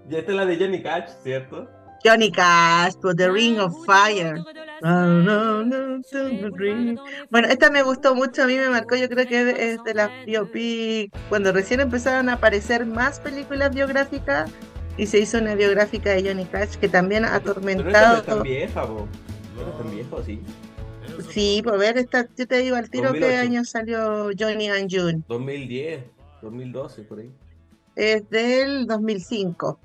Ya 0.09 0.17
esta 0.19 0.31
es 0.31 0.37
la 0.37 0.45
de 0.45 0.57
Johnny 0.57 0.83
Cash, 0.83 1.09
¿cierto? 1.23 1.69
Johnny 2.03 2.29
Cash, 2.31 2.95
por 3.01 3.15
The 3.15 3.29
Ring 3.31 3.57
of 3.59 3.73
Fire. 3.85 4.41
No, 4.81 5.05
no, 5.07 5.63
no, 5.63 6.01
the 6.11 6.49
ring. 6.55 6.97
Bueno, 7.29 7.47
esta 7.47 7.69
me 7.69 7.83
gustó 7.83 8.15
mucho, 8.15 8.43
a 8.43 8.47
mí 8.47 8.57
me 8.57 8.69
marcó, 8.69 8.95
yo 8.95 9.07
creo 9.07 9.25
que 9.27 9.39
es 9.39 9.45
de, 9.45 9.71
es 9.73 9.83
de 9.83 9.93
las 9.93 10.09
biopic, 10.25 11.15
cuando 11.29 11.51
recién 11.53 11.79
empezaron 11.79 12.27
a 12.29 12.33
aparecer 12.33 12.85
más 12.85 13.19
películas 13.19 13.73
biográficas 13.73 14.49
y 14.97 15.07
se 15.07 15.19
hizo 15.19 15.37
una 15.39 15.55
biográfica 15.55 16.11
de 16.11 16.23
Johnny 16.23 16.45
Cash 16.45 16.75
que 16.75 16.89
también 16.89 17.25
ha 17.25 17.39
Pero 17.41 17.61
esta 17.85 18.03
no 18.05 18.17
es 18.17 18.25
tan 18.25 18.41
atormentado. 18.41 18.43
vieja, 18.43 18.85
po. 18.87 19.07
No 19.55 19.63
tan 19.77 19.91
viejo, 19.91 20.23
sí. 20.23 20.41
Sí, 21.29 21.61
por 21.63 21.77
ver, 21.77 21.97
esta, 21.97 22.27
yo 22.37 22.47
te 22.47 22.57
digo 22.59 22.75
al 22.75 22.89
tiro 22.89 23.13
qué 23.13 23.37
2008. 23.37 23.41
año 23.41 23.65
salió 23.65 24.29
Johnny 24.37 24.69
and 24.69 24.89
June. 24.91 25.23
2010, 25.27 26.03
2012, 26.41 27.03
por 27.03 27.19
ahí. 27.19 27.31
Es 27.95 28.29
del 28.29 28.87
2005. 28.87 29.79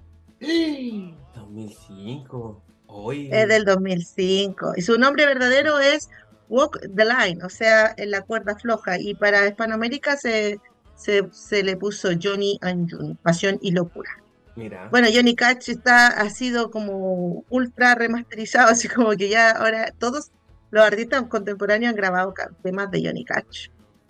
2005. 1.34 2.62
Hoy. 2.86 3.28
Es 3.32 3.48
del 3.48 3.64
2005. 3.64 4.74
Y 4.76 4.82
su 4.82 4.98
nombre 4.98 5.26
verdadero 5.26 5.80
es 5.80 6.08
Walk 6.48 6.78
the 6.94 7.04
Line, 7.04 7.42
o 7.44 7.48
sea, 7.48 7.94
en 7.96 8.10
la 8.12 8.22
cuerda 8.22 8.56
floja. 8.56 8.98
Y 8.98 9.14
para 9.14 9.46
Hispanoamérica 9.46 10.16
se, 10.16 10.60
se, 10.94 11.28
se 11.32 11.62
le 11.62 11.76
puso 11.76 12.10
Johnny 12.20 12.58
and 12.62 12.90
June, 12.90 13.16
Pasión 13.22 13.58
y 13.60 13.72
Locura. 13.72 14.10
Mira. 14.56 14.88
Bueno, 14.90 15.08
Johnny 15.12 15.36
Cash 15.36 15.68
está, 15.68 16.08
ha 16.08 16.30
sido 16.30 16.70
como 16.70 17.44
ultra 17.50 17.94
remasterizado, 17.94 18.68
así 18.72 18.88
como 18.88 19.10
que 19.10 19.28
ya 19.28 19.50
ahora 19.50 19.92
todos 19.98 20.32
los 20.70 20.84
artistas 20.84 21.22
contemporáneos 21.24 21.90
han 21.90 21.96
grabado 21.96 22.34
temas 22.62 22.90
de 22.90 23.04
Johnny 23.04 23.24
Cash. 23.24 23.68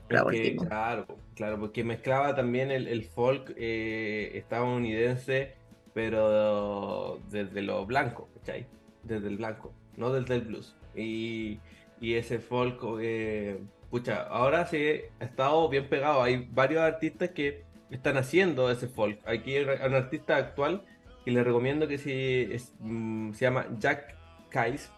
Claro, 0.09 1.07
claro, 1.34 1.59
porque 1.59 1.82
mezclaba 1.82 2.34
también 2.34 2.70
el, 2.70 2.86
el 2.86 3.05
folk 3.05 3.53
eh, 3.57 4.30
estadounidense, 4.34 5.55
pero 5.94 7.20
desde 7.28 7.62
lo 7.62 7.84
blanco, 7.86 8.28
¿cachai? 8.38 8.66
Desde 9.03 9.28
el 9.28 9.36
blanco, 9.36 9.72
no 9.97 10.12
desde 10.12 10.36
el 10.36 10.42
blues. 10.42 10.76
Y, 10.94 11.59
y 12.01 12.14
ese 12.14 12.38
folk, 12.38 12.80
eh, 13.01 13.59
pucha, 13.90 14.22
ahora 14.22 14.66
sí 14.66 15.01
ha 15.18 15.24
estado 15.24 15.68
bien 15.68 15.88
pegado. 15.88 16.22
Hay 16.22 16.49
varios 16.53 16.82
artistas 16.82 17.30
que 17.30 17.66
están 17.91 18.16
haciendo 18.16 18.70
ese 18.70 18.89
folk. 18.89 19.20
Aquí 19.26 19.57
hay 19.57 19.64
un 19.64 19.95
artista 19.95 20.37
actual 20.37 20.82
que 21.24 21.30
le 21.30 21.43
recomiendo 21.45 21.89
que 21.89 21.99
si 21.99 22.49
mm, 22.80 23.32
se 23.32 23.45
llama 23.45 23.66
Jack 23.78 24.16
Case, 24.49 24.91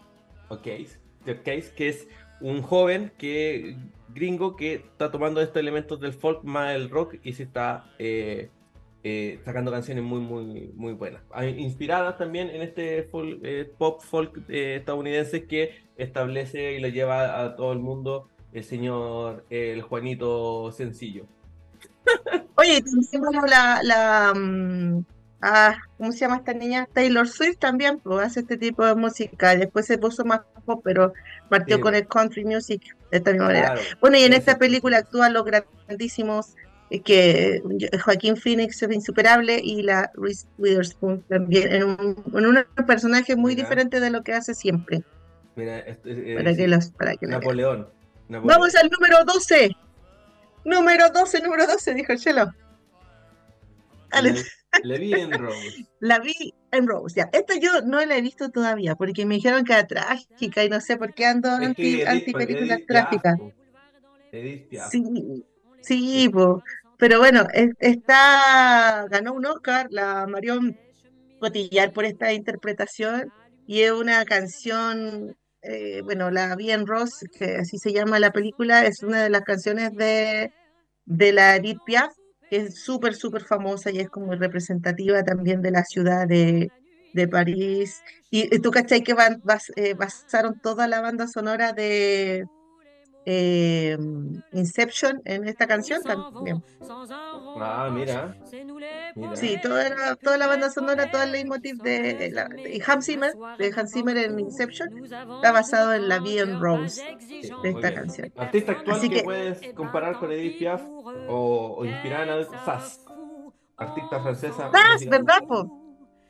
o 0.49 0.57
Case, 0.57 0.99
Jack 1.25 1.43
Case, 1.43 1.73
que 1.77 1.89
es 1.89 2.09
un 2.41 2.63
joven 2.63 3.13
que 3.19 3.77
gringo 4.15 4.57
que 4.57 4.75
está 4.75 5.11
tomando 5.11 5.41
estos 5.41 5.57
elementos 5.57 6.01
del 6.01 6.13
folk 6.13 6.45
más 6.45 6.75
el 6.75 6.89
rock 6.89 7.17
y 7.23 7.33
se 7.33 7.43
está 7.43 7.91
eh, 7.99 8.49
eh, 9.03 9.41
sacando 9.45 9.71
canciones 9.71 10.03
muy 10.05 10.21
muy 10.21 10.73
muy 10.75 10.93
buenas 10.93 11.23
inspiradas 11.57 12.17
también 12.17 12.49
en 12.51 12.63
este 12.63 13.11
folk- 13.11 13.41
eh, 13.43 13.71
pop 13.77 14.01
folk 14.01 14.49
estadounidense 14.49 15.47
que 15.47 15.83
establece 15.97 16.75
y 16.75 16.81
le 16.81 16.93
lleva 16.93 17.43
a 17.43 17.57
todo 17.57 17.73
el 17.73 17.81
mundo 17.81 18.29
el 18.53 18.65
señor 18.65 19.45
el 19.51 19.83
Juanito 19.83 20.73
Sencillo 20.73 21.27
Oye, 22.57 22.83
también, 22.83 23.21
bueno, 23.23 23.47
la, 23.47 23.81
la 23.83 24.33
mm, 24.35 25.05
ah, 25.43 25.77
¿cómo 25.97 26.13
se 26.13 26.19
llama 26.19 26.37
esta 26.39 26.53
niña? 26.53 26.89
Taylor 26.93 27.29
Swift 27.29 27.59
también 27.59 27.99
pues, 28.01 28.27
hace 28.27 28.41
este 28.41 28.57
tipo 28.57 28.85
de 28.85 28.95
música. 28.95 29.57
Después 29.57 29.87
se 29.87 29.99
puso 29.99 30.25
más 30.25 30.41
pop, 30.65 30.81
pero 30.85 31.13
partió 31.49 31.77
Sí. 31.77 31.83
con 31.83 31.95
el 31.95 32.07
country 32.07 32.45
music 32.45 32.83
de 33.11 33.19
esta 33.19 33.31
misma 33.33 33.47
manera. 33.47 33.75
Bueno, 34.01 34.17
y 34.19 34.25
en 34.25 34.33
esta 34.33 34.59
película 34.59 34.99
actúan 34.99 35.33
los 35.33 35.45
grandísimos 35.45 36.55
eh, 36.91 37.01
que 37.01 37.63
Joaquín 38.05 38.37
Phoenix 38.37 38.83
es 38.83 38.91
insuperable 38.93 39.61
y 39.63 39.83
la 39.83 40.11
Reese 40.15 40.47
Witherspoon 40.59 41.23
también 41.29 41.73
en 41.73 41.85
un, 41.85 42.25
en 42.35 42.47
un 42.47 42.65
personaje 42.87 43.37
muy 43.37 43.55
Mira. 43.55 43.65
diferente 43.65 44.01
de 44.01 44.11
lo 44.11 44.23
que 44.23 44.33
hace 44.35 44.55
siempre. 44.55 45.03
mira 45.55 45.79
este, 45.81 46.33
eh, 46.33 46.37
Para 46.37 46.55
que 46.55 46.67
los, 46.69 46.91
para 46.93 47.15
que. 47.17 47.27
Napoleón, 47.27 47.89
Napoleón. 48.29 48.47
Vamos 48.47 48.75
al 48.75 48.91
número 48.91 49.25
12. 49.25 49.71
Número 50.69 51.09
12, 51.11 51.41
número 51.41 51.67
12, 51.67 51.95
dijo 51.95 52.13
el 52.13 52.19
Chelo. 52.19 52.53
Le, 54.23 54.35
Levi 54.85 55.13
en 55.15 55.33
Rose 55.33 55.87
La 56.01 56.19
vi 56.19 56.55
en 56.71 56.87
Rose, 56.87 57.17
ya. 57.17 57.31
Esta 57.33 57.55
yo 57.59 57.81
no 57.83 58.05
la 58.05 58.17
he 58.17 58.23
visto 58.23 58.51
todavía 58.51 58.95
porque 58.95 59.25
me 59.27 59.37
dijeron 59.37 59.65
que 59.65 59.73
era 59.73 59.87
trágica 59.87 60.65
y 60.65 60.69
no 60.69 60.81
sé 60.81 60.97
por 60.97 61.13
qué 61.15 61.27
ando 61.27 61.49
Es 61.59 61.69
anti, 61.69 62.03
anti 62.03 62.33
películas 62.33 62.81
trágicas. 62.87 63.37
Sí, 64.91 65.03
sí, 65.81 66.29
po. 66.29 66.63
pero 66.99 67.19
bueno, 67.19 67.47
es- 67.53 67.73
está, 67.79 69.07
ganó 69.11 69.33
un 69.33 69.47
Oscar 69.47 69.87
la 69.91 70.27
Marion 70.27 70.77
Cotillard 71.39 71.93
por 71.93 72.05
esta 72.05 72.33
interpretación 72.33 73.33
y 73.67 73.83
es 73.83 73.93
una 73.93 74.25
canción, 74.25 75.35
eh, 75.63 76.03
bueno, 76.03 76.31
la 76.31 76.55
vi 76.57 76.71
en 76.73 76.87
Rose, 76.87 77.27
que 77.39 77.57
así 77.57 77.79
se 77.79 77.93
llama 77.93 78.19
la 78.19 78.33
película, 78.33 78.85
es 78.87 79.03
una 79.03 79.23
de 79.23 79.31
las 79.31 79.43
canciones 79.43 79.93
de, 79.95 80.53
de 81.09 81.33
la 81.33 81.57
Edith 81.57 81.81
Piaf, 81.85 82.13
que 82.51 82.57
es 82.59 82.83
súper, 82.83 83.15
súper 83.15 83.45
famosa 83.45 83.91
y 83.91 83.99
es 84.01 84.11
como 84.11 84.35
representativa 84.35 85.23
también 85.25 85.63
de 85.63 85.71
la 85.71 85.85
ciudad 85.85 86.27
de, 86.29 86.73
de 87.13 87.29
París. 87.29 88.03
Y, 88.31 88.59
tú, 88.61 88.71
¿cachai? 88.71 89.03
Que 89.03 89.15
van- 89.15 89.43
eh, 89.77 89.95
basaron 89.95 90.61
toda 90.61 90.87
la 90.89 91.01
banda 91.01 91.27
sonora 91.29 91.73
de 91.73 92.47
eh, 93.31 93.99
Inception 94.53 95.21
en 95.27 95.47
esta 95.47 95.67
canción 95.67 96.03
también. 96.03 96.63
Ah, 97.61 97.91
mira. 97.93 98.35
Mira. 99.15 99.37
Sí, 99.37 99.59
toda 99.63 99.89
la, 99.91 100.17
toda 100.17 100.39
la 100.39 100.47
banda 100.47 100.71
sonora, 100.71 101.11
todo 101.11 101.23
el 101.25 101.33
leitmotiv 101.33 101.77
de, 101.83 102.31
la, 102.33 102.49
de 102.49 102.83
Hans 102.87 103.05
Zimmer, 103.05 103.33
de 103.59 103.73
Hans 103.77 103.93
Zimmer 103.93 104.17
en 104.17 104.39
Inception, 104.41 105.05
está 105.05 105.53
basado 105.53 105.93
en 105.93 106.09
la 106.09 106.21
Vie 106.21 106.41
en 106.41 106.59
Rose 106.59 107.03
Sí, 107.21 107.51
de 107.63 107.69
esta 107.71 107.93
canción. 107.93 108.33
Artista 108.37 108.73
actual 108.73 108.97
Así 108.97 109.09
que, 109.11 109.17
que- 109.17 109.23
puedes 109.25 109.73
comparar 109.75 110.19
con 110.19 110.33
Edith 110.33 110.59
Piaf 110.59 110.83
o, 111.29 111.77
o 111.79 111.85
inspirada 111.85 112.37
en 112.39 112.47
Sass, 112.65 113.05
artista 113.77 114.21
francesa 114.23 114.71
música- 114.73 115.11
¿verdad, 115.11 115.39
po? 115.47 115.75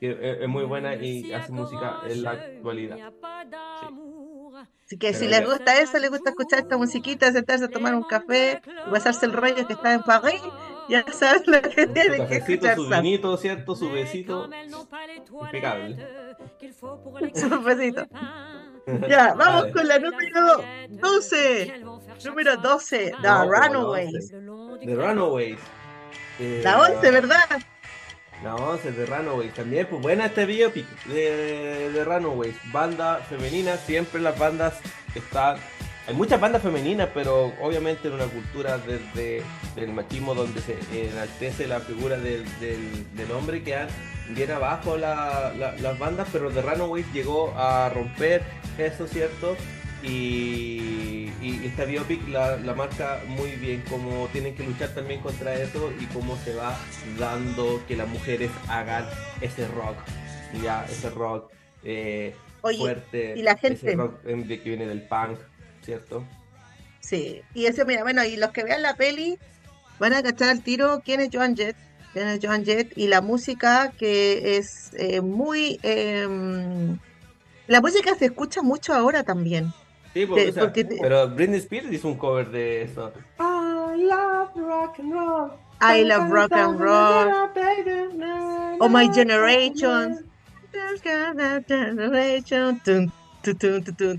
que 0.01 0.11
es, 0.11 0.41
es 0.41 0.47
muy 0.47 0.63
buena 0.65 0.95
y 0.95 1.31
hace 1.33 1.51
música 1.51 2.01
en 2.07 2.23
la 2.23 2.31
actualidad. 2.31 2.97
Así 4.85 4.97
que 4.97 5.13
si 5.13 5.27
les 5.27 5.45
gusta 5.45 5.79
eso, 5.79 5.99
les 5.99 6.09
gusta 6.09 6.31
escuchar 6.31 6.59
esta 6.59 6.75
musiquita, 6.77 7.31
sentarse 7.31 7.65
a 7.65 7.67
tomar 7.69 7.93
un 7.93 8.03
café, 8.03 8.59
pasarse 8.89 9.25
el 9.27 9.33
rollo 9.33 9.67
que 9.67 9.73
está 9.73 9.93
en 9.93 10.01
París, 10.01 10.41
ya 10.89 11.05
saben 11.13 11.43
lo 11.45 11.61
que 11.61 11.85
tienen 11.87 12.27
que 12.27 12.37
escuchar. 12.37 12.75
su 12.75 12.89
Sam. 12.89 13.03
vinito, 13.03 13.37
¿cierto? 13.37 13.75
Su 13.75 13.91
besito. 13.91 14.49
Impecable. 15.41 16.07
Su 17.35 17.61
besito. 17.61 18.07
Ya, 19.07 19.33
vamos 19.37 19.67
con 19.73 19.87
la 19.87 19.99
número 19.99 20.63
12. 20.89 21.83
Número 22.25 22.57
12, 22.57 22.97
The 23.21 23.27
No, 23.27 23.45
Runaways. 23.51 24.29
The 24.31 24.95
Runaways. 24.95 25.59
Eh, 26.39 26.61
La 26.63 26.81
11, 26.81 27.11
¿verdad? 27.11 27.45
La 28.43 28.55
11 28.55 28.91
de 28.93 29.05
Runaways 29.05 29.53
también, 29.53 29.85
pues 29.89 30.01
buena 30.01 30.27
este 30.27 30.45
biopic 30.45 30.85
de, 31.05 31.89
de 31.91 32.03
Runaways, 32.05 32.55
banda 32.71 33.17
femenina, 33.29 33.75
siempre 33.75 34.21
las 34.21 34.39
bandas 34.39 34.75
están, 35.13 35.57
hay 36.07 36.13
muchas 36.15 36.39
bandas 36.39 36.61
femeninas, 36.61 37.09
pero 37.13 37.51
obviamente 37.61 38.07
en 38.07 38.13
una 38.13 38.25
cultura 38.27 38.77
desde 38.77 39.43
del 39.75 39.91
machismo 39.91 40.33
donde 40.35 40.61
se 40.61 40.77
enaltece 41.09 41.67
la 41.67 41.81
figura 41.81 42.17
del, 42.17 42.45
del, 42.61 43.05
hombre 43.31 43.61
que 43.61 43.75
bien 44.29 44.51
abajo 44.51 44.95
la- 44.97 45.53
la- 45.57 45.73
las 45.73 45.99
bandas, 45.99 46.27
pero 46.31 46.49
The 46.49 46.61
Runaways 46.61 47.05
llegó 47.11 47.53
a 47.57 47.89
romper 47.89 48.41
eso, 48.77 49.05
¿cierto? 49.05 49.57
Y, 50.01 51.29
y 51.41 51.61
esta 51.65 51.83
biopic 51.83 52.25
la, 52.29 52.55
la, 52.57 52.73
marca 52.73 53.21
muy 53.27 53.51
bien, 53.51 53.83
cómo 53.89 54.27
tienen 54.31 54.55
que 54.55 54.63
luchar 54.63 54.89
también 54.95 55.19
contra 55.19 55.53
eso 55.55 55.91
y 55.99 56.05
cómo 56.07 56.37
se 56.37 56.55
va 56.55 56.77
dando 57.17 57.81
que 57.85 57.97
las 57.97 58.07
mujeres 58.07 58.49
hagan 58.69 59.05
ese 59.41 59.67
rock, 59.67 59.97
ya, 60.63 60.85
ese 60.85 61.09
rock 61.09 61.51
eh, 61.83 62.33
fuerte, 62.61 63.33
y 63.35 63.41
la 63.41 63.57
gente... 63.57 63.87
ese 63.87 63.95
rock 63.95 64.21
que 64.23 64.61
viene 64.63 64.85
del 64.85 65.01
punk, 65.01 65.37
¿cierto? 65.83 66.25
Sí, 67.01 67.41
y 67.53 67.65
ese, 67.65 67.83
mira, 67.83 68.03
bueno, 68.03 68.23
y 68.23 68.37
los 68.37 68.51
que 68.51 68.63
vean 68.63 68.81
la 68.81 68.95
peli 68.95 69.37
van 69.99 70.13
a 70.13 70.23
cachar 70.23 70.49
al 70.49 70.63
tiro 70.63 71.01
quién 71.03 71.19
es 71.19 71.29
Joan 71.31 71.55
Jett, 71.55 71.75
quién 72.13 72.27
es 72.27 72.39
Joan 72.41 72.63
Jett 72.63 72.97
y 72.97 73.07
la 73.07 73.21
música 73.21 73.91
que 73.97 74.57
es 74.57 74.91
eh, 74.93 75.19
muy... 75.21 75.79
Eh, 75.83 76.27
la 77.67 77.81
música 77.81 78.15
se 78.15 78.25
escucha 78.25 78.63
mucho 78.63 78.93
ahora 78.93 79.23
también. 79.23 79.71
Sí, 80.13 80.25
porque, 80.25 80.49
o 80.49 80.53
sea, 80.53 80.63
porque 80.63 80.85
pero 80.85 81.29
Britney 81.29 81.59
Spears 81.59 81.91
hizo 81.91 82.07
un 82.07 82.17
cover 82.17 82.49
de 82.49 82.83
eso. 82.83 83.11
I 83.39 84.03
love 84.03 84.49
rock 84.55 84.99
and 84.99 85.13
roll. 85.13 85.51
I 85.81 86.03
love 86.03 86.29
rock 86.29 86.51
and 86.53 86.79
roll. 86.79 87.31
Oh 88.79 88.89
My 88.89 89.09
Generation. 89.13 90.25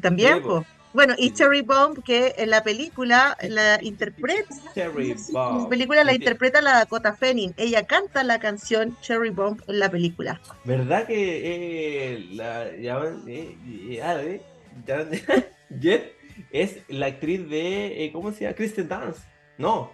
También, 0.01 0.43
pues. 0.43 0.67
Bueno, 0.93 1.15
y 1.17 1.33
Cherry 1.33 1.63
Bomb, 1.63 2.03
que 2.03 2.35
en 2.37 2.51
la 2.51 2.65
película 2.65 3.37
la 3.49 3.79
interpreta. 3.81 4.53
Cherry 4.75 5.15
Bomb. 5.31 5.63
La 5.63 5.69
película 5.69 6.03
la 6.03 6.15
interpreta 6.15 6.61
la 6.61 6.79
Dakota 6.79 7.15
Fanning. 7.15 7.55
Ella 7.57 7.87
canta 7.87 8.25
la 8.25 8.41
canción 8.41 8.97
Cherry 9.01 9.31
Bomb 9.31 9.61
en 9.69 9.79
la 9.79 9.89
película. 9.89 10.41
¿Verdad 10.65 11.07
que 11.07 11.43
eh, 11.45 12.27
la 12.33 12.73
llaman. 12.73 13.23
Eh, 13.29 13.57
eh, 13.89 14.41
Jet 15.71 16.17
es 16.51 16.79
la 16.89 17.07
actriz 17.07 17.49
de. 17.49 18.05
Eh, 18.05 18.13
¿Cómo 18.13 18.33
se 18.33 18.45
llama? 18.45 18.55
Kristen 18.55 18.89
Dance. 18.89 19.21
No. 19.59 19.93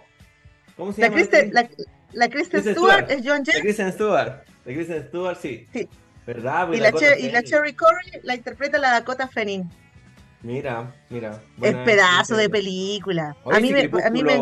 ¿Cómo 0.75 0.91
se 0.91 1.01
la 1.01 1.07
llama? 1.07 1.15
Kristen, 1.17 1.53
la, 1.53 1.69
la 2.13 2.29
Kristen, 2.29 2.61
Kristen 2.61 2.75
Stewart, 2.75 3.05
Stewart, 3.05 3.11
es 3.11 3.25
Joan 3.25 3.45
Jett. 3.45 3.55
La 3.55 3.61
Kristen 3.61 3.93
Stewart. 3.93 4.43
La 4.65 4.73
Kristen 4.73 5.07
Stewart, 5.07 5.37
sí. 5.41 5.67
Sí. 5.73 5.89
¿Verdad? 6.25 6.73
Y 6.73 6.77
la, 6.77 6.91
Cher 6.91 7.17
y 7.19 7.31
la, 7.31 7.41
Cherry 7.41 7.73
Corey 7.73 8.19
la 8.23 8.35
interpreta 8.35 8.77
la 8.77 8.91
Dakota 8.91 9.29
Fanning. 9.29 9.69
Mira, 10.41 10.93
mira. 11.09 11.41
Es 11.61 11.75
pedazo 11.77 12.35
de 12.35 12.49
película. 12.49 13.35
Oye, 13.43 13.57
a, 13.57 13.59
mí 13.61 13.71
me, 13.71 13.89
a 14.03 14.09
mí 14.09 14.23
me. 14.23 14.37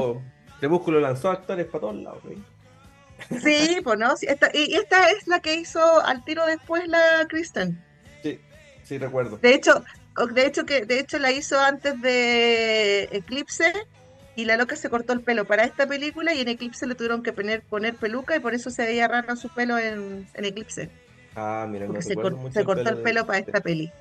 Crepúsculo 0.60 1.00
lanzó 1.00 1.30
actores 1.30 1.68
para 1.68 1.82
todos 1.82 1.96
lados, 1.96 2.24
¿sí? 2.28 2.44
Sí, 3.40 3.78
pues 3.84 4.00
no. 4.00 4.18
Sí, 4.18 4.26
esta, 4.28 4.50
y 4.54 4.74
esta 4.76 5.10
es 5.12 5.28
la 5.28 5.40
que 5.40 5.56
hizo 5.56 5.80
al 6.04 6.24
tiro 6.26 6.46
después 6.46 6.88
la 6.88 7.26
Kristen. 7.30 7.82
Sí, 8.24 8.40
sí, 8.84 8.98
recuerdo. 8.98 9.38
De 9.38 9.54
hecho, 9.54 9.84
de 10.34 10.45
hecho 10.45 10.66
que 10.66 10.86
de 10.86 10.99
hecho 10.99 11.20
la 11.20 11.32
hizo 11.32 11.59
antes 11.59 11.99
de 12.01 13.03
Eclipse 13.11 13.74
y 14.36 14.45
la 14.45 14.57
loca 14.57 14.76
se 14.76 14.89
cortó 14.89 15.13
el 15.13 15.22
pelo 15.22 15.45
para 15.45 15.63
esta 15.63 15.88
película 15.88 16.34
y 16.34 16.41
en 16.41 16.49
Eclipse 16.49 16.88
le 16.88 16.95
tuvieron 16.95 17.24
que 17.24 17.34
poner, 17.34 17.61
poner 17.63 17.95
peluca 17.95 18.36
y 18.36 18.39
por 18.39 18.53
eso 18.53 18.70
se 18.70 18.86
veía 18.86 19.07
raro 19.07 19.36
su 19.36 19.49
pelo 19.49 19.78
en, 19.78 20.28
en 20.34 20.45
Eclipse. 20.45 20.89
Ah, 21.36 21.66
mira, 21.70 21.86
Porque 21.88 21.99
no 21.99 22.05
se, 22.07 22.16
cor- 22.16 22.53
se 22.53 22.63
cortó 22.66 22.89
el 22.89 22.97
pelo 23.01 23.22
de- 23.22 23.26
para 23.28 23.39
de- 23.39 23.45
esta 23.45 23.61
peli. 23.61 23.91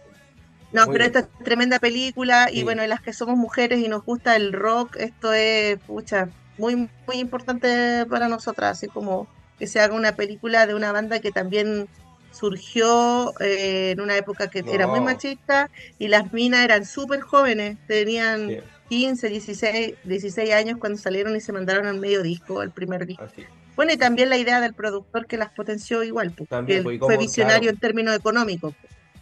No, 0.72 0.86
Muy 0.86 0.92
pero 0.94 1.04
bien. 1.04 1.16
esta 1.16 1.18
es 1.20 1.44
tremenda 1.44 1.78
película 1.78 2.48
y 2.50 2.58
Sí. 2.58 2.62
bueno, 2.64 2.84
las 2.86 3.00
que 3.00 3.12
somos 3.12 3.36
mujeres 3.36 3.78
y 3.80 3.88
nos 3.88 4.04
gusta 4.04 4.34
el 4.34 4.52
rock, 4.52 4.96
esto 4.96 5.32
es, 5.32 5.78
pucha, 5.80 6.28
muy, 6.58 6.74
muy 7.06 7.16
importante 7.16 8.04
para 8.10 8.26
nosotras, 8.28 8.72
así 8.78 8.88
como 8.88 9.28
que 9.58 9.68
se 9.68 9.78
haga 9.80 9.94
una 9.94 10.16
película 10.16 10.66
de 10.66 10.74
una 10.74 10.90
banda 10.90 11.20
que 11.20 11.30
también 11.30 11.86
surgió 12.34 13.32
eh, 13.40 13.92
en 13.92 14.00
una 14.00 14.16
época 14.16 14.50
que 14.50 14.64
era 14.66 14.86
muy 14.86 15.00
machista 15.00 15.70
y 15.98 16.08
las 16.08 16.32
minas 16.32 16.64
eran 16.64 16.84
súper 16.84 17.20
jóvenes, 17.20 17.78
tenían 17.86 18.48
Sí, 18.48 18.58
15, 18.88 19.28
16, 19.28 19.94
16 20.04 20.52
años 20.52 20.78
cuando 20.78 20.98
salieron 20.98 21.34
y 21.36 21.40
se 21.40 21.52
mandaron 21.52 21.86
al 21.86 21.98
medio 21.98 22.22
disco, 22.22 22.62
el 22.62 22.70
primer 22.70 23.06
disco. 23.06 23.24
así. 23.24 23.44
Bueno, 23.76 23.92
y 23.92 23.96
también 23.96 24.28
la 24.28 24.36
idea 24.36 24.60
del 24.60 24.74
productor 24.74 25.26
que 25.26 25.36
las 25.36 25.50
potenció 25.50 26.04
igual, 26.04 26.32
pues, 26.36 26.48
También, 26.48 26.80
que 26.80 26.84
pues, 26.84 26.96
y 26.96 26.98
fue 26.98 27.16
visionario 27.16 27.62
claro. 27.62 27.74
en 27.74 27.80
términos 27.80 28.16
económicos. 28.16 28.74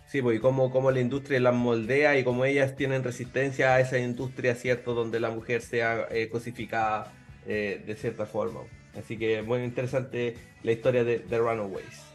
Sí, 0.07 0.21
pues, 0.21 0.37
y 0.37 0.41
cómo, 0.41 0.71
cómo 0.71 0.91
la 0.91 1.01
industria 1.01 1.41
las 1.41 1.55
moldea 1.55 2.19
y 2.19 2.25
cómo 2.25 2.45
ellas 2.45 2.77
tienen 2.77 3.03
resistencia 3.03 3.75
a 3.75 3.81
esa 3.81 3.99
industria, 3.99 4.55
¿cierto? 4.55 4.93
Donde 4.93 5.21
la 5.21 5.31
mujer 5.31 5.63
sea 5.63 6.07
eh, 6.11 6.29
cosificada 6.29 7.11
eh, 7.47 7.83
de 7.87 7.97
cierta 7.97 8.27
forma. 8.27 8.61
Así 8.99 9.17
que 9.17 9.41
muy 9.41 9.63
interesante 9.63 10.37
la 10.63 10.73
historia 10.73 11.03
de 11.03 11.21
The 11.21 11.39
Runaways. 11.39 12.12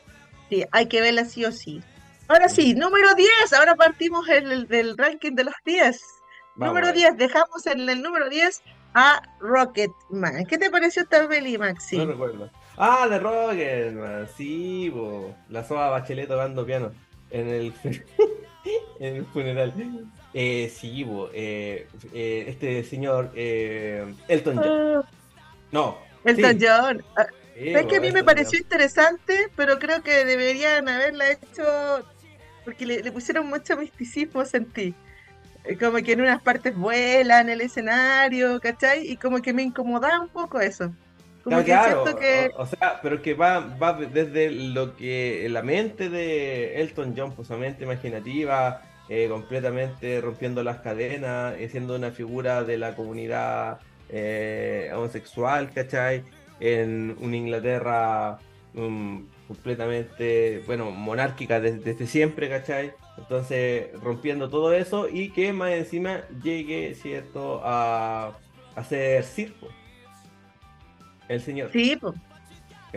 Sí, 0.49 0.63
hay 0.71 0.87
que 0.87 1.01
verla 1.01 1.25
sí 1.25 1.43
o 1.45 1.51
sí. 1.51 1.81
Ahora 2.29 2.49
sí, 2.49 2.73
número 2.75 3.13
10, 3.15 3.53
ahora 3.53 3.75
partimos 3.75 4.27
el, 4.29 4.51
el- 4.51 4.67
del 4.67 4.97
ranking 4.97 5.33
de 5.33 5.45
los 5.45 5.53
10. 5.65 6.01
Vamos 6.55 6.67
número 6.73 6.87
a 6.87 6.91
ver. 6.91 6.99
10, 6.99 7.17
dejamos 7.17 7.65
en 7.67 7.89
el 7.89 8.01
número 8.01 8.29
10 8.29 8.61
a 8.93 9.21
Rocketman. 9.39 10.45
¿Qué 10.45 10.57
te 10.57 10.69
pareció 10.69 11.03
esta 11.03 11.27
peli, 11.27 11.57
Maxi? 11.57 11.97
No 11.97 12.05
recuerdo. 12.05 12.49
Ah, 12.77 13.05
The 13.09 13.19
Rocketman, 13.19 14.27
sí, 14.35 14.89
bo. 14.89 15.35
la 15.49 15.63
soa 15.63 15.89
Bachelet 15.89 16.27
tocando 16.27 16.65
piano 16.65 16.91
en 17.31 17.47
el, 17.47 17.73
en 18.99 19.15
el 19.17 19.25
funeral. 19.27 19.73
Eh, 20.33 20.71
sí, 20.75 21.03
bo, 21.03 21.29
eh, 21.33 21.87
eh, 22.13 22.45
este 22.47 22.83
señor 22.83 23.31
eh, 23.35 24.13
Elton 24.27 24.57
John. 24.57 24.67
Ah, 25.03 25.09
No. 25.71 25.97
Elton 26.25 26.59
sí, 26.59 26.65
John. 26.67 27.03
Sí, 27.57 27.73
Es 27.73 27.85
que 27.87 27.97
a 27.97 28.01
mí 28.01 28.11
me 28.11 28.23
pareció 28.23 28.59
interesante, 28.59 29.51
pero 29.55 29.79
creo 29.79 30.03
que 30.03 30.25
deberían 30.25 30.87
haberla 30.89 31.31
hecho 31.31 31.63
porque 32.63 32.85
le, 32.85 33.01
le 33.03 33.11
pusieron 33.11 33.47
mucho 33.47 33.77
misticismo, 33.77 34.45
sentí. 34.45 34.95
Eh, 35.63 35.77
Como 35.77 35.97
que 35.97 36.13
en 36.13 36.21
unas 36.21 36.41
partes 36.41 36.75
vuelan 36.75 37.49
el 37.49 37.61
escenario, 37.61 38.59
¿cachai? 38.61 39.07
Y 39.09 39.17
como 39.17 39.41
que 39.41 39.53
me 39.53 39.63
incomodaba 39.63 40.19
un 40.21 40.29
poco 40.29 40.59
eso. 40.59 40.95
Como 41.43 41.63
Claro, 41.63 41.65
que 41.65 41.71
claro, 41.71 42.03
siento 42.03 42.15
que... 42.19 42.51
o, 42.55 42.63
o 42.63 42.65
sea, 42.65 42.99
pero 43.01 43.21
que 43.21 43.33
va, 43.33 43.59
va 43.61 43.93
desde 43.93 44.51
lo 44.51 44.95
que 44.97 45.47
la 45.49 45.63
mente 45.63 46.09
de 46.09 46.81
Elton 46.81 47.13
John, 47.17 47.35
pues 47.35 47.47
su 47.49 47.57
mente 47.57 47.85
imaginativa, 47.85 48.81
eh, 49.07 49.29
completamente 49.29 50.19
rompiendo 50.21 50.63
las 50.63 50.79
cadenas, 50.81 51.55
eh, 51.57 51.69
siendo 51.69 51.95
una 51.95 52.11
figura 52.11 52.63
de 52.65 52.77
la 52.77 52.95
comunidad 52.95 53.79
eh, 54.09 54.91
homosexual, 54.93 55.71
¿cachai? 55.73 56.25
En 56.59 57.15
una 57.19 57.35
Inglaterra 57.35 58.39
mm, 58.73 59.19
completamente, 59.47 60.63
bueno, 60.65 60.91
monárquica 60.91 61.59
desde, 61.59 61.79
desde 61.79 62.07
siempre, 62.07 62.49
¿cachai? 62.49 62.93
Entonces, 63.17 63.87
rompiendo 64.01 64.49
todo 64.49 64.73
eso 64.73 65.07
y 65.09 65.29
que 65.29 65.53
más 65.53 65.71
encima 65.71 66.21
llegue, 66.43 66.95
¿cierto?, 66.95 67.61
a, 67.63 68.37
hacer 68.75 69.23
circo. 69.23 69.67
El 71.27 71.41
señor. 71.41 71.71
Sí, 71.73 71.97
pues. 71.99 72.15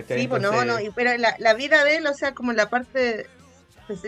Sí, 0.06 0.28
pues 0.28 0.40
no, 0.40 0.64
no, 0.64 0.76
pero 0.94 1.16
la, 1.18 1.34
la 1.38 1.54
vida 1.54 1.84
de 1.84 1.96
él, 1.96 2.06
o 2.06 2.14
sea, 2.14 2.32
como 2.32 2.52
la 2.52 2.70
parte, 2.70 3.26
pues, 3.86 4.00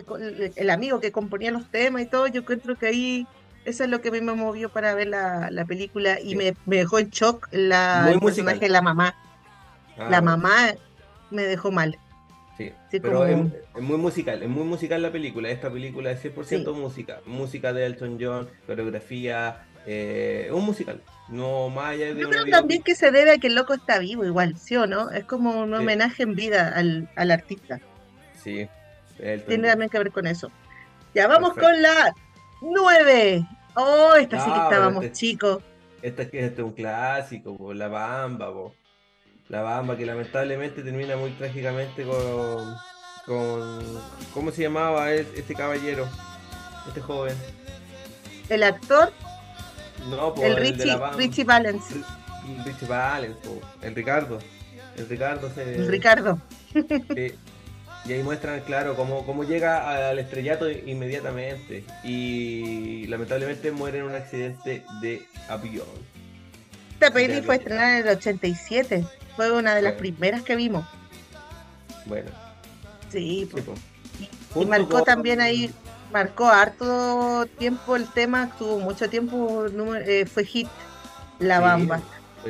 el, 0.56 0.70
amigo 0.70 1.00
que 1.00 1.12
componía 1.12 1.50
los 1.50 1.70
temas 1.70 2.02
y 2.02 2.06
todo, 2.06 2.28
yo 2.28 2.42
encuentro 2.42 2.76
que 2.76 2.86
ahí 2.86 3.26
eso 3.64 3.84
es 3.84 3.90
lo 3.90 4.00
que 4.00 4.08
a 4.08 4.12
mí 4.12 4.20
me 4.20 4.34
movió 4.34 4.68
para 4.68 4.94
ver 4.94 5.08
la, 5.08 5.48
la 5.50 5.64
película 5.64 6.20
y 6.20 6.30
Sí. 6.30 6.36
me, 6.36 6.54
me 6.66 6.76
dejó 6.76 6.98
en 6.98 7.10
shock 7.10 7.48
la, 7.50 8.02
Muy 8.04 8.14
el 8.14 8.20
personaje 8.20 8.60
de 8.60 8.68
la 8.68 8.80
mamá. 8.80 9.14
Ah, 9.98 10.08
La 10.10 10.20
bueno, 10.20 10.22
mamá 10.22 10.74
me 11.30 11.42
dejó 11.42 11.70
mal. 11.70 11.98
Sí, 12.58 12.70
sí, 12.90 13.00
pero 13.00 13.20
como- 13.20 13.24
es, 13.46 13.52
es 13.76 13.82
muy 13.82 13.96
musical, 13.96 14.42
es 14.42 14.48
muy 14.48 14.64
musical 14.64 15.00
la 15.02 15.10
película. 15.10 15.48
Esta 15.50 15.70
película 15.70 16.10
es 16.10 16.20
100% 16.20 16.74
Sí. 16.74 16.80
música. 16.80 17.20
Música 17.26 17.72
de 17.72 17.86
Elton 17.86 18.18
John, 18.20 18.48
coreografía, 18.66 19.64
eh, 19.86 20.50
un 20.52 20.64
musical. 20.66 21.00
No 21.28 21.70
más 21.70 21.92
allá 21.92 22.14
de 22.14 22.20
Yo 22.20 22.28
creo 22.28 22.44
también 22.46 22.82
que 22.82 22.94
se 22.94 23.10
debe 23.10 23.30
a 23.32 23.38
que 23.38 23.46
el 23.46 23.54
loco 23.54 23.72
está 23.72 23.98
vivo 23.98 24.24
igual, 24.24 24.56
¿sí 24.58 24.76
o 24.76 24.86
no? 24.86 25.10
Es 25.10 25.24
como 25.24 25.62
un 25.62 25.70
Sí. 25.70 25.74
homenaje 25.76 26.22
en 26.24 26.34
vida 26.34 26.68
al, 26.76 27.08
al 27.16 27.30
artista. 27.30 27.80
Sí, 28.36 28.68
Elton 29.18 29.48
Tiene 29.48 29.68
también 29.68 29.88
que 29.90 29.98
ver 29.98 30.10
con 30.12 30.26
eso. 30.26 30.50
Ya 31.14 31.26
vamos 31.28 31.54
Perfecto. 31.54 31.70
con 31.70 31.82
la 31.82 32.14
9. 32.60 33.46
Oh, 33.74 34.14
esta 34.14 34.38
sí 34.40 34.44
que 34.46 34.50
pero 34.52 34.64
estábamos 34.64 35.04
este- 35.04 35.16
chicos. 35.16 35.62
Este, 36.02 36.22
este 36.22 36.46
es 36.46 36.58
un 36.58 36.72
clásico, 36.72 37.56
po, 37.56 37.72
La 37.72 37.88
Bamba, 37.88 38.52
po. 38.52 38.74
La 39.52 39.60
Bamba 39.60 39.98
que 39.98 40.06
lamentablemente 40.06 40.82
termina 40.82 41.14
muy 41.14 41.30
trágicamente 41.32 42.04
con, 42.04 42.74
con 43.26 44.00
¿cómo 44.32 44.50
se 44.50 44.62
llamaba 44.62 45.12
el- 45.12 45.26
este 45.36 45.54
caballero? 45.54 46.08
Este 46.88 47.02
joven. 47.02 47.36
El 48.48 48.62
actor, 48.62 49.12
No, 50.08 50.32
po, 50.34 50.42
el 50.42 50.54
de 50.54 50.60
Richie. 50.60 50.96
Richie 51.18 51.44
Valens, 51.44 51.84
El 51.92 52.64
Richie 52.64 52.86
Valens, 52.88 53.36
po, 53.44 53.60
el 53.82 53.94
Ricardo. 53.94 54.38
El 54.96 55.06
Ricardo 55.06 55.50
se. 55.54 55.74
el 55.76 55.86
Ricardo. 55.88 56.38
Sí. 56.72 57.34
Y 58.06 58.12
ahí 58.14 58.22
muestran, 58.22 58.58
claro, 58.62 58.96
cómo, 58.96 59.24
cómo 59.26 59.44
llega 59.44 60.08
al 60.08 60.18
estrellato 60.18 60.68
inmediatamente. 60.70 61.84
Y 62.02 63.06
lamentablemente 63.06 63.70
muere 63.70 63.98
en 63.98 64.04
un 64.04 64.14
accidente 64.14 64.82
de 65.02 65.22
avión. 65.48 65.86
Esta 67.02 67.14
peli 67.14 67.42
fue 67.42 67.56
estrenada 67.56 67.98
en 67.98 68.06
el 68.06 68.16
87. 68.16 69.04
Fue 69.34 69.50
una 69.50 69.74
de 69.74 69.82
las 69.82 69.94
Bueno. 69.94 69.98
primeras 70.16 70.42
que 70.42 70.54
vimos. 70.54 70.86
Bueno, 72.06 72.30
Sí, 73.10 73.40
sí, 73.40 73.48
pues. 73.50 73.64
Y 74.20 74.28
Junto 74.54 74.68
marcó 74.68 74.88
con- 74.90 75.04
también 75.04 75.40
ahí 75.40 75.70
marcó 76.12 76.46
harto 76.48 77.44
tiempo 77.58 77.96
el 77.96 78.06
tema, 78.06 78.50
tuvo 78.56 78.78
mucho 78.78 79.10
tiempo, 79.10 79.66
eh, 80.06 80.26
fue 80.26 80.44
hit 80.44 80.68
La 81.40 81.58
Bamba. 81.58 82.00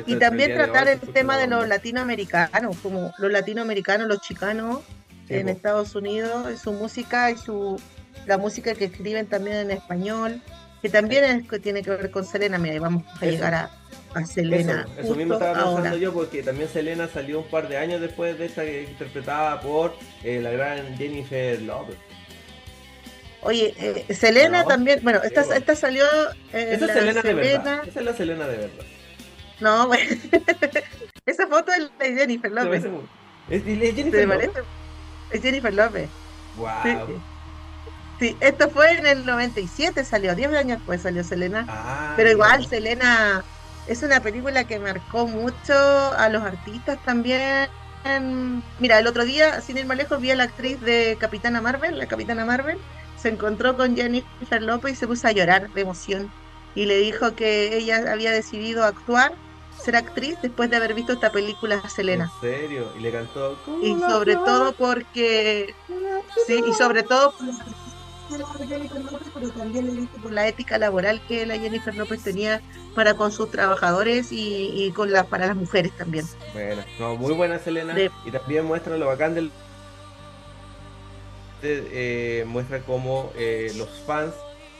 Y 0.05 0.17
también 0.17 0.53
tratar 0.53 0.87
el 0.87 0.99
tema 0.99 1.37
de 1.37 1.47
los 1.47 1.67
latinoamericanos, 1.67 2.77
como 2.77 3.11
los 3.17 3.31
latinoamericanos, 3.31 4.07
los 4.07 4.21
chicanos 4.21 4.81
en 5.29 5.49
Estados 5.49 5.95
Unidos, 5.95 6.59
su 6.61 6.73
música 6.73 7.31
y 7.31 7.37
su 7.37 7.81
la 8.27 8.37
música 8.37 8.73
que 8.75 8.85
escriben 8.85 9.25
también 9.25 9.57
en 9.57 9.71
español, 9.71 10.41
que 10.81 10.89
también 10.89 11.23
es, 11.23 11.49
que 11.49 11.59
tiene 11.59 11.81
que 11.81 11.89
ver 11.89 12.11
con 12.11 12.23
Selena. 12.25 12.57
Mira, 12.59 12.79
vamos 12.79 13.03
a 13.19 13.25
llegar 13.25 13.53
a, 13.53 13.69
a 14.15 14.25
Selena. 14.25 14.87
Eso, 14.97 15.15
mismo 15.15 15.33
estaba 15.33 15.75
pensando 15.75 15.97
yo, 15.97 16.13
porque 16.13 16.43
también 16.43 16.69
Selena 16.69 17.07
salió 17.07 17.39
un 17.39 17.47
par 17.47 17.67
de 17.67 17.77
años 17.77 18.01
después 18.01 18.37
de 18.37 18.45
esta 18.45 18.65
interpretada 18.65 19.61
por 19.61 19.95
eh, 20.23 20.39
la 20.41 20.51
gran 20.51 20.97
Jennifer 20.97 21.61
Lopez. 21.61 21.97
Oye, 23.41 23.73
eh, 23.77 24.13
Selena 24.13 24.63
también, 24.63 25.01
bueno, 25.03 25.21
esta, 25.21 25.41
esta 25.55 25.75
salió. 25.75 26.05
Eh, 26.53 26.75
Esa 26.75 26.85
es 26.85 26.93
Selena, 26.93 27.21
de 27.21 27.33
verdad. 27.33 27.87
Esa 27.87 27.99
es 27.99 28.05
la 28.05 28.13
Selena 28.13 28.47
de 28.47 28.57
verdad. 28.57 28.85
No, 29.59 29.87
bueno. 29.87 30.09
Esa 31.25 31.47
foto 31.47 31.71
es 31.71 31.89
de 31.99 32.15
Jennifer 32.15 32.51
López. 32.51 32.85
¿Es, 33.49 33.63
Jennifer 33.63 34.27
López? 34.27 34.49
Es 35.31 35.41
Jennifer 35.41 35.73
López. 35.73 36.09
Wow. 36.57 37.21
Sí. 38.19 38.37
esto 38.39 38.69
fue 38.69 38.91
en 38.91 39.07
el 39.07 39.25
97, 39.25 40.05
salió 40.05 40.35
10 40.35 40.53
años 40.53 40.77
después 40.77 41.01
salió 41.01 41.23
Selena. 41.23 41.65
Ah, 41.67 42.13
pero 42.15 42.31
igual 42.31 42.65
Selena 42.67 43.43
es 43.87 44.03
una 44.03 44.21
película 44.21 44.65
que 44.65 44.79
marcó 44.79 45.27
mucho 45.27 45.73
a 45.73 46.29
los 46.29 46.43
artistas 46.43 46.97
también. 47.03 47.69
Mira, 48.79 48.99
el 48.99 49.07
otro 49.07 49.23
día, 49.23 49.61
sin 49.61 49.77
ir 49.77 49.85
más 49.85 49.97
lejos, 49.97 50.19
vi 50.19 50.31
a 50.31 50.35
la 50.35 50.43
actriz 50.43 50.79
de 50.81 51.17
Capitana 51.19 51.61
Marvel, 51.61 51.97
la 51.97 52.07
Capitana 52.07 52.45
Marvel, 52.45 52.77
se 53.17 53.29
encontró 53.29 53.77
con 53.77 53.95
Jennifer 53.95 54.61
López 54.61 54.93
y 54.93 54.95
se 54.95 55.07
puso 55.07 55.27
a 55.27 55.31
llorar 55.31 55.69
de 55.71 55.81
emoción. 55.81 56.31
Y 56.75 56.85
le 56.85 56.97
dijo 56.97 57.35
que 57.35 57.77
ella 57.77 58.11
había 58.11 58.31
decidido 58.31 58.83
actuar 58.83 59.33
ser 59.77 59.95
actriz 59.95 60.37
después 60.41 60.69
de 60.69 60.77
haber 60.77 60.93
visto 60.93 61.13
esta 61.13 61.31
película 61.31 61.87
Selena. 61.89 62.31
¿En 62.35 62.41
serio? 62.41 62.91
Y 62.97 63.01
le 63.01 63.11
cantó. 63.11 63.57
Y 63.81 63.95
sobre 63.99 64.35
todo 64.35 64.73
porque. 64.73 65.73
Sí, 66.47 66.63
y 66.67 66.73
sobre 66.73 67.03
todo 67.03 67.33
pero 69.33 69.49
también 69.51 69.95
le 69.95 70.07
por 70.07 70.31
la 70.31 70.47
ética 70.47 70.77
laboral 70.77 71.21
que 71.27 71.45
la 71.45 71.57
Jennifer 71.57 71.95
López 71.95 72.23
tenía 72.23 72.61
para 72.95 73.15
con 73.15 73.31
sus 73.31 73.51
trabajadores 73.51 74.27
y, 74.31 74.91
con 74.95 75.11
la, 75.11 75.25
para 75.25 75.47
las 75.47 75.55
mujeres 75.55 75.91
también. 75.97 76.25
Bueno, 76.53 76.83
no, 76.99 77.15
muy 77.15 77.33
buena 77.33 77.59
Selena. 77.59 77.95
Y 78.25 78.31
también 78.31 78.65
muestra 78.65 78.97
lo 78.97 79.07
bacán 79.07 79.35
del. 79.35 79.51
Eh, 81.61 82.43
muestra 82.45 82.81
cómo 82.81 83.31
eh, 83.37 83.71
los 83.77 83.89
fans 84.05 84.33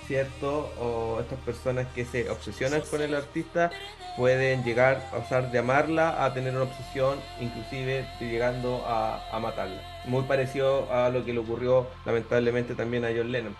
¿cierto? 0.07 0.71
O 0.79 1.19
estas 1.19 1.39
personas 1.39 1.87
que 1.93 2.05
se 2.05 2.29
obsesionan 2.29 2.81
con 2.81 3.01
el 3.01 3.15
artista 3.15 3.71
pueden 4.17 4.63
llegar 4.63 4.97
a 5.11 5.17
pasar 5.19 5.51
de 5.51 5.59
amarla 5.59 6.23
a 6.23 6.33
tener 6.33 6.53
una 6.53 6.63
obsesión, 6.63 7.19
inclusive 7.39 8.05
llegando 8.19 8.85
a, 8.85 9.29
a 9.31 9.39
matarla. 9.39 9.81
Muy 10.05 10.23
parecido 10.23 10.91
a 10.93 11.09
lo 11.09 11.25
que 11.25 11.33
le 11.33 11.39
ocurrió 11.39 11.87
lamentablemente 12.05 12.75
también 12.75 13.05
a 13.05 13.09
John 13.09 13.31
Lennon. 13.31 13.55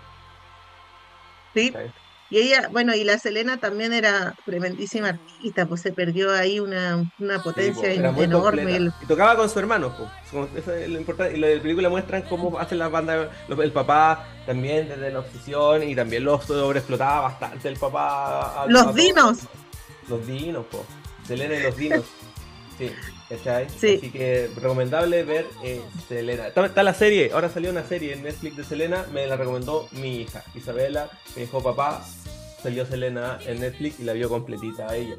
Sí. 1.54 1.74
Y 2.34 2.40
ella, 2.40 2.68
bueno, 2.72 2.96
y 2.96 3.04
la 3.04 3.20
Selena 3.20 3.60
también 3.60 3.94
era 3.94 4.34
tremendísima 4.44 5.10
artista, 5.10 5.68
pues 5.68 5.82
se 5.82 5.94
perdió 5.94 6.34
ahí 6.34 6.60
una, 6.60 7.08
una 7.20 7.44
potencia 7.44 7.94
enorme. 7.94 8.92
Y 9.04 9.06
tocaba 9.06 9.36
con 9.36 9.48
su 9.48 9.60
hermano, 9.60 9.96
pues. 9.96 10.48
Eso 10.56 10.74
es 10.74 10.90
lo 10.90 10.98
importante. 10.98 11.38
Y 11.38 11.40
la 11.40 11.62
película 11.62 11.90
muestran 11.90 12.24
cómo 12.24 12.58
hacen 12.58 12.80
las 12.80 12.90
bandas, 12.90 13.30
el 13.48 13.72
papá 13.72 14.28
también 14.48 14.90
desde 14.90 15.12
la 15.12 15.20
obsesión 15.20 15.84
y 15.84 15.96
también 15.96 16.24
lo 16.24 16.42
sobreexplotaba 16.42 17.22
bastante 17.22 17.70
el 17.70 17.78
papá. 17.78 18.66
los 18.68 18.96
dinos. 18.96 19.38
Los 20.10 20.26
dinos, 20.26 20.66
pues. 20.72 20.84
Selena 21.28 21.56
y 21.56 21.62
los 21.62 21.78
dinos. 21.78 22.04
Sí, 22.80 22.92
¿cachai? 23.30 23.68
Sí. 23.70 23.98
Así 23.98 24.10
que 24.10 24.50
recomendable 24.56 25.24
ver 25.24 25.46
eh, 25.64 25.82
Selena. 26.08 26.48
Está, 26.48 26.82
la 26.82 26.96
serie, 26.96 27.30
ahora 27.32 27.50
salió 27.50 27.70
una 27.70 27.84
serie 27.84 28.14
en 28.14 28.24
Netflix 28.24 28.58
de 28.58 28.64
Selena, 28.64 29.06
me 29.14 29.28
la 29.28 29.36
recomendó 29.36 29.88
mi 29.92 30.22
hija 30.22 30.44
Isabela, 30.56 31.12
me 31.36 31.44
dijo 31.44 31.62
papá, 31.62 32.04
salió 32.64 32.86
Selena 32.86 33.38
en 33.46 33.60
Netflix 33.60 34.00
y 34.00 34.04
la 34.04 34.14
vio 34.14 34.30
completita 34.30 34.90
a 34.90 34.96
ella. 34.96 35.16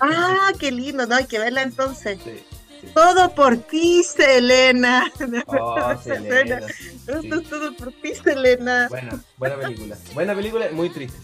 Ah, 0.00 0.52
qué 0.58 0.72
lindo, 0.72 1.06
no 1.06 1.14
hay 1.14 1.26
que 1.26 1.38
verla 1.38 1.62
entonces. 1.62 2.18
Sí, 2.24 2.88
Todo 2.94 3.34
por 3.34 3.56
ti, 3.56 4.02
Selena. 4.02 5.12
Oh, 5.46 5.94
Selena. 6.02 6.60
Esto 7.06 7.34
es 7.40 7.48
todo 7.48 7.74
por 7.76 7.92
ti, 7.92 8.14
Selena. 8.14 8.88
Buena, 8.88 9.22
buena 9.36 9.56
película. 9.58 9.96
Buena 10.14 10.34
película, 10.34 10.68
muy 10.72 10.90
triste. 10.90 11.18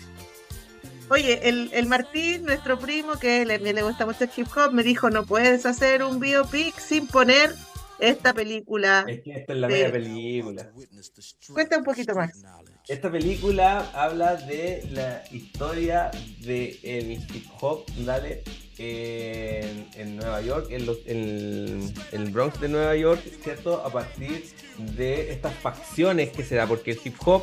Oye, 1.09 1.47
el, 1.49 1.71
el 1.75 1.87
Martín, 1.87 2.45
nuestro 2.45 2.79
primo, 2.79 3.19
que 3.19 3.45
le, 3.45 3.59
le 3.59 3.83
gusta 3.83 4.07
mucho 4.07 4.25
el 4.25 4.31
hip 4.35 4.49
hop, 4.57 4.73
me 4.73 4.83
dijo, 4.83 5.11
no 5.11 5.27
puedes 5.27 5.67
hacer 5.67 6.03
un 6.03 6.21
biopic 6.21 6.79
sin 6.79 7.07
poner 7.07 7.55
esta 7.99 8.33
película. 8.33 9.05
Es 9.07 9.23
que 9.23 9.33
esta 9.33 9.53
es 9.53 9.59
la 9.59 9.69
media 9.69 9.93
película. 9.93 10.73
Cuenta 11.53 11.79
un 11.79 11.85
poquito 11.85 12.15
más. 12.15 12.33
Esta 12.89 13.11
película 13.11 13.91
habla 13.95 14.35
de 14.35 14.85
la 14.91 15.23
historia 15.31 16.11
del 16.41 16.77
el 16.83 17.13
hip 17.13 17.47
hop, 17.61 17.85
dale, 17.99 18.43
en, 18.77 20.17
Nueva 20.17 20.41
York, 20.41 20.67
en, 20.71 21.93
el 22.11 22.31
Bronx 22.31 22.61
de 22.61 22.69
Nueva 22.69 22.97
York, 22.97 23.23
¿cierto? 23.45 23.85
A 23.87 23.91
partir 23.91 24.45
de 24.79 25.31
estas 25.31 25.55
facciones 25.55 26.31
que 26.31 26.43
se 26.43 26.57
da, 26.57 26.67
porque 26.67 26.91
el 26.93 27.01
hip 27.05 27.15
hop, 27.25 27.43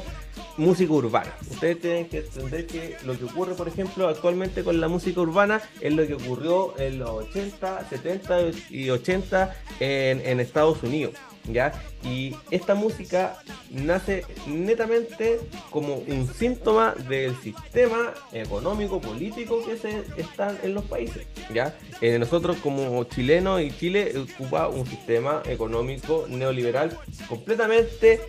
música 0.57 0.91
urbana. 0.91 1.33
Ustedes 1.49 1.79
tienen 1.79 2.09
que 2.09 2.17
entender 2.17 2.67
que 2.67 2.97
lo 3.05 3.17
que 3.17 3.23
ocurre, 3.23 3.55
por 3.55 3.69
ejemplo, 3.69 4.09
actualmente 4.09 4.65
con 4.65 4.81
la 4.81 4.89
música 4.89 5.21
urbana 5.21 5.61
es 5.79 5.93
lo 5.93 6.05
que 6.05 6.15
ocurrió 6.15 6.77
en 6.77 6.99
los 6.99 7.11
80, 7.11 7.87
70 7.89 8.39
y 8.69 8.89
80 8.89 9.55
en, 9.79 10.21
en 10.25 10.39
Estados 10.41 10.83
Unidos. 10.83 11.15
¿Ya? 11.53 11.73
Y 12.03 12.35
esta 12.51 12.75
música 12.75 13.37
nace 13.69 14.25
netamente 14.47 15.39
como 15.69 15.95
un 15.95 16.27
síntoma 16.27 16.95
del 17.07 17.35
sistema 17.37 18.13
económico, 18.31 19.01
político 19.01 19.63
que 19.65 19.77
se 19.77 20.03
está 20.17 20.55
en 20.63 20.73
los 20.73 20.85
países, 20.85 21.27
¿ya? 21.53 21.75
Eh, 22.01 22.17
nosotros 22.19 22.57
como 22.57 23.03
chilenos 23.05 23.61
y 23.61 23.71
Chile 23.71 24.13
ocupa 24.17 24.67
un 24.67 24.85
sistema 24.85 25.41
económico 25.45 26.25
neoliberal 26.29 26.97
completamente 27.27 28.21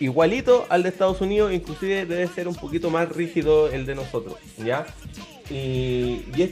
igualito 0.00 0.66
al 0.68 0.82
de 0.82 0.90
Estados 0.90 1.20
Unidos, 1.20 1.52
inclusive 1.52 2.06
debe 2.06 2.26
ser 2.28 2.48
un 2.48 2.54
poquito 2.54 2.90
más 2.90 3.08
rígido 3.08 3.70
el 3.70 3.86
de 3.86 3.94
nosotros, 3.94 4.36
¿ya? 4.58 4.86
Y, 5.50 6.24
y 6.36 6.42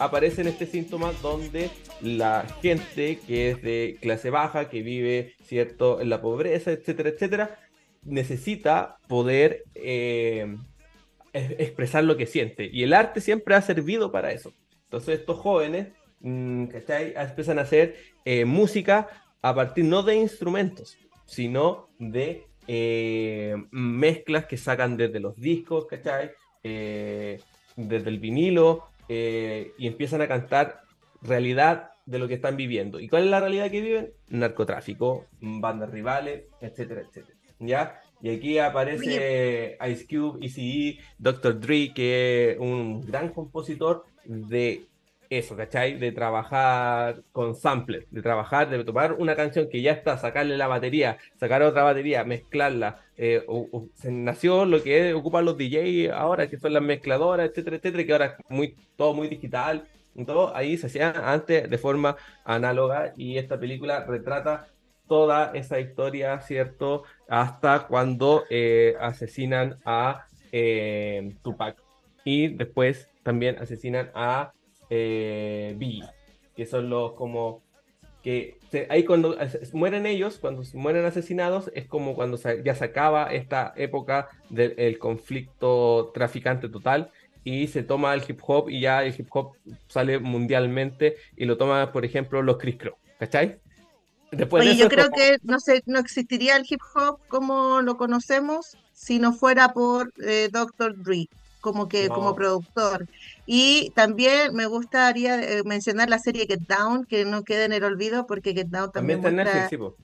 aparecen 0.00 0.48
este 0.48 0.64
síntoma 0.64 1.12
donde 1.20 1.70
la 2.00 2.46
gente 2.62 3.18
que 3.18 3.50
es 3.50 3.62
de 3.62 3.98
clase 4.00 4.30
baja, 4.30 4.70
que 4.70 4.82
vive, 4.82 5.34
¿cierto?, 5.44 6.00
en 6.00 6.08
la 6.08 6.22
pobreza, 6.22 6.72
etcétera, 6.72 7.10
etcétera, 7.10 7.58
necesita 8.02 8.96
poder 9.08 9.64
eh, 9.74 10.56
expresar 11.34 12.04
lo 12.04 12.16
que 12.16 12.24
siente. 12.24 12.70
Y 12.72 12.82
el 12.82 12.94
arte 12.94 13.20
siempre 13.20 13.54
ha 13.54 13.60
servido 13.60 14.10
para 14.10 14.32
eso. 14.32 14.54
Entonces 14.84 15.20
estos 15.20 15.38
jóvenes, 15.38 15.88
mm, 16.20 16.66
¿cachai?, 16.68 17.12
empiezan 17.14 17.58
a 17.58 17.62
hacer 17.62 17.96
eh, 18.24 18.46
música 18.46 19.06
a 19.42 19.54
partir 19.54 19.84
no 19.84 20.02
de 20.02 20.16
instrumentos, 20.16 20.96
sino 21.26 21.90
de 21.98 22.46
eh, 22.66 23.54
mezclas 23.70 24.46
que 24.46 24.56
sacan 24.56 24.96
desde 24.96 25.20
los 25.20 25.36
discos, 25.36 25.84
¿cachai? 25.86 26.30
desde 26.62 28.10
el 28.10 28.18
vinilo, 28.18 28.89
eh, 29.12 29.72
y 29.76 29.88
empiezan 29.88 30.20
a 30.22 30.28
cantar 30.28 30.82
realidad 31.20 31.94
de 32.06 32.20
lo 32.20 32.28
que 32.28 32.34
están 32.34 32.56
viviendo. 32.56 33.00
¿Y 33.00 33.08
cuál 33.08 33.24
es 33.24 33.30
la 33.30 33.40
realidad 33.40 33.68
que 33.68 33.80
viven? 33.80 34.12
Narcotráfico, 34.28 35.26
bandas 35.40 35.90
rivales, 35.90 36.44
etcétera, 36.60 37.00
etcétera. 37.00 37.36
¿Ya? 37.58 38.00
Y 38.22 38.30
aquí 38.30 38.58
aparece 38.58 39.76
Ice 39.90 40.06
Cube, 40.06 40.46
ECE, 40.46 41.00
Dr. 41.18 41.58
Dre, 41.58 41.92
que 41.92 42.52
es 42.52 42.58
un 42.60 43.00
gran 43.00 43.30
compositor 43.30 44.04
de 44.24 44.86
eso, 45.30 45.56
¿cachai? 45.56 45.96
De 45.96 46.10
trabajar 46.10 47.22
con 47.32 47.54
samples, 47.54 48.06
de 48.10 48.20
trabajar, 48.20 48.68
de 48.68 48.82
tomar 48.84 49.12
una 49.12 49.36
canción 49.36 49.68
que 49.70 49.80
ya 49.80 49.92
está, 49.92 50.18
sacarle 50.18 50.56
la 50.56 50.66
batería, 50.66 51.18
sacar 51.36 51.62
otra 51.62 51.84
batería, 51.84 52.24
mezclarla. 52.24 53.00
Eh, 53.16 53.46
nació 54.04 54.64
lo 54.64 54.82
que 54.82 55.14
ocupan 55.14 55.44
los 55.44 55.56
DJs 55.56 56.10
ahora, 56.10 56.48
que 56.48 56.58
son 56.58 56.72
las 56.72 56.82
mezcladoras, 56.82 57.48
etcétera, 57.48 57.76
etcétera, 57.76 58.04
que 58.04 58.12
ahora 58.12 58.26
es 58.26 58.32
muy, 58.48 58.76
todo 58.96 59.14
muy 59.14 59.28
digital. 59.28 59.86
Todo 60.26 60.54
ahí 60.54 60.76
se 60.76 60.88
hacía 60.88 61.12
antes 61.32 61.70
de 61.70 61.78
forma 61.78 62.16
análoga 62.44 63.14
y 63.16 63.38
esta 63.38 63.58
película 63.58 64.04
retrata 64.04 64.66
toda 65.06 65.52
esa 65.54 65.78
historia, 65.78 66.40
¿cierto? 66.40 67.04
Hasta 67.28 67.86
cuando 67.86 68.44
eh, 68.50 68.96
asesinan 69.00 69.76
a 69.84 70.26
eh, 70.50 71.36
Tupac 71.42 71.76
y 72.24 72.48
después 72.48 73.08
también 73.22 73.56
asesinan 73.60 74.10
a 74.14 74.52
eh, 74.90 75.76
que 76.54 76.66
son 76.66 76.90
los 76.90 77.12
como 77.12 77.62
que 78.22 78.58
ahí 78.90 79.04
cuando 79.04 79.36
mueren 79.72 80.04
ellos, 80.04 80.38
cuando 80.38 80.62
mueren 80.74 81.04
asesinados, 81.06 81.70
es 81.74 81.86
como 81.86 82.14
cuando 82.14 82.38
ya 82.62 82.74
se 82.74 82.84
acaba 82.84 83.32
esta 83.32 83.72
época 83.76 84.28
del 84.50 84.98
conflicto 84.98 86.10
traficante 86.12 86.68
total 86.68 87.10
y 87.44 87.68
se 87.68 87.82
toma 87.82 88.12
el 88.12 88.22
hip 88.26 88.40
hop 88.46 88.68
y 88.68 88.80
ya 88.80 89.02
el 89.02 89.14
hip 89.18 89.28
hop 89.30 89.52
sale 89.88 90.18
mundialmente 90.18 91.16
y 91.36 91.46
lo 91.46 91.56
toma, 91.56 91.92
por 91.92 92.04
ejemplo, 92.04 92.42
los 92.42 92.58
Chris 92.58 92.76
Crow, 92.76 92.96
¿cachai? 93.18 93.58
Después 94.30 94.64
Oye, 94.64 94.76
yo 94.76 94.88
creo 94.88 95.10
que 95.10 95.38
no 95.42 95.58
sé, 95.58 95.82
no 95.86 95.98
existiría 95.98 96.56
el 96.56 96.66
hip 96.68 96.80
hop 96.94 97.18
como 97.28 97.80
lo 97.80 97.96
conocemos 97.96 98.76
si 98.92 99.18
no 99.18 99.32
fuera 99.32 99.72
por 99.72 100.12
eh, 100.22 100.48
Dr. 100.52 101.02
Dre 101.02 101.28
como 101.60 101.88
que 101.88 102.08
como 102.08 102.34
productor. 102.34 103.06
Y 103.46 103.90
también 103.94 104.54
me 104.54 104.66
gustaría 104.66 105.40
eh, 105.42 105.62
mencionar 105.64 106.08
la 106.08 106.18
serie 106.18 106.46
Get 106.46 106.60
Down, 106.60 107.04
que 107.04 107.24
no 107.24 107.44
quede 107.44 107.64
en 107.64 107.72
el 107.72 107.84
olvido, 107.84 108.26
porque 108.26 108.54
Get 108.54 108.68
Down 108.68 108.92
también, 108.92 109.22
también 109.22 109.46
muestra... 109.46 109.62
Netflix, 109.62 109.94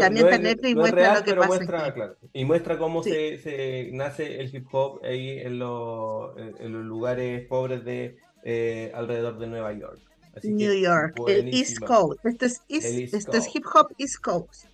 también 0.00 0.26
está 0.26 0.38
Netflix 0.38 0.70
y 0.70 0.74
muestra 0.74 1.14
lo 1.14 1.24
que 1.24 1.34
pasa. 1.34 2.14
y 2.32 2.44
muestra 2.44 2.78
cómo 2.78 3.02
se, 3.02 3.38
se, 3.38 3.90
nace 3.92 4.40
el 4.40 4.54
hip 4.54 4.66
hop 4.72 5.00
ahí 5.04 5.38
en, 5.38 5.60
los, 5.60 6.36
en, 6.36 6.72
los 6.72 6.84
lugares 6.84 7.46
pobres 7.46 7.84
de 7.84 8.16
eh, 8.42 8.90
alrededor 8.94 9.38
de 9.38 9.46
Nueva 9.46 9.72
York. 9.72 10.00
New 10.42 10.74
York, 10.74 11.16
el 11.28 11.54
East 11.54 11.78
Coast. 11.78 12.24
Esto 12.24 12.46
es, 12.46 12.62
esto 12.68 13.36
es 13.36 13.54
hip 13.54 13.64
hop 13.72 13.92
East 13.98 14.16
Coast. 14.20 14.66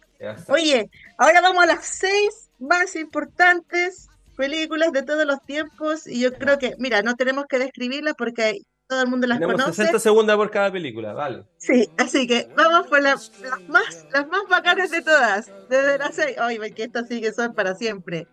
Oye, 0.49 0.91
ahora 1.19 1.41
vamos 1.41 1.65
a 1.65 1.67
las 1.67 1.85
seis 1.85 2.51
más 2.59 2.97
importantes 2.97 4.09
películas 4.37 4.93
de 4.93 5.03
todos 5.03 5.25
los 5.27 5.43
tiempos 5.43 6.07
y 6.07 6.21
yo 6.21 6.33
creo 6.33 6.59
que, 6.59 6.75
mira, 6.79 7.03
no 7.03 7.15
tenemos 7.17 7.47
que 7.47 7.59
describirlas 7.59 8.15
porque 8.17 8.63
todo 8.87 9.03
el 9.03 9.09
mundo 9.09 9.27
las 9.27 9.39
Tenemos 9.39 9.61
conoce. 9.61 9.83
60 9.83 9.99
segundos 9.99 10.37
por 10.37 10.51
cada 10.51 10.71
película, 10.71 11.13
vale. 11.13 11.45
Sí, 11.59 11.89
así 11.97 12.27
que 12.27 12.49
vamos 12.55 12.87
por 12.89 13.03
las 13.03 13.33
más 13.69 14.07
las 14.13 14.29
más 14.29 14.43
bacanas 14.49 14.91
de 14.91 15.03
todas, 15.03 15.51
desde 15.69 15.99
las 15.99 16.15
6. 16.15 16.37
Ay, 16.39 16.59
que 16.73 16.85
estas 16.85 17.09
sí 17.09 17.21
que 17.21 17.33
son 17.33 17.55
para 17.55 17.75
siempre. 17.75 18.27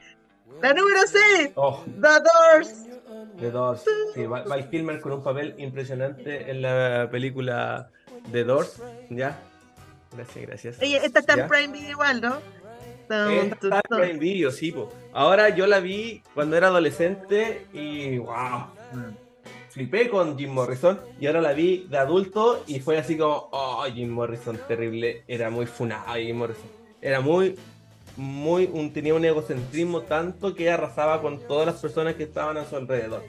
La 0.61 0.73
número 0.73 0.99
6, 1.05 1.51
The 1.53 2.01
Doors. 2.01 2.85
The 3.39 3.51
Doors. 3.51 3.85
Sí, 4.13 4.25
Val 4.25 4.69
Kilmer 4.69 4.99
con 4.99 5.13
un 5.13 5.23
papel 5.23 5.55
impresionante 5.57 6.51
en 6.51 6.61
la 6.61 7.07
película 7.09 7.89
The 8.31 8.43
Doors, 8.43 8.81
¿ya? 9.09 9.39
Gracias, 10.11 10.45
gracias. 10.45 10.79
Oye, 10.81 10.97
esta 11.05 11.19
está 11.19 11.33
en 11.33 11.47
Prime 11.47 11.71
Video 11.71 11.91
igual, 11.91 12.19
¿no? 12.19 12.41
Está 13.09 13.81
sí, 14.51 14.71
po. 14.71 14.91
Ahora 15.13 15.49
yo 15.49 15.65
la 15.65 15.79
vi 15.79 16.21
cuando 16.33 16.55
era 16.55 16.67
adolescente 16.67 17.65
y 17.73 18.17
wow. 18.19 18.67
Flipé 19.69 20.09
con 20.09 20.37
Jim 20.37 20.51
Morrison 20.51 20.99
y 21.19 21.27
ahora 21.27 21.41
la 21.41 21.53
vi 21.53 21.87
de 21.89 21.97
adulto 21.97 22.63
y 22.67 22.79
fue 22.79 22.97
así 22.97 23.17
como, 23.17 23.49
oh, 23.51 23.85
Jim 23.93 24.09
Morrison, 24.09 24.59
terrible. 24.67 25.23
Era 25.27 25.49
muy 25.49 25.65
funado 25.65 26.15
Jim 26.15 26.37
Morrison. 26.37 26.69
Era 27.01 27.21
muy, 27.21 27.55
muy, 28.17 28.69
un, 28.71 28.91
tenía 28.91 29.13
un 29.13 29.25
egocentrismo 29.25 30.01
tanto 30.01 30.53
que 30.53 30.69
arrasaba 30.69 31.21
con 31.21 31.39
todas 31.39 31.65
las 31.65 31.75
personas 31.75 32.15
que 32.15 32.23
estaban 32.23 32.57
a 32.57 32.65
su 32.65 32.75
alrededor. 32.75 33.23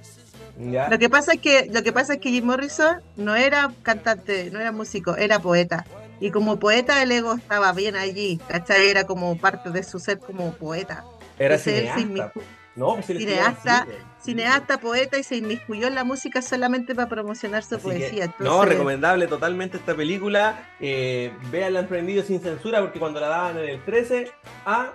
Lo 0.91 0.99
que 0.99 1.09
pasa 1.09 1.33
es 1.35 1.41
que 1.41 1.71
lo 1.73 1.83
que 1.83 1.93
pasa 1.93 2.15
es 2.15 2.21
que 2.21 2.31
Jim 2.31 2.45
Morrison 2.45 3.01
no 3.17 3.37
era 3.37 3.73
cantante, 3.83 4.51
no 4.51 4.61
era 4.61 4.73
músico, 4.73 5.17
era 5.17 5.39
poeta. 5.39 5.87
Y 6.21 6.31
como 6.31 6.59
poeta 6.59 7.03
el 7.03 7.11
ego 7.13 7.35
estaba 7.35 7.73
bien 7.73 7.97
allí, 7.97 8.39
¿cachai? 8.49 8.89
Era 8.89 9.05
como 9.05 9.37
parte 9.39 9.71
de 9.71 9.83
su 9.83 9.99
ser 9.99 10.19
como 10.19 10.53
poeta. 10.53 11.05
Era 11.39 11.59
cineasta. 11.59 12.33
No, 12.77 12.95
pues 12.95 13.07
cineasta, 13.07 13.87
cineasta, 14.23 14.79
poeta 14.79 15.19
y 15.19 15.23
se 15.25 15.37
inmiscuyó 15.37 15.89
en 15.89 15.95
la 15.95 16.05
música 16.05 16.41
solamente 16.41 16.95
para 16.95 17.09
promocionar 17.09 17.65
su 17.65 17.79
poesía. 17.79 18.33
No, 18.39 18.65
recomendable 18.65 19.27
totalmente 19.27 19.79
esta 19.79 19.95
película. 19.95 20.69
Eh, 20.79 21.33
Veanla 21.51 21.81
emprendido 21.81 22.23
sin 22.23 22.41
censura 22.41 22.81
porque 22.81 23.01
cuando 23.01 23.19
la 23.19 23.29
daban 23.29 23.59
en 23.59 23.71
el 23.71 23.85
13, 23.85 24.31
ah, 24.67 24.93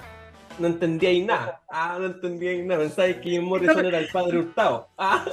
no 0.57 0.67
entendíais 0.67 1.25
nada. 1.25 1.61
Ah, 1.67 1.97
no 1.99 2.05
entendíais 2.05 2.65
nada. 2.65 2.81
Pensáis 2.81 3.17
que 3.17 3.31
Jim 3.31 3.43
Morrison 3.43 3.85
era 3.85 3.97
el 3.97 4.07
padre 4.07 4.39
Hurtado. 4.39 4.87
Ah. 4.97 5.25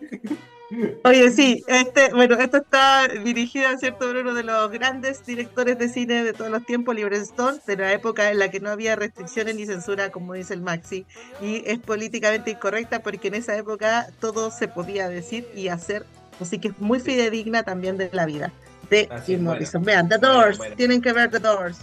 Oye, 1.04 1.30
sí, 1.30 1.64
este, 1.66 2.12
bueno, 2.12 2.36
esto 2.36 2.58
está 2.58 3.08
dirigido, 3.08 3.70
¿cierto?, 3.78 4.06
por 4.06 4.16
uno 4.16 4.34
de 4.34 4.42
los 4.42 4.70
grandes 4.70 5.24
directores 5.24 5.78
de 5.78 5.88
cine 5.88 6.22
de 6.22 6.34
todos 6.34 6.50
los 6.50 6.64
tiempos, 6.66 6.92
Oliver 6.92 7.14
Stone, 7.14 7.58
de 7.66 7.76
la 7.76 7.92
época 7.92 8.30
en 8.30 8.38
la 8.38 8.50
que 8.50 8.60
no 8.60 8.68
había 8.68 8.94
restricciones 8.94 9.54
ni 9.54 9.64
censura, 9.64 10.10
como 10.10 10.34
dice 10.34 10.52
el 10.52 10.60
Maxi, 10.60 11.06
y 11.40 11.62
es 11.66 11.78
políticamente 11.78 12.50
incorrecta 12.50 13.02
porque 13.02 13.28
en 13.28 13.34
esa 13.34 13.56
época 13.56 14.08
todo 14.20 14.50
se 14.50 14.68
podía 14.68 15.08
decir 15.08 15.48
y 15.54 15.68
hacer, 15.68 16.04
así 16.38 16.58
que 16.58 16.68
es 16.68 16.78
muy 16.78 17.00
fidedigna 17.00 17.62
también 17.62 17.96
de 17.96 18.10
la 18.12 18.26
vida 18.26 18.52
de 18.90 19.08
Jim 19.24 19.44
Morrison. 19.44 19.82
Vean, 19.82 20.08
The 20.08 20.18
Doors, 20.18 20.60
tienen 20.76 21.00
que 21.00 21.12
ver 21.12 21.30
The 21.30 21.38
Doors. 21.38 21.78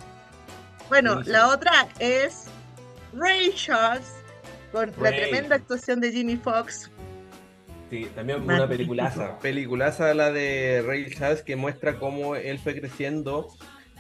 Bueno, 0.90 1.22
la 1.24 1.48
otra 1.48 1.88
es 1.98 2.46
Ray 3.14 3.52
Charles, 3.56 4.06
con 4.72 4.92
la 5.02 5.10
tremenda 5.10 5.56
actuación 5.56 6.00
de 6.02 6.12
Jimmy 6.12 6.38
Fox, 6.38 6.92
Sí, 7.90 8.08
también 8.16 8.42
una 8.42 8.68
peliculaza. 8.68 9.40
Peliculaza 9.42 10.14
la 10.14 10.32
de 10.32 10.84
Ray 10.86 11.10
Charles 11.12 11.42
que 11.44 11.56
muestra 11.56 12.00
cómo 12.00 12.36
él 12.36 12.60
fue 12.60 12.80
creciendo 12.80 13.48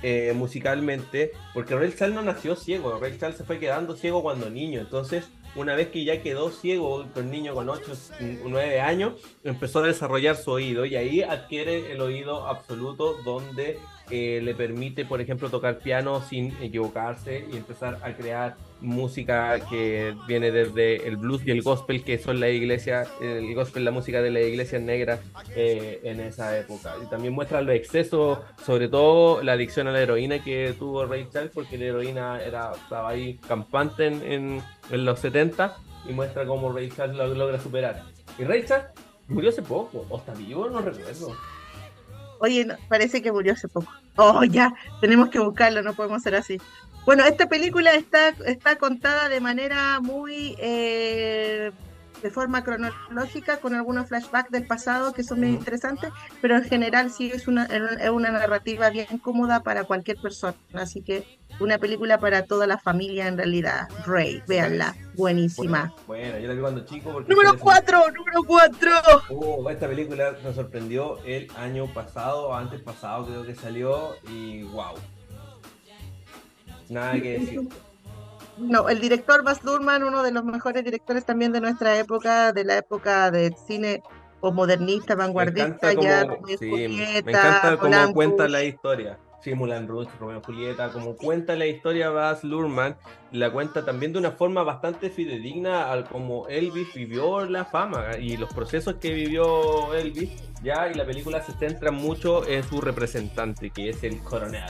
eh, 0.02 0.34
musicalmente, 0.36 1.32
porque 1.54 1.76
Ray 1.76 1.94
Charles 1.96 2.16
no 2.16 2.22
nació 2.22 2.56
ciego, 2.56 3.00
Ray 3.00 3.18
Charles 3.18 3.38
se 3.38 3.44
fue 3.44 3.60
quedando 3.60 3.96
ciego 3.96 4.22
cuando 4.22 4.50
niño, 4.50 4.82
entonces 4.82 5.30
una 5.56 5.74
vez 5.74 5.88
que 5.88 6.04
ya 6.04 6.22
quedó 6.22 6.52
ciego, 6.52 7.06
con 7.14 7.32
niño 7.32 7.54
con 7.54 7.70
8 7.70 7.94
o 8.44 8.50
9 8.50 8.82
años, 8.82 9.14
empezó 9.44 9.80
a 9.80 9.88
desarrollar 9.88 10.36
su 10.36 10.52
oído 10.52 10.86
y 10.86 10.96
ahí 10.96 11.22
adquiere 11.22 11.94
el 11.94 12.02
oído 12.02 12.46
absoluto 12.46 13.16
donde 13.24 13.80
le 14.10 14.56
permite, 14.56 15.06
por 15.06 15.22
ejemplo, 15.22 15.50
tocar 15.50 15.80
piano 15.80 16.22
sin 16.22 16.56
equivocarse 16.62 17.46
y 17.52 17.58
empezar 17.58 18.00
a 18.04 18.14
crear 18.14 18.56
música 18.82 19.60
que 19.70 20.16
viene 20.28 20.52
desde 20.52 21.08
el 21.08 21.18
blues 21.18 21.42
y 21.46 21.52
el 21.52 21.62
gospel, 21.62 22.04
que 22.04 22.18
son 22.18 22.40
la 22.40 22.50
iglesia, 22.50 23.06
el 23.22 23.54
gospel, 23.56 23.86
la 23.86 23.92
música 23.92 24.22
de 24.22 24.32
la 24.32 24.42
iglesia 24.42 24.80
negra 24.80 25.20
eh, 25.56 26.00
en 26.04 26.20
esa 26.20 26.58
época. 26.58 26.96
Y 27.04 27.10
también 27.10 27.34
muestra 27.34 27.62
los 27.62 27.76
excesos, 27.76 28.40
sobre 28.64 28.88
todo 28.88 29.42
la 29.44 29.54
adicción 29.54 29.88
a 29.88 29.92
la 29.92 30.02
heroína 30.02 30.44
que 30.44 30.76
tuvo 30.78 31.06
Ray 31.06 31.28
Charles, 31.32 31.52
porque 31.54 31.78
la 31.78 31.86
heroína 31.86 32.42
era, 32.42 32.72
estaba 32.74 33.10
ahí 33.10 33.40
campante 33.48 34.08
en, 34.08 34.62
en, 34.92 35.06
los 35.06 35.20
70 35.20 35.76
y 36.08 36.14
muestra 36.14 36.46
cómo 36.46 36.72
Ray 36.72 36.90
Charles 36.90 37.18
lo 37.18 37.28
logra 37.34 37.60
superar. 37.60 38.04
Y 38.38 38.44
Ray 38.44 38.66
Charles 38.66 38.88
murió 39.28 39.50
hace 39.50 39.62
poco, 39.62 40.06
o 40.10 40.18
está 40.18 40.34
vivo, 40.34 40.70
no 40.70 40.82
recuerdo. 40.82 41.36
Oye, 42.40 42.68
parece 42.90 43.22
que 43.22 43.32
murió 43.32 43.54
hace 43.54 43.68
poco. 43.68 43.92
Oh, 44.18 44.44
ya, 44.44 44.74
tenemos 45.02 45.30
que 45.30 45.40
buscarlo, 45.40 45.82
no 45.82 45.94
podemos 45.94 46.22
ser 46.22 46.36
así. 46.36 46.60
Bueno, 47.06 47.24
esta 47.24 47.48
película 47.48 47.94
está, 47.94 48.30
está 48.46 48.78
contada 48.78 49.30
de 49.30 49.40
manera 49.40 50.00
muy 50.02 50.56
eh, 50.60 51.72
de 52.22 52.32
forma 52.32 52.64
cronológica, 52.64 53.58
con 53.58 53.76
algunos 53.76 54.08
flashbacks 54.08 54.50
del 54.50 54.66
pasado 54.66 55.14
que 55.14 55.24
son 55.24 55.40
muy 55.40 55.50
interesantes, 55.50 56.12
pero 56.42 56.58
en 56.58 56.64
general 56.64 57.12
sí 57.12 57.32
es 57.32 57.48
una, 57.48 57.66
es 57.66 58.10
una 58.10 58.32
narrativa 58.32 58.90
bien 58.90 59.20
cómoda 59.20 59.62
para 59.62 59.84
cualquier 59.84 60.18
persona. 60.18 60.56
Así 60.74 61.02
que 61.02 61.38
una 61.60 61.78
película 61.78 62.18
para 62.18 62.44
toda 62.44 62.68
la 62.68 62.78
familia 62.78 63.28
en 63.28 63.38
realidad. 63.38 63.88
Rey, 64.06 64.42
véanla, 64.48 64.96
buenísima. 65.14 65.94
Bueno, 66.08 66.38
yo 66.40 66.48
la 66.48 66.54
vi 66.54 66.62
cuando 66.62 66.86
chico. 66.86 67.22
número 67.22 67.58
4, 67.58 68.12
número 68.12 68.44
4. 68.46 68.92
Uh, 69.30 69.70
esta 69.70 69.88
película 69.88 70.36
nos 70.44 70.56
sorprendió 70.56 71.20
el 71.26 71.48
año 71.58 71.88
pasado, 71.94 72.54
antes 72.54 72.82
pasado 72.82 73.26
creo 73.26 73.46
que 73.46 73.56
salió, 73.56 74.16
y 74.30 74.64
wow 74.64 74.96
Nada 76.90 77.14
que 77.14 77.40
decir. 77.40 77.70
No, 78.58 78.88
el 78.88 79.02
director 79.02 79.44
Baz 79.44 79.64
Luhrmann, 79.64 80.04
uno 80.04 80.24
de 80.24 80.32
los 80.32 80.46
mejores 80.46 80.84
directores 80.84 81.26
también 81.26 81.52
de 81.52 81.60
nuestra 81.60 81.98
época, 81.98 82.54
de 82.54 82.64
la 82.64 82.78
época 82.78 83.30
del 83.32 83.54
cine 83.56 84.02
modernista, 84.42 85.16
vanguardista, 85.16 85.94
ya 85.94 86.26
me 86.62 87.18
encanta 87.18 87.78
cómo 87.78 88.14
cuenta 88.14 88.48
la 88.48 88.64
historia. 88.64 89.18
Sí, 89.46 89.54
Mulan 89.54 89.88
Rouge, 89.88 90.10
Romeo 90.20 90.42
Julieta, 90.42 90.92
como 90.92 91.16
cuenta 91.16 91.56
la 91.56 91.68
historia 91.68 92.10
Baz 92.10 92.44
Luhrmann, 92.44 92.96
la 93.32 93.52
cuenta 93.52 93.86
también 93.86 94.12
de 94.12 94.18
una 94.18 94.32
forma 94.32 94.64
bastante 94.64 95.12
fidedigna 95.12 95.92
al 95.92 96.06
como 96.06 96.48
Elvis 96.48 96.92
vivió 96.96 97.46
la 97.46 97.64
fama 97.64 98.18
y 98.20 98.38
los 98.38 98.52
procesos 98.52 98.96
que 98.96 99.14
vivió 99.14 99.94
Elvis, 99.94 100.32
ya, 100.64 100.90
y 100.90 100.96
la 100.96 101.06
película 101.06 101.44
se 101.44 101.52
centra 101.52 101.92
mucho 101.92 102.44
en 102.48 102.64
su 102.64 102.82
representante, 102.82 103.70
que 103.70 103.90
es 103.90 104.04
el 104.04 104.18
coronel, 104.24 104.64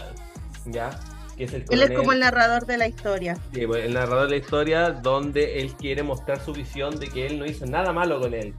ya, 0.65 0.89
él 1.37 1.81
es 1.81 1.91
como 1.91 2.11
el 2.11 2.19
narrador 2.19 2.65
de 2.65 2.77
la 2.77 2.87
historia. 2.87 3.37
Sí, 3.53 3.61
el 3.61 3.93
narrador 3.93 4.25
de 4.25 4.31
la 4.31 4.43
historia 4.43 4.91
donde 4.91 5.59
él 5.59 5.73
quiere 5.75 6.03
mostrar 6.03 6.41
su 6.41 6.51
visión 6.51 6.99
de 6.99 7.07
que 7.07 7.25
él 7.27 7.39
no 7.39 7.45
hizo 7.45 7.65
nada 7.65 7.93
malo 7.93 8.19
con 8.19 8.33
él. 8.33 8.53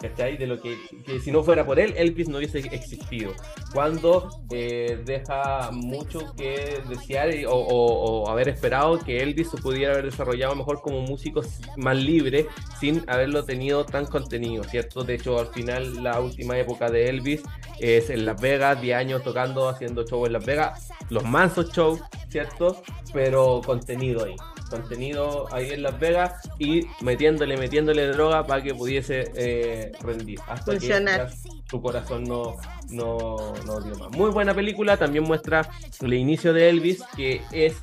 ¿Cachai? 0.00 0.36
De 0.36 0.46
lo 0.46 0.60
que, 0.60 0.76
que 1.04 1.20
si 1.20 1.30
no 1.30 1.42
fuera 1.42 1.64
por 1.64 1.78
él, 1.78 1.94
Elvis 1.96 2.28
no 2.28 2.38
hubiese 2.38 2.58
existido. 2.58 3.32
Cuando 3.72 4.28
eh, 4.50 5.00
deja 5.04 5.70
mucho 5.72 6.34
que 6.36 6.82
desear 6.88 7.30
o, 7.48 8.28
haber 8.28 8.48
esperado 8.48 8.98
que 8.98 9.22
Elvis 9.22 9.48
pudiera 9.62 9.92
haber 9.92 10.06
desarrollado 10.06 10.54
mejor 10.54 10.80
como 10.80 11.02
músico 11.02 11.42
más 11.76 11.96
libre 11.96 12.46
sin 12.78 13.04
haberlo 13.08 13.44
tenido 13.44 13.84
tan 13.84 14.06
contenido, 14.06 14.64
¿cierto? 14.64 15.04
De 15.04 15.14
hecho, 15.14 15.38
al 15.38 15.48
final, 15.48 16.02
la 16.02 16.20
última 16.20 16.58
época 16.58 16.90
de 16.90 17.08
Elvis 17.08 17.42
es 17.78 18.10
en 18.10 18.24
Las 18.24 18.40
Vegas, 18.40 18.80
10 18.80 18.96
años 18.96 19.22
tocando, 19.22 19.68
haciendo 19.68 20.04
show 20.04 20.24
en 20.26 20.32
Las 20.32 20.44
Vegas, 20.44 20.90
los 21.08 21.24
mansos 21.24 21.72
shows, 21.72 22.00
¿cierto? 22.28 22.82
Pero 23.12 23.60
contenido 23.64 24.24
ahí 24.24 24.34
contenido 24.70 25.52
ahí 25.52 25.70
en 25.70 25.82
Las 25.82 25.98
Vegas 25.98 26.48
y 26.58 26.86
metiéndole, 27.02 27.56
metiéndole 27.56 28.06
droga 28.06 28.46
para 28.46 28.62
que 28.62 28.74
pudiese 28.74 29.30
eh, 29.34 29.92
rendir. 30.00 30.40
Hasta 30.46 30.78
que 30.78 31.26
su 31.68 31.82
corazón 31.82 32.24
no, 32.24 32.56
no, 32.88 33.36
no 33.66 33.80
dio 33.80 33.94
más. 33.96 34.10
Muy 34.16 34.30
buena 34.30 34.54
película, 34.54 34.96
también 34.96 35.24
muestra 35.24 35.68
el 36.00 36.14
inicio 36.14 36.52
de 36.52 36.70
Elvis, 36.70 37.02
que 37.16 37.42
es 37.52 37.74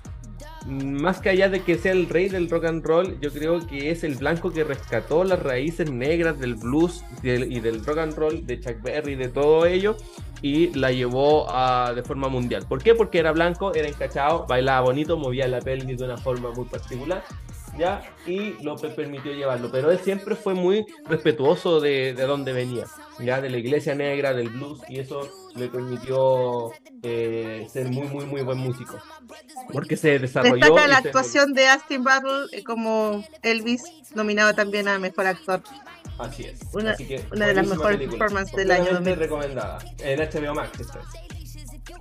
más 0.67 1.21
que 1.21 1.29
allá 1.29 1.49
de 1.49 1.61
que 1.61 1.77
sea 1.77 1.93
el 1.93 2.09
rey 2.09 2.27
del 2.27 2.49
rock 2.49 2.65
and 2.65 2.85
roll, 2.85 3.19
yo 3.21 3.31
creo 3.31 3.65
que 3.65 3.89
es 3.89 4.03
el 4.03 4.15
blanco 4.15 4.51
que 4.51 4.63
rescató 4.63 5.23
las 5.23 5.41
raíces 5.41 5.89
negras 5.89 6.39
del 6.39 6.55
blues 6.55 7.03
y 7.23 7.59
del 7.59 7.85
rock 7.85 7.99
and 7.99 8.15
roll, 8.15 8.45
de 8.45 8.59
Chuck 8.59 8.81
Berry, 8.81 9.15
de 9.15 9.29
todo 9.29 9.65
ello, 9.65 9.95
y 10.41 10.73
la 10.73 10.91
llevó 10.91 11.49
a, 11.49 11.93
de 11.93 12.03
forma 12.03 12.27
mundial. 12.27 12.65
¿Por 12.67 12.81
qué? 12.81 12.95
Porque 12.95 13.19
era 13.19 13.31
blanco, 13.31 13.73
era 13.73 13.88
encachado, 13.88 14.45
bailaba 14.47 14.81
bonito, 14.81 15.17
movía 15.17 15.47
la 15.47 15.59
pelvis 15.59 15.97
de 15.97 16.05
una 16.05 16.17
forma 16.17 16.51
muy 16.51 16.65
particular. 16.65 17.23
¿ya? 17.77 18.01
Y 18.25 18.53
lo 18.63 18.75
permitió 18.75 19.31
llevarlo. 19.33 19.69
Pero 19.71 19.91
él 19.91 19.99
siempre 19.99 20.35
fue 20.35 20.53
muy 20.53 20.85
respetuoso 21.05 21.79
de, 21.79 22.13
de 22.13 22.23
donde 22.23 22.53
venía, 22.53 22.85
¿ya? 23.19 23.39
De 23.41 23.49
la 23.49 23.57
iglesia 23.57 23.95
negra, 23.95 24.33
del 24.33 24.49
blues, 24.49 24.81
y 24.89 24.99
eso 24.99 25.29
le 25.55 25.67
permitió 25.67 26.71
eh, 27.03 27.67
ser 27.71 27.89
muy, 27.89 28.07
muy, 28.07 28.25
muy 28.25 28.41
buen 28.41 28.57
músico. 28.57 28.97
Porque 29.71 29.95
se 29.95 30.19
desarrolló. 30.19 30.55
Destaca 30.55 30.88
la 30.88 30.97
actuación 30.97 31.53
de 31.53 31.67
Astin 31.67 32.03
Battle 32.03 32.45
eh, 32.51 32.63
como 32.63 33.23
Elvis, 33.41 33.83
nominado 34.15 34.53
también 34.53 34.88
a 34.88 34.99
Mejor 34.99 35.27
Actor. 35.27 35.61
Así 36.20 36.45
es. 36.45 36.59
Una, 36.74 36.95
una 37.32 37.47
de 37.47 37.53
las 37.53 37.68
mejores 37.68 38.09
performances 38.09 38.55
del 38.55 38.72
año. 38.72 38.99
recomendada. 39.15 39.80
En 39.99 40.20
HBO 40.20 40.55
Max. 40.55 40.72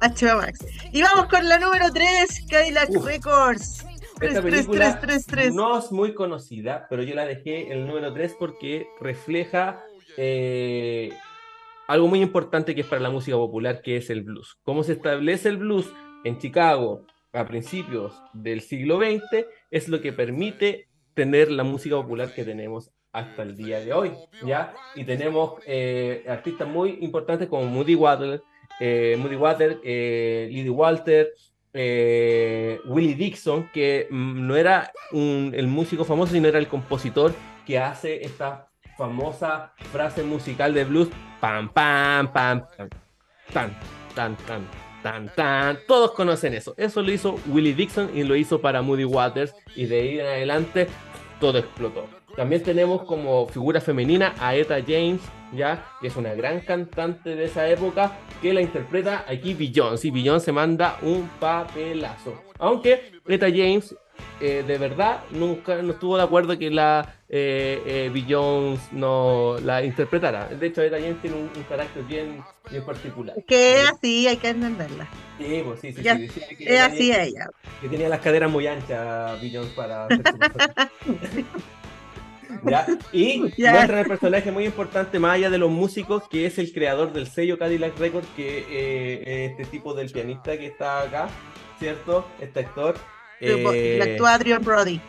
HBO 0.00 0.36
Max. 0.38 0.64
Y 0.92 1.02
vamos 1.02 1.26
con 1.26 1.48
la 1.48 1.58
número 1.58 1.92
3, 1.92 2.46
Cadillac 2.48 2.90
Records. 3.04 3.84
Esta 4.20 4.40
película 4.40 5.00
no 5.52 5.78
es 5.78 5.92
muy 5.92 6.14
conocida, 6.14 6.86
pero 6.88 7.02
yo 7.02 7.14
la 7.14 7.26
dejé 7.26 7.66
en 7.66 7.80
el 7.80 7.86
número 7.86 8.14
3 8.14 8.36
porque 8.38 8.88
refleja 8.98 9.84
eh, 10.16 11.12
algo 11.86 12.08
muy 12.08 12.22
importante 12.22 12.74
que 12.74 12.80
es 12.80 12.86
para 12.86 13.02
la 13.02 13.10
música 13.10 13.36
popular, 13.36 13.82
que 13.82 13.98
es 13.98 14.08
el 14.08 14.22
blues. 14.22 14.58
Cómo 14.62 14.84
se 14.84 14.92
establece 14.92 15.50
el 15.50 15.58
blues 15.58 15.92
en 16.24 16.38
Chicago 16.38 17.04
a 17.32 17.46
principios 17.46 18.14
del 18.32 18.62
siglo 18.62 18.98
XX 18.98 19.46
es 19.70 19.88
lo 19.88 20.00
que 20.00 20.12
permite 20.12 20.88
tener 21.12 21.50
la 21.50 21.64
música 21.64 21.96
popular 21.96 22.32
que 22.34 22.44
tenemos 22.44 22.90
hasta 23.16 23.44
el 23.44 23.56
día 23.56 23.80
de 23.80 23.94
hoy, 23.94 24.12
¿ya? 24.44 24.74
Y 24.94 25.04
tenemos 25.04 25.54
eh, 25.66 26.22
artistas 26.28 26.68
muy 26.68 26.98
importantes 27.00 27.48
como 27.48 27.64
Moody 27.64 27.94
Water, 27.94 28.42
eh, 28.78 29.16
Moody 29.18 29.36
Water, 29.36 29.80
eh, 29.82 30.66
Walter, 30.68 31.32
eh, 31.72 32.78
Willie 32.84 33.14
Dixon, 33.14 33.70
que 33.72 34.06
no 34.10 34.54
era 34.54 34.92
el 35.12 35.66
músico 35.66 36.04
famoso, 36.04 36.34
sino 36.34 36.46
era 36.46 36.58
el 36.58 36.68
compositor 36.68 37.32
que 37.64 37.78
hace 37.78 38.22
esta 38.22 38.68
famosa 38.98 39.72
frase 39.90 40.22
musical 40.22 40.74
de 40.74 40.84
blues, 40.84 41.08
pam, 41.40 41.70
pam, 41.70 42.30
pam, 42.30 42.66
tan, 42.76 42.90
tan, 43.50 43.76
tan, 44.14 44.36
tan, 44.36 44.66
tan, 45.02 45.28
tan. 45.34 45.78
Todos 45.88 46.12
conocen 46.12 46.52
eso. 46.52 46.74
Eso 46.76 47.00
lo 47.00 47.10
hizo 47.10 47.40
Willie 47.46 47.74
Dixon 47.74 48.10
y 48.14 48.24
lo 48.24 48.36
hizo 48.36 48.60
para 48.60 48.82
Moody 48.82 49.04
Waters 49.04 49.54
y 49.74 49.86
de 49.86 50.00
ahí 50.00 50.20
en 50.20 50.26
adelante 50.26 50.86
todo 51.40 51.56
explotó. 51.56 52.15
También 52.36 52.62
tenemos 52.62 53.02
como 53.04 53.46
figura 53.48 53.80
femenina 53.80 54.34
a 54.38 54.54
Eta 54.54 54.76
James, 54.86 55.22
ya 55.54 55.82
que 56.00 56.08
es 56.08 56.16
una 56.16 56.34
gran 56.34 56.60
cantante 56.60 57.34
de 57.34 57.44
esa 57.46 57.66
época 57.68 58.18
que 58.42 58.52
la 58.52 58.60
interpreta 58.60 59.24
aquí 59.26 59.54
Beyoncé. 59.54 60.08
Y 60.08 60.10
Beyoncé 60.10 60.52
manda 60.52 60.98
un 61.00 61.30
papelazo. 61.40 62.42
Aunque 62.58 63.12
Eta 63.26 63.46
James 63.46 63.96
eh, 64.38 64.62
de 64.66 64.76
verdad 64.76 65.20
nunca 65.30 65.80
no 65.80 65.92
estuvo 65.92 66.18
de 66.18 66.22
acuerdo 66.22 66.58
que 66.58 66.70
la 66.70 67.14
eh, 67.28 68.10
eh 68.12 68.76
no 68.92 69.56
la 69.62 69.82
interpretara. 69.82 70.46
De 70.48 70.66
hecho, 70.66 70.82
Eta 70.82 70.98
James 70.98 71.20
tiene 71.22 71.36
un, 71.36 71.48
carácter 71.66 72.02
bien, 72.04 72.44
bien 72.70 72.84
particular. 72.84 73.34
Que 73.46 73.80
es 73.80 73.90
así, 73.90 74.28
hay 74.28 74.36
que 74.36 74.48
entenderla. 74.48 75.08
Sí, 75.38 75.62
pues 75.64 75.80
sí, 75.80 75.92
sí. 75.92 76.02
sí, 76.02 76.56
es 76.60 76.80
así 76.80 77.12
ella. 77.12 77.48
Que 77.80 77.88
tenía 77.88 78.10
las 78.10 78.20
caderas 78.20 78.50
muy 78.50 78.66
anchas, 78.66 79.40
Beyoncé, 79.40 79.74
para 79.74 80.04
hacer 80.04 80.20
Y 83.12 83.38
muestra 83.58 84.00
el 84.00 84.06
personaje 84.06 84.50
muy 84.50 84.64
importante, 84.64 85.18
más 85.18 85.34
allá 85.34 85.50
de 85.50 85.58
los 85.58 85.70
músicos, 85.70 86.24
que 86.28 86.46
es 86.46 86.58
el 86.58 86.72
creador 86.72 87.12
del 87.12 87.26
sello 87.26 87.58
Cadillac 87.58 87.98
Records, 87.98 88.28
que 88.36 88.64
eh, 88.68 89.46
este 89.50 89.64
tipo 89.64 89.94
del 89.94 90.10
pianista 90.10 90.56
que 90.56 90.66
está 90.66 91.02
acá, 91.02 91.28
¿cierto? 91.78 92.26
Este 92.40 92.60
actor. 92.60 92.96
Eh, 93.40 94.00
actúa 94.02 94.34
Adrian 94.34 94.62
Brody. 94.62 95.00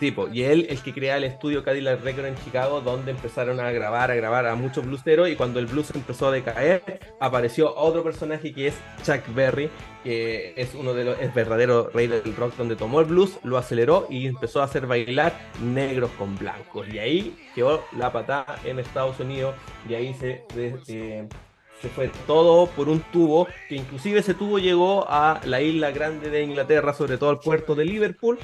Y 0.00 0.42
él 0.42 0.66
el 0.70 0.80
que 0.80 0.94
crea 0.94 1.16
el 1.16 1.24
estudio 1.24 1.64
Cadillac 1.64 2.02
Record 2.02 2.26
en 2.26 2.36
Chicago, 2.44 2.80
donde 2.80 3.10
empezaron 3.10 3.58
a 3.58 3.72
grabar, 3.72 4.10
a 4.10 4.14
grabar 4.14 4.46
a 4.46 4.54
muchos 4.54 4.86
blueseros, 4.86 5.28
y 5.28 5.34
cuando 5.34 5.58
el 5.58 5.66
blues 5.66 5.90
empezó 5.94 6.28
a 6.28 6.30
decaer, 6.30 7.00
apareció 7.18 7.74
otro 7.74 8.04
personaje 8.04 8.52
que 8.52 8.68
es 8.68 8.74
Chuck 9.04 9.22
Berry, 9.34 9.70
que 10.04 10.52
es 10.56 10.74
uno 10.74 10.94
de 10.94 11.04
los, 11.04 11.20
es 11.20 11.34
verdadero 11.34 11.90
rey 11.92 12.06
del 12.06 12.36
rock, 12.36 12.54
donde 12.56 12.76
tomó 12.76 13.00
el 13.00 13.06
blues, 13.06 13.38
lo 13.42 13.58
aceleró 13.58 14.06
y 14.08 14.26
empezó 14.28 14.60
a 14.60 14.64
hacer 14.64 14.86
bailar 14.86 15.36
negros 15.60 16.10
con 16.16 16.38
blancos. 16.38 16.88
Y 16.88 16.98
ahí 17.00 17.36
quedó 17.54 17.84
la 17.96 18.12
patada 18.12 18.60
en 18.64 18.78
Estados 18.78 19.18
Unidos, 19.18 19.56
y 19.88 19.94
ahí 19.94 20.14
se, 20.14 20.44
se 20.54 21.88
fue 21.88 22.08
todo 22.28 22.68
por 22.68 22.88
un 22.88 23.00
tubo, 23.12 23.48
que 23.68 23.74
inclusive 23.74 24.20
ese 24.20 24.34
tubo 24.34 24.60
llegó 24.60 25.06
a 25.08 25.40
la 25.44 25.60
isla 25.60 25.90
grande 25.90 26.30
de 26.30 26.42
Inglaterra, 26.42 26.92
sobre 26.94 27.18
todo 27.18 27.30
al 27.30 27.40
puerto 27.40 27.74
de 27.74 27.84
Liverpool, 27.84 28.38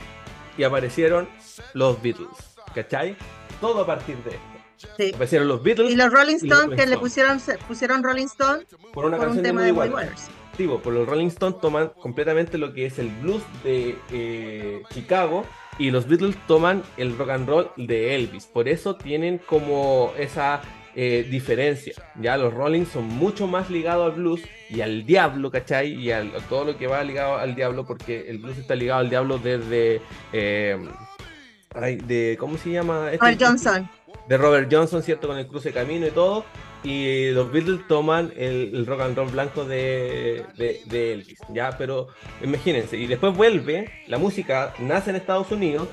y 0.56 0.64
aparecieron 0.64 1.28
los 1.72 2.00
Beatles, 2.02 2.56
¿cachai? 2.74 3.16
Todo 3.60 3.82
a 3.82 3.86
partir 3.86 4.16
de 4.18 4.30
esto. 4.30 4.54
Sí. 4.96 5.12
Aparecieron 5.14 5.48
los 5.48 5.62
Beatles. 5.62 5.90
Y 5.90 5.96
los 5.96 6.12
Rolling 6.12 6.36
Stones 6.36 6.78
que 6.78 6.86
le 6.86 6.98
pusieron, 6.98 7.40
pusieron 7.66 8.02
Rolling 8.02 8.26
Stone 8.26 8.64
por 8.92 9.06
una 9.06 9.18
canción 9.18 9.38
un 9.38 9.42
tema 9.42 9.62
de, 9.62 9.72
Woody 9.72 9.90
Waters. 9.90 10.28
Sí, 10.56 10.68
por 10.68 10.92
los 10.92 11.08
Rolling 11.08 11.26
Stones 11.28 11.60
toman 11.60 11.88
completamente 12.00 12.58
lo 12.58 12.72
que 12.72 12.86
es 12.86 12.98
el 12.98 13.08
blues 13.08 13.42
de 13.64 13.98
eh, 14.12 14.82
Chicago 14.92 15.44
y 15.78 15.90
los 15.90 16.06
Beatles 16.06 16.36
toman 16.46 16.82
el 16.96 17.16
rock 17.18 17.30
and 17.30 17.48
roll 17.48 17.70
de 17.76 18.14
Elvis. 18.14 18.46
Por 18.46 18.68
eso 18.68 18.94
tienen 18.94 19.38
como 19.38 20.12
esa 20.16 20.62
eh, 20.96 21.26
diferencia. 21.28 21.94
Ya 22.20 22.36
los 22.36 22.54
Rolling 22.54 22.86
son 22.86 23.06
mucho 23.06 23.46
más 23.46 23.70
ligados 23.70 24.12
al 24.12 24.18
blues 24.18 24.42
y 24.70 24.80
al 24.80 25.04
diablo, 25.04 25.50
¿cachai? 25.50 25.92
Y 25.92 26.12
a 26.12 26.24
todo 26.48 26.64
lo 26.64 26.78
que 26.78 26.86
va 26.86 27.02
ligado 27.02 27.36
al 27.36 27.54
diablo, 27.54 27.84
porque 27.84 28.26
el 28.28 28.38
blues 28.38 28.58
está 28.58 28.74
ligado 28.74 29.00
al 29.00 29.10
diablo 29.10 29.38
desde. 29.38 30.00
Eh, 30.32 30.78
de, 32.06 32.36
¿Cómo 32.38 32.56
se 32.56 32.70
llama? 32.70 33.10
Este 33.12 33.18
Robert 33.18 33.42
Johnson. 33.42 33.90
De 34.28 34.38
Robert 34.38 34.68
Johnson, 34.72 35.02
¿cierto? 35.02 35.26
Con 35.26 35.38
el 35.38 35.46
cruce 35.46 35.70
de 35.70 35.74
camino 35.74 36.06
y 36.06 36.10
todo. 36.10 36.44
Y 36.84 37.30
los 37.30 37.50
Beatles 37.50 37.80
toman 37.88 38.32
el, 38.36 38.84
rock 38.86 39.00
and 39.00 39.16
roll 39.16 39.30
blanco 39.30 39.64
de, 39.64 40.44
de, 40.56 41.12
Elvis, 41.12 41.38
¿ya? 41.48 41.76
Pero 41.78 42.08
imagínense, 42.42 42.98
y 42.98 43.06
después 43.06 43.34
vuelve, 43.34 43.90
la 44.06 44.18
música 44.18 44.74
nace 44.78 45.08
en 45.08 45.16
Estados 45.16 45.50
Unidos, 45.50 45.88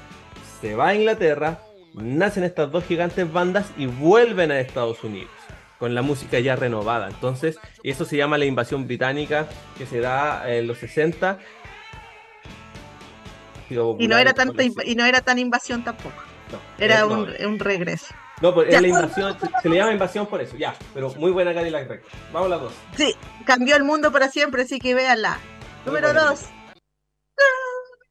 se 0.60 0.76
va 0.76 0.90
a 0.90 0.96
Inglaterra, 0.96 1.62
nacen 1.94 2.44
estas 2.44 2.72
dos 2.72 2.86
gigantes 2.86 3.32
bandas 3.32 3.72
y 3.78 3.86
vuelven 3.86 4.52
a 4.52 4.60
Estados 4.60 5.04
Unidos 5.04 5.32
con 5.82 5.96
la 5.96 6.04
música 6.04 6.40
ya 6.40 6.56
renovada. 6.56 7.08
Entonces, 7.08 7.58
eso 7.82 8.06
se 8.06 8.16
llama 8.16 8.38
la 8.38 8.46
invasión 8.46 8.86
británica 8.86 9.48
que 9.80 9.88
se 9.88 10.00
da 10.00 10.48
en 10.48 10.68
los 10.68 10.78
60. 10.78 11.40
Y 13.98 14.08
no 14.08 14.18
era 14.18 14.34
tanto 14.34 14.62
y 14.62 14.96
no 14.96 15.06
era 15.06 15.22
tan 15.22 15.40
invasión 15.40 15.84
tampoco. 15.84 16.22
era 16.78 17.00
eh, 17.00 17.48
un, 17.48 17.58
regreso. 17.58 18.14
No, 18.42 18.54
pues 18.54 18.70
la 18.70 18.88
invasión, 18.88 19.36
se, 19.64 19.70
le 19.70 19.76
llama 19.76 19.92
invasión 19.92 20.28
por 20.28 20.42
eso, 20.42 20.56
ya, 20.56 20.76
pero 20.94 21.10
muy 21.16 21.32
buena 21.32 21.52
Cadillac 21.52 21.88
Records. 21.88 22.14
Vamos 22.32 22.48
a 22.48 22.50
las 22.50 22.62
dos. 22.62 22.74
Sí, 22.96 23.16
cambió 23.46 23.76
el 23.76 23.84
mundo 23.84 24.12
para 24.12 24.30
siempre, 24.30 24.64
así 24.64 24.78
que 24.78 24.94
véanla. 24.94 25.40
Número 25.84 26.14
dos. 26.14 26.46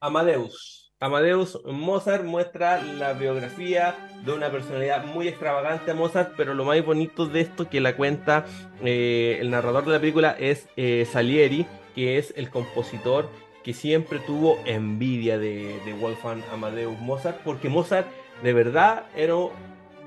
Amadeus. 0.01 0.80
Amadeus 1.03 1.59
Mozart 1.65 2.25
muestra 2.25 2.83
la 2.83 3.15
biografía 3.15 3.97
de 4.23 4.33
una 4.33 4.51
personalidad 4.51 5.07
muy 5.07 5.29
extravagante 5.29 5.93
a 5.93 5.95
Mozart, 5.95 6.35
pero 6.37 6.53
lo 6.53 6.67
más 6.67 6.85
bonito 6.85 7.25
de 7.25 7.41
esto 7.41 7.71
que 7.71 7.81
la 7.81 7.97
cuenta 7.97 8.45
eh, 8.85 9.39
el 9.41 9.51
narrador 9.51 9.87
de 9.87 9.93
la 9.93 9.99
película 9.99 10.37
es 10.39 10.69
eh, 10.77 11.09
Salieri, 11.11 11.65
que 11.95 12.19
es 12.19 12.35
el 12.37 12.51
compositor 12.51 13.31
que 13.65 13.73
siempre 13.73 14.19
tuvo 14.19 14.59
envidia 14.67 15.39
de, 15.39 15.81
Wolfgang 15.99 16.43
Amadeus 16.53 16.99
Mozart, 17.01 17.39
porque 17.45 17.71
Mozart 17.71 18.07
de 18.43 18.53
verdad 18.53 19.07
era 19.17 19.37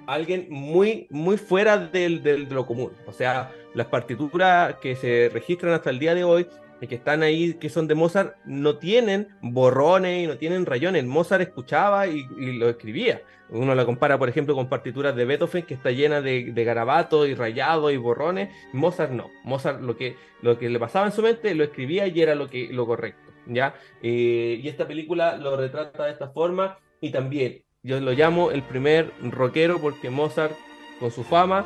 alguien 0.06 0.46
muy, 0.52 1.08
muy 1.10 1.38
fuera 1.38 1.80
del, 1.80 2.22
del, 2.22 2.48
de 2.48 2.54
lo 2.54 2.68
común. 2.68 2.92
O 3.08 3.14
sea, 3.14 3.52
las 3.74 3.88
partituras 3.88 4.76
que 4.76 4.96
se 4.96 5.32
registran 5.34 5.74
hasta 5.74 5.90
el 5.90 5.98
día 5.98 6.14
de 6.14 6.24
hoy 6.24 6.48
que 6.88 6.96
están 6.96 7.24
ahí, 7.24 7.56
que 7.56 7.70
son 7.70 7.88
de 7.88 7.96
Mozart, 7.96 8.36
no 8.46 8.78
tienen 8.78 9.28
borrones 9.42 10.24
y 10.24 10.28
no 10.28 10.38
tienen 10.38 10.66
rayones. 10.66 11.06
Mozart 11.06 11.42
escuchaba 11.42 12.08
y, 12.08 12.26
y 12.38 12.54
lo 12.54 12.70
escribía. 12.70 13.22
Uno 13.50 13.76
la 13.76 13.86
compara, 13.86 14.18
por 14.18 14.30
ejemplo, 14.30 14.56
con 14.56 14.68
partituras 14.68 15.16
de 15.16 15.26
Beethoven, 15.26 15.64
que 15.64 15.76
está 15.76 15.92
llena 15.92 16.22
de, 16.22 16.52
de 16.52 16.64
garabatos 16.64 17.28
y 17.28 17.36
rayados 17.36 17.92
y 17.92 17.98
borrones. 17.98 18.50
Mozart 18.72 19.12
no. 19.12 19.30
Mozart 19.44 19.82
lo 19.82 19.96
que, 19.96 20.16
lo 20.42 20.58
que 20.58 20.70
le 20.70 20.80
pasaba 20.80 21.06
en 21.06 21.12
su 21.12 21.22
mente 21.22 21.54
lo 21.54 21.64
escribía 21.64 22.08
y 22.08 22.22
era 22.22 22.36
lo, 22.36 22.50
que, 22.50 22.70
lo 22.72 22.86
correcto. 22.86 23.32
¿ya? 23.48 23.76
Eh, 24.02 24.60
y 24.62 24.68
esta 24.68 24.88
película 24.88 25.38
lo 25.38 25.56
retrata 25.58 26.06
de 26.06 26.12
esta 26.12 26.30
forma 26.30 26.80
y 27.02 27.12
también 27.12 27.64
yo 27.84 28.00
lo 28.00 28.12
llamo 28.14 28.52
el 28.52 28.64
primer 28.64 29.12
rockero 29.22 29.80
porque 29.80 30.10
Mozart, 30.10 30.56
con 31.00 31.12
su 31.12 31.24
fama, 31.24 31.66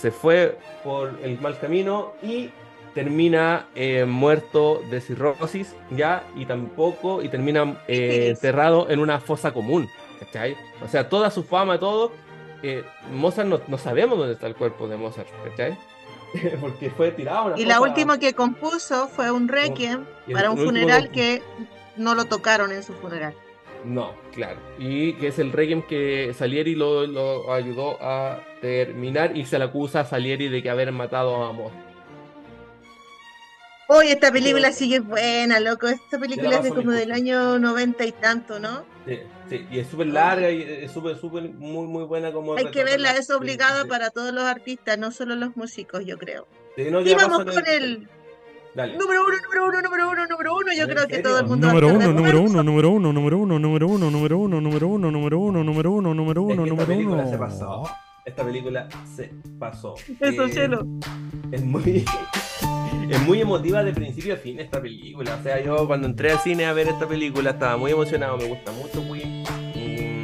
se 0.00 0.10
fue 0.10 0.56
por 0.82 1.18
el 1.22 1.38
mal 1.40 1.58
camino 1.58 2.14
y 2.22 2.50
termina 2.98 3.68
eh, 3.76 4.04
muerto 4.06 4.82
de 4.90 5.00
cirrosis, 5.00 5.76
¿ya? 5.92 6.24
Y 6.34 6.46
tampoco, 6.46 7.22
y 7.22 7.28
termina 7.28 7.80
eh, 7.86 8.30
enterrado 8.30 8.90
en 8.90 8.98
una 8.98 9.20
fosa 9.20 9.52
común, 9.52 9.88
¿cachai? 10.18 10.56
O 10.84 10.88
sea, 10.88 11.08
toda 11.08 11.30
su 11.30 11.44
fama, 11.44 11.78
todo, 11.78 12.10
eh, 12.64 12.82
Mozart 13.12 13.46
no, 13.46 13.60
no, 13.68 13.78
sabemos 13.78 14.18
dónde 14.18 14.34
está 14.34 14.48
el 14.48 14.56
cuerpo 14.56 14.88
de 14.88 14.96
Mozart, 14.96 15.28
¿cachai? 15.44 15.78
Porque 16.60 16.90
fue 16.90 17.12
tirado. 17.12 17.56
y 17.56 17.66
la 17.66 17.80
última 17.80 18.18
que 18.18 18.32
compuso 18.32 19.06
fue 19.06 19.30
un 19.30 19.46
requiem 19.46 20.04
para 20.32 20.50
un 20.50 20.58
funeral 20.58 21.12
que 21.12 21.40
no 21.96 22.16
lo 22.16 22.24
tocaron 22.24 22.72
en 22.72 22.82
su 22.82 22.94
funeral. 22.94 23.32
No, 23.84 24.12
claro. 24.34 24.58
Y 24.76 25.12
que 25.14 25.28
es 25.28 25.38
el 25.38 25.52
Requiem 25.52 25.82
que 25.82 26.34
Salieri 26.34 26.74
lo, 26.74 27.06
lo, 27.06 27.52
ayudó 27.52 27.96
a 28.00 28.40
terminar 28.60 29.36
y 29.36 29.46
se 29.46 29.56
le 29.56 29.66
acusa 29.66 30.00
a 30.00 30.04
Salieri 30.04 30.48
de 30.48 30.64
que 30.64 30.68
haber 30.68 30.90
matado 30.90 31.44
a 31.44 31.52
Mozart. 31.52 31.87
Hoy 33.90 34.08
esta 34.08 34.30
película 34.30 34.70
sí 34.70 34.90
que 34.90 34.96
es 34.96 35.06
buena, 35.06 35.60
loco. 35.60 35.88
Esta 35.88 36.18
película 36.18 36.56
es 36.56 36.62
de 36.62 36.74
como 36.74 36.92
del 36.92 37.10
año 37.10 37.58
noventa 37.58 38.04
y 38.04 38.12
tanto, 38.12 38.60
¿no? 38.60 38.84
Sí, 39.06 39.18
sí. 39.48 39.66
y 39.70 39.78
es 39.78 39.88
súper 39.88 40.08
larga 40.08 40.50
y 40.50 40.60
es 40.60 40.92
súper, 40.92 41.16
súper, 41.16 41.44
muy, 41.54 41.86
muy 41.86 42.04
buena 42.04 42.30
como... 42.30 42.54
Hay 42.54 42.70
que 42.70 42.84
verla, 42.84 43.12
es 43.12 43.30
obligada 43.30 43.84
sí, 43.84 43.88
para 43.88 44.10
todos 44.10 44.34
los 44.34 44.44
artistas, 44.44 44.98
no 44.98 45.10
solo 45.10 45.36
los 45.36 45.56
músicos, 45.56 46.04
yo 46.04 46.18
creo. 46.18 46.46
No, 46.76 47.00
y 47.00 47.14
vamos 47.14 47.44
con 47.46 47.66
el... 47.66 47.82
el... 47.82 48.08
Dale. 48.74 48.98
Número 48.98 49.24
uno, 49.24 49.36
número 49.42 49.66
uno, 49.66 49.80
número 49.80 50.10
uno, 50.10 50.26
número 50.26 50.54
uno. 50.54 50.72
Yo 50.76 50.86
creo 50.86 51.08
que 51.08 51.18
todo 51.20 51.40
el 51.40 51.46
mundo. 51.46 51.68
Número 51.68 51.88
uno, 51.88 52.12
número 52.12 52.42
uno, 52.42 52.62
número 52.62 52.90
uno, 52.90 53.12
número 53.14 53.38
uno, 53.38 53.58
número 53.58 53.88
uno, 53.88 54.10
número 54.10 54.38
uno, 54.38 54.60
número 54.60 54.88
uno, 54.88 55.10
número 55.10 55.38
uno, 55.40 55.64
número 55.64 55.90
uno, 55.90 56.14
número 56.14 56.42
uno, 56.42 56.66
número 56.66 56.98
uno. 56.98 57.30
Se 57.30 57.38
pasó. 57.38 57.84
Esta 58.28 58.44
película 58.44 58.88
se 59.16 59.30
pasó. 59.58 59.94
Eso, 60.20 60.44
eh, 60.44 60.52
cielo. 60.52 60.86
Es 61.50 61.62
muy. 61.62 62.04
Es 63.10 63.22
muy 63.22 63.40
emotiva 63.40 63.82
de 63.82 63.94
principio 63.94 64.34
a 64.34 64.36
fin 64.36 64.60
esta 64.60 64.82
película. 64.82 65.36
O 65.36 65.42
sea, 65.42 65.64
yo 65.64 65.86
cuando 65.86 66.06
entré 66.06 66.30
al 66.30 66.40
cine 66.40 66.66
a 66.66 66.74
ver 66.74 66.88
esta 66.88 67.08
película 67.08 67.50
estaba 67.50 67.78
muy 67.78 67.90
emocionado. 67.92 68.36
Me 68.36 68.44
gusta 68.44 68.70
mucho 68.72 69.02
Queen. 69.10 69.44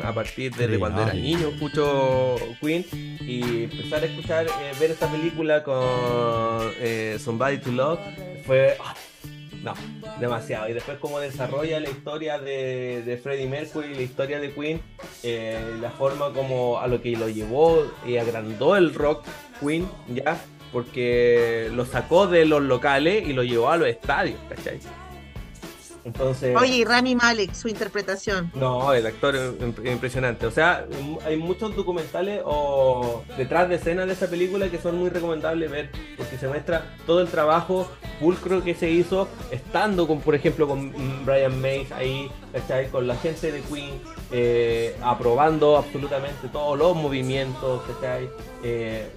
A 0.05 0.13
partir 0.13 0.55
de, 0.55 0.79
cuando 0.79 1.01
era 1.01 1.15
niño 1.15 1.49
escucho 1.49 2.37
Queen. 2.61 2.85
Y 3.21 3.65
empezar 3.65 4.03
a 4.03 4.07
escuchar, 4.07 4.47
eh, 4.47 4.73
ver 4.79 4.91
esta 4.91 5.11
película 5.11 5.63
con 5.63 5.83
eh, 6.79 7.17
Somebody 7.19 7.57
to 7.57 7.73
Love 7.73 8.01
fue. 8.45 8.77
Oh, 8.79 8.93
no, 9.65 9.75
demasiado. 10.21 10.69
Y 10.69 10.75
después 10.75 10.99
cómo 10.99 11.19
desarrolla 11.19 11.81
la 11.81 11.89
historia 11.89 12.39
de, 12.39 13.19
Freddie 13.23 13.49
Mercury, 13.49 13.95
la 13.95 14.03
historia 14.03 14.39
de 14.39 14.53
Queen, 14.53 14.81
eh, 15.23 15.59
la 15.81 15.91
forma 15.91 16.33
como 16.33 16.79
a 16.79 16.87
lo 16.87 17.01
que 17.01 17.13
lo 17.17 17.29
llevó 17.29 17.91
y 18.07 18.19
agrandó 18.19 18.77
el 18.77 18.95
rock 18.95 19.25
Queen, 19.61 19.89
ya, 20.09 20.39
porque 20.73 21.71
lo 21.73 21.87
sacó 21.87 22.27
de 22.27 22.45
los 22.45 22.63
locales 22.63 23.27
y 23.27 23.33
lo 23.33 23.43
llevó 23.43 23.71
a 23.71 23.77
los 23.77 23.89
estadios, 23.89 24.39
¿cachai? 24.49 24.79
Entonces, 26.05 26.55
Oye, 26.57 26.77
y 26.77 26.85
Rami 26.85 27.15
Malek, 27.15 27.55
su 27.55 27.69
interpretación. 27.69 28.51
No, 28.55 28.93
el 28.93 29.07
actor 29.07 29.35
es 29.35 29.53
impresionante. 29.85 30.47
O 30.47 30.51
sea, 30.51 30.87
hay 31.25 31.37
muchos 31.37 31.75
documentales 31.75 32.43
o 32.45 33.25
detrás 33.39 33.69
de 33.69 33.77
escenas 33.77 34.07
de 34.07 34.13
esa 34.13 34.29
película 34.29 34.69
que 34.69 34.79
son 34.79 34.99
muy 34.99 35.09
recomendables 35.09 35.71
ver, 35.71 35.91
porque 36.17 36.37
se 36.37 36.47
muestra 36.47 36.95
todo 37.07 37.23
el 37.23 37.29
trabajo 37.29 37.91
pulcro 38.21 38.63
que 38.63 38.75
se 38.75 38.91
hizo 38.91 39.29
estando 39.51 40.07
con, 40.07 40.21
por 40.21 40.35
ejemplo, 40.35 40.69
con 40.69 40.93
Brian 41.25 41.61
Mays 41.61 41.91
ahí, 41.93 42.31
¿cachai? 42.55 42.89
Con 42.89 43.09
la 43.09 43.17
gente 43.17 43.51
de 43.51 43.61
Queen, 43.63 44.01
eh, 44.31 44.97
aprobando 45.03 45.77
absolutamente 45.77 46.49
todos 46.49 46.79
los 46.79 46.95
movimientos, 46.95 47.83
¿cachai? 47.83 48.31
Eh, 48.63 49.11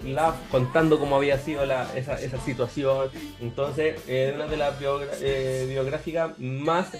contando 0.51 0.99
cómo 0.99 1.15
había 1.15 1.37
sido 1.37 1.63
esa, 1.63 1.93
esa, 1.95 2.37
situación. 2.39 3.09
Entonces, 3.39 4.01
es 4.07 4.33
una 4.33 4.47
de 4.47 4.57
las 4.57 4.73
eh, 5.21 5.67
biográficas 5.69 6.37
más 6.39 6.91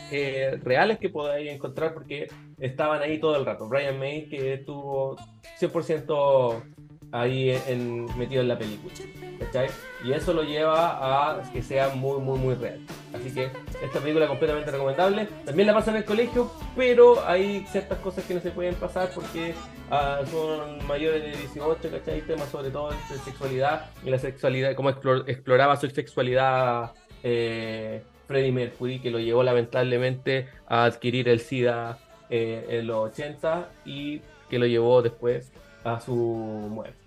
reales 0.64 1.00
que 1.00 1.10
podáis 1.10 1.50
encontrar 1.52 1.94
porque 1.94 2.28
estaban 2.60 3.02
ahí 3.02 3.20
todo 3.20 3.36
el 3.36 3.46
rato. 3.46 3.68
Brian 3.68 3.98
May, 4.00 4.30
que 4.30 4.54
estuvo 4.54 5.18
100% 5.60 6.77
ahí 7.20 7.60
en, 7.68 8.06
metido 8.18 8.42
en 8.42 8.48
la 8.48 8.58
película. 8.58 8.94
¿cachai? 9.40 9.70
Y 10.04 10.12
eso 10.12 10.34
lo 10.34 10.44
lleva 10.44 11.38
a 11.40 11.52
que 11.52 11.62
sea 11.62 11.90
muy, 11.90 12.20
muy, 12.20 12.38
muy 12.40 12.56
real. 12.56 12.80
Así 13.14 13.32
que 13.32 13.50
esta 13.84 14.00
película 14.00 14.26
es 14.26 14.30
completamente 14.30 14.72
recomendable. 14.72 15.28
También 15.46 15.68
la 15.68 15.74
pasan 15.74 15.96
en 15.96 16.02
el 16.02 16.06
colegio, 16.06 16.52
pero 16.76 17.26
hay 17.26 17.66
ciertas 17.68 18.00
cosas 18.00 18.26
que 18.26 18.34
no 18.34 18.42
se 18.42 18.52
pueden 18.52 18.76
pasar 18.76 19.10
porque 19.14 19.54
uh, 19.92 20.26
son 20.28 20.86
mayores 20.88 21.24
de 21.24 21.38
18, 21.38 21.90
¿cachai? 21.92 22.22
Temas 22.22 22.50
sobre 22.50 22.70
todo 22.70 22.92
de 22.92 23.18
sexualidad 23.24 23.90
y 24.04 24.10
la 24.10 24.20
sexualidad, 24.20 24.76
cómo 24.76 24.90
exploraba 24.90 25.78
su 25.78 25.90
sexualidad 25.90 26.94
eh, 27.24 28.04
Freddie 28.28 28.52
Mercury, 28.52 29.00
que 29.00 29.10
lo 29.10 29.20
llevó 29.20 29.44
lamentablemente 29.44 30.48
a 30.68 30.84
adquirir 30.86 31.30
el 31.30 31.40
SIDA 31.40 31.98
eh, 32.30 32.66
en 32.70 32.88
los 32.88 33.12
80 33.12 33.70
y 33.86 34.22
que 34.50 34.60
lo 34.60 34.66
llevó 34.66 35.02
después 35.02 35.52
a 35.84 36.00
su 36.00 36.14
muerte. 36.14 37.07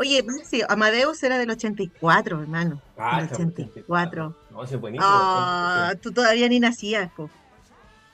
Oye, 0.00 0.24
sí, 0.44 0.62
Amadeus 0.66 1.22
era 1.22 1.36
del 1.36 1.50
84, 1.50 2.40
hermano. 2.40 2.80
Ah, 2.96 3.20
del 3.20 3.34
84. 3.34 4.34
No, 4.50 4.64
ese 4.64 4.76
es 4.76 4.80
buenísimo. 4.80 5.06
Ah, 5.06 5.92
tú 6.00 6.10
todavía 6.10 6.48
ni 6.48 6.58
nacías, 6.58 7.12
po. 7.12 7.28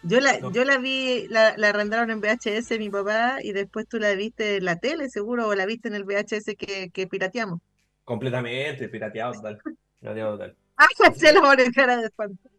Yo 0.03 0.19
la, 0.19 0.41
no. 0.41 0.51
yo 0.51 0.65
la 0.65 0.79
vi, 0.79 1.29
la, 1.29 1.57
la, 1.57 1.69
arrendaron 1.69 2.11
en 2.11 2.21
VHS 2.21 2.77
mi 2.81 2.91
papá 2.91 3.39
y 3.41 3.53
después 3.53 3.87
tú 3.87 4.01
la 4.01 4.15
viste 4.15 4.57
en 4.57 4.65
la 4.65 4.81
tele, 4.81 5.09
seguro, 5.09 5.47
o 5.47 5.55
la 5.55 5.65
viste 5.65 5.87
en 5.87 5.95
el 5.95 6.03
VHS 6.03 6.57
que, 6.59 6.91
que 6.93 7.07
pirateamos. 7.07 7.61
Completamente, 8.03 8.89
pirateado 8.89 9.35
total. 9.35 9.61
Pirateado 10.01 10.33
total. 10.33 10.57
Ah, 10.77 10.89
se 11.15 11.33
lo 11.33 11.41
pone 11.41 11.71
cara 11.71 11.99
de 11.99 12.07
espanto. 12.07 12.51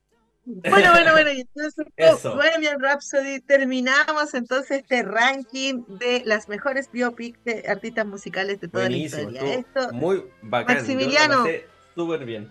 Bueno, 0.48 0.91
bueno, 0.93 1.12
bueno, 1.12 1.32
y 1.34 1.41
entonces 1.41 1.86
oh, 2.24 2.36
Bohemian 2.36 2.80
Rhapsody 2.80 3.41
terminamos 3.41 4.34
entonces 4.34 4.80
este 4.80 5.04
ranking 5.04 5.84
de 6.00 6.24
las 6.26 6.48
mejores 6.48 6.89
biopics 6.89 7.43
de 7.43 7.66
artistas 7.68 8.06
musicales 8.06 8.62
de 8.62 8.70
toda 8.70 8.86
Buenísimo, 8.86 9.30
la 9.30 9.32
historia. 9.32 9.54
Esto, 9.56 9.93
muy 9.93 10.24
bacán. 10.41 10.78
Maximiliano, 10.78 11.43
súper 11.95 12.24
bien. 12.24 12.50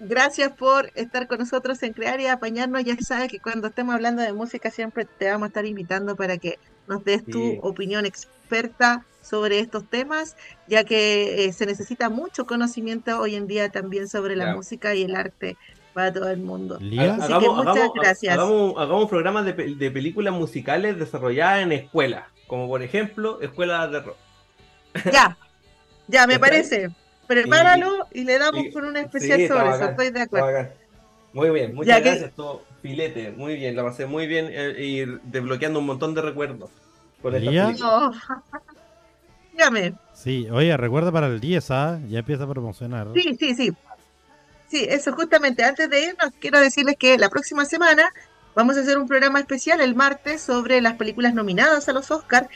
Gracias 0.00 0.52
por 0.52 0.90
estar 0.94 1.26
con 1.26 1.40
nosotros 1.40 1.82
en 1.82 1.92
Crear 1.92 2.18
y 2.20 2.28
apañarnos. 2.28 2.82
Ya 2.84 2.96
sabes 2.96 3.30
que 3.30 3.40
cuando 3.40 3.68
estemos 3.68 3.94
hablando 3.94 4.22
de 4.22 4.32
música 4.32 4.70
siempre 4.70 5.04
te 5.04 5.28
vamos 5.28 5.46
a 5.46 5.48
estar 5.48 5.66
invitando 5.66 6.16
para 6.16 6.38
que 6.38 6.58
nos 6.86 7.04
des 7.04 7.22
sí. 7.26 7.32
tu 7.32 7.58
opinión 7.60 8.06
experta 8.06 9.04
sobre 9.20 9.58
estos 9.58 9.84
temas, 9.90 10.36
ya 10.66 10.84
que 10.84 11.44
eh, 11.44 11.52
se 11.52 11.66
necesita 11.66 12.08
mucho 12.08 12.46
conocimiento 12.46 13.20
hoy 13.20 13.34
en 13.34 13.46
día 13.46 13.68
también 13.68 14.08
sobre 14.08 14.34
la 14.36 14.44
claro. 14.44 14.58
música 14.58 14.94
y 14.94 15.02
el 15.02 15.14
arte 15.14 15.58
para 15.92 16.12
todo 16.12 16.28
el 16.30 16.40
mundo. 16.40 16.78
¿Lía? 16.80 17.14
Así 17.14 17.32
hagamos, 17.32 17.42
que 17.42 17.48
muchas 17.48 17.76
hagamos, 17.76 17.94
gracias. 17.94 18.34
Hagamos, 18.34 18.74
hagamos 18.76 19.08
programas 19.08 19.44
de, 19.44 19.52
de, 19.52 19.90
películas 19.90 20.34
musicales 20.34 20.98
desarrolladas 20.98 21.62
en 21.62 21.72
escuelas, 21.72 22.24
como 22.46 22.68
por 22.68 22.82
ejemplo 22.82 23.40
escuelas 23.40 23.90
de 23.90 24.00
rock. 24.00 24.16
Ya, 25.12 25.36
ya 26.06 26.26
me 26.26 26.38
parece. 26.38 26.90
Prepáralo 27.26 28.06
y, 28.10 28.20
y, 28.20 28.24
le 28.24 28.38
damos 28.38 28.64
y, 28.64 28.72
con 28.72 28.84
una 28.84 29.00
especial 29.00 29.38
sí, 29.38 29.48
sobre 29.48 29.60
eso, 29.60 29.70
bacán, 29.70 29.90
estoy 29.90 30.10
de 30.10 30.20
acuerdo. 30.22 30.70
Muy 31.32 31.50
bien, 31.50 31.74
muchas 31.74 31.96
ya 31.96 32.00
gracias, 32.00 32.30
que... 32.30 32.36
todo 32.36 32.62
filete, 32.80 33.32
muy 33.32 33.56
bien, 33.56 33.76
la 33.76 33.84
pasé 33.84 34.06
muy 34.06 34.26
bien 34.26 34.48
eh, 34.50 34.74
y 34.78 35.04
desbloqueando 35.24 35.78
un 35.78 35.86
montón 35.86 36.14
de 36.14 36.22
recuerdos. 36.22 36.70
Con 37.20 37.34
oh. 37.34 38.12
Dígame. 39.52 39.94
Sí, 40.14 40.48
oye, 40.50 40.76
recuerda 40.76 41.10
para 41.10 41.26
el 41.26 41.40
10, 41.40 41.70
¿ah? 41.72 42.00
Ya 42.08 42.20
empieza 42.20 42.44
a 42.44 42.48
promocionar. 42.48 43.08
Sí, 43.14 43.36
sí, 43.38 43.54
sí. 43.54 43.72
Sí, 44.68 44.86
eso 44.88 45.12
justamente. 45.12 45.64
Antes 45.64 45.88
de 45.88 46.00
irnos, 46.00 46.32
quiero 46.40 46.60
decirles 46.60 46.96
que 46.98 47.16
la 47.18 47.30
próxima 47.30 47.64
semana 47.64 48.12
vamos 48.54 48.76
a 48.76 48.80
hacer 48.80 48.98
un 48.98 49.08
programa 49.08 49.40
especial 49.40 49.80
el 49.80 49.94
martes 49.94 50.42
sobre 50.42 50.80
las 50.80 50.94
películas 50.94 51.34
nominadas 51.34 51.88
a 51.88 51.92
los 51.92 52.10
Oscars. 52.10 52.48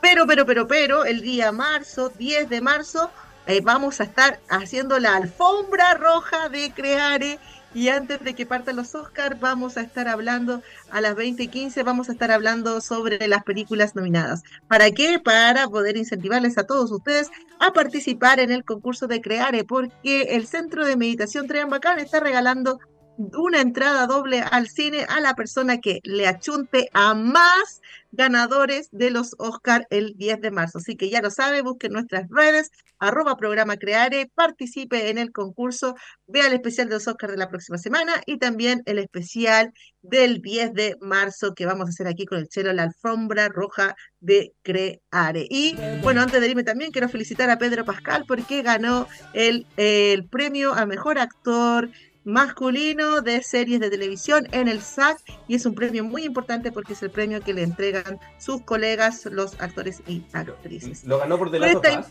Pero, 0.00 0.26
pero, 0.26 0.46
pero, 0.46 0.68
pero, 0.68 1.04
el 1.04 1.22
día 1.22 1.50
marzo, 1.50 2.10
10 2.10 2.48
de 2.48 2.60
marzo, 2.60 3.10
eh, 3.46 3.60
vamos 3.62 4.00
a 4.00 4.04
estar 4.04 4.40
haciendo 4.48 4.98
la 4.98 5.16
alfombra 5.16 5.94
roja 5.94 6.48
de 6.48 6.72
Creare 6.72 7.38
y 7.74 7.90
antes 7.90 8.24
de 8.24 8.34
que 8.34 8.46
partan 8.46 8.76
los 8.76 8.94
Oscars, 8.94 9.38
vamos 9.38 9.76
a 9.76 9.82
estar 9.82 10.08
hablando 10.08 10.62
a 10.90 11.02
las 11.02 11.14
20:15, 11.14 11.84
vamos 11.84 12.08
a 12.08 12.12
estar 12.12 12.30
hablando 12.30 12.80
sobre 12.80 13.28
las 13.28 13.44
películas 13.44 13.94
nominadas. 13.94 14.42
¿Para 14.66 14.90
qué? 14.92 15.18
Para 15.18 15.68
poder 15.68 15.98
incentivarles 15.98 16.56
a 16.56 16.64
todos 16.64 16.90
ustedes 16.90 17.30
a 17.60 17.72
participar 17.72 18.40
en 18.40 18.50
el 18.50 18.64
concurso 18.64 19.06
de 19.08 19.20
Creare, 19.20 19.64
porque 19.64 20.22
el 20.36 20.46
Centro 20.46 20.86
de 20.86 20.96
Meditación 20.96 21.46
Bacán 21.68 21.98
está 21.98 22.18
regalando 22.18 22.80
una 23.18 23.60
entrada 23.60 24.06
doble 24.06 24.40
al 24.40 24.68
cine 24.68 25.06
a 25.08 25.20
la 25.20 25.34
persona 25.34 25.78
que 25.80 26.00
le 26.04 26.26
achunte 26.26 26.88
a 26.92 27.14
más 27.14 27.80
ganadores 28.12 28.88
de 28.92 29.10
los 29.10 29.34
Oscar 29.38 29.86
el 29.90 30.14
10 30.16 30.40
de 30.40 30.50
marzo. 30.50 30.78
Así 30.78 30.96
que 30.96 31.10
ya 31.10 31.20
lo 31.20 31.30
sabe, 31.30 31.62
busque 31.62 31.88
nuestras 31.88 32.28
redes, 32.30 32.70
arroba 32.98 33.36
programa 33.36 33.76
Creare, 33.76 34.30
participe 34.34 35.10
en 35.10 35.18
el 35.18 35.32
concurso, 35.32 35.94
vea 36.26 36.46
el 36.46 36.54
especial 36.54 36.88
de 36.88 36.94
los 36.94 37.08
Oscar 37.08 37.30
de 37.30 37.36
la 37.36 37.48
próxima 37.48 37.78
semana 37.78 38.14
y 38.24 38.38
también 38.38 38.82
el 38.86 38.98
especial 38.98 39.72
del 40.02 40.40
10 40.40 40.72
de 40.72 40.96
marzo 41.00 41.54
que 41.54 41.66
vamos 41.66 41.86
a 41.86 41.90
hacer 41.90 42.06
aquí 42.06 42.26
con 42.26 42.38
el 42.38 42.48
chelo, 42.48 42.72
la 42.72 42.84
alfombra 42.84 43.48
roja 43.48 43.96
de 44.20 44.54
Creare. 44.62 45.46
Y 45.50 45.76
bueno, 46.02 46.22
antes 46.22 46.40
de 46.40 46.48
irme 46.48 46.64
también 46.64 46.92
quiero 46.92 47.08
felicitar 47.08 47.50
a 47.50 47.58
Pedro 47.58 47.84
Pascal 47.84 48.24
porque 48.26 48.62
ganó 48.62 49.08
el, 49.34 49.66
el 49.76 50.26
premio 50.26 50.74
a 50.74 50.86
mejor 50.86 51.18
actor 51.18 51.90
masculino 52.26 53.20
de 53.20 53.40
series 53.40 53.78
de 53.78 53.88
televisión 53.88 54.48
en 54.50 54.66
el 54.66 54.82
SAC 54.82 55.18
y 55.46 55.54
es 55.54 55.64
un 55.64 55.76
premio 55.76 56.02
muy 56.02 56.24
importante 56.24 56.72
porque 56.72 56.94
es 56.94 57.02
el 57.04 57.10
premio 57.10 57.40
que 57.40 57.54
le 57.54 57.62
entregan 57.62 58.18
sus 58.36 58.62
colegas, 58.62 59.26
los 59.26 59.58
actores 59.60 60.02
y 60.08 60.24
actrices. 60.32 61.04
¿Lo 61.04 61.20
ganó 61.20 61.38
por 61.38 61.52
The 61.52 61.60
Last 61.60 61.76
of 61.76 61.98
Us? 62.00 62.06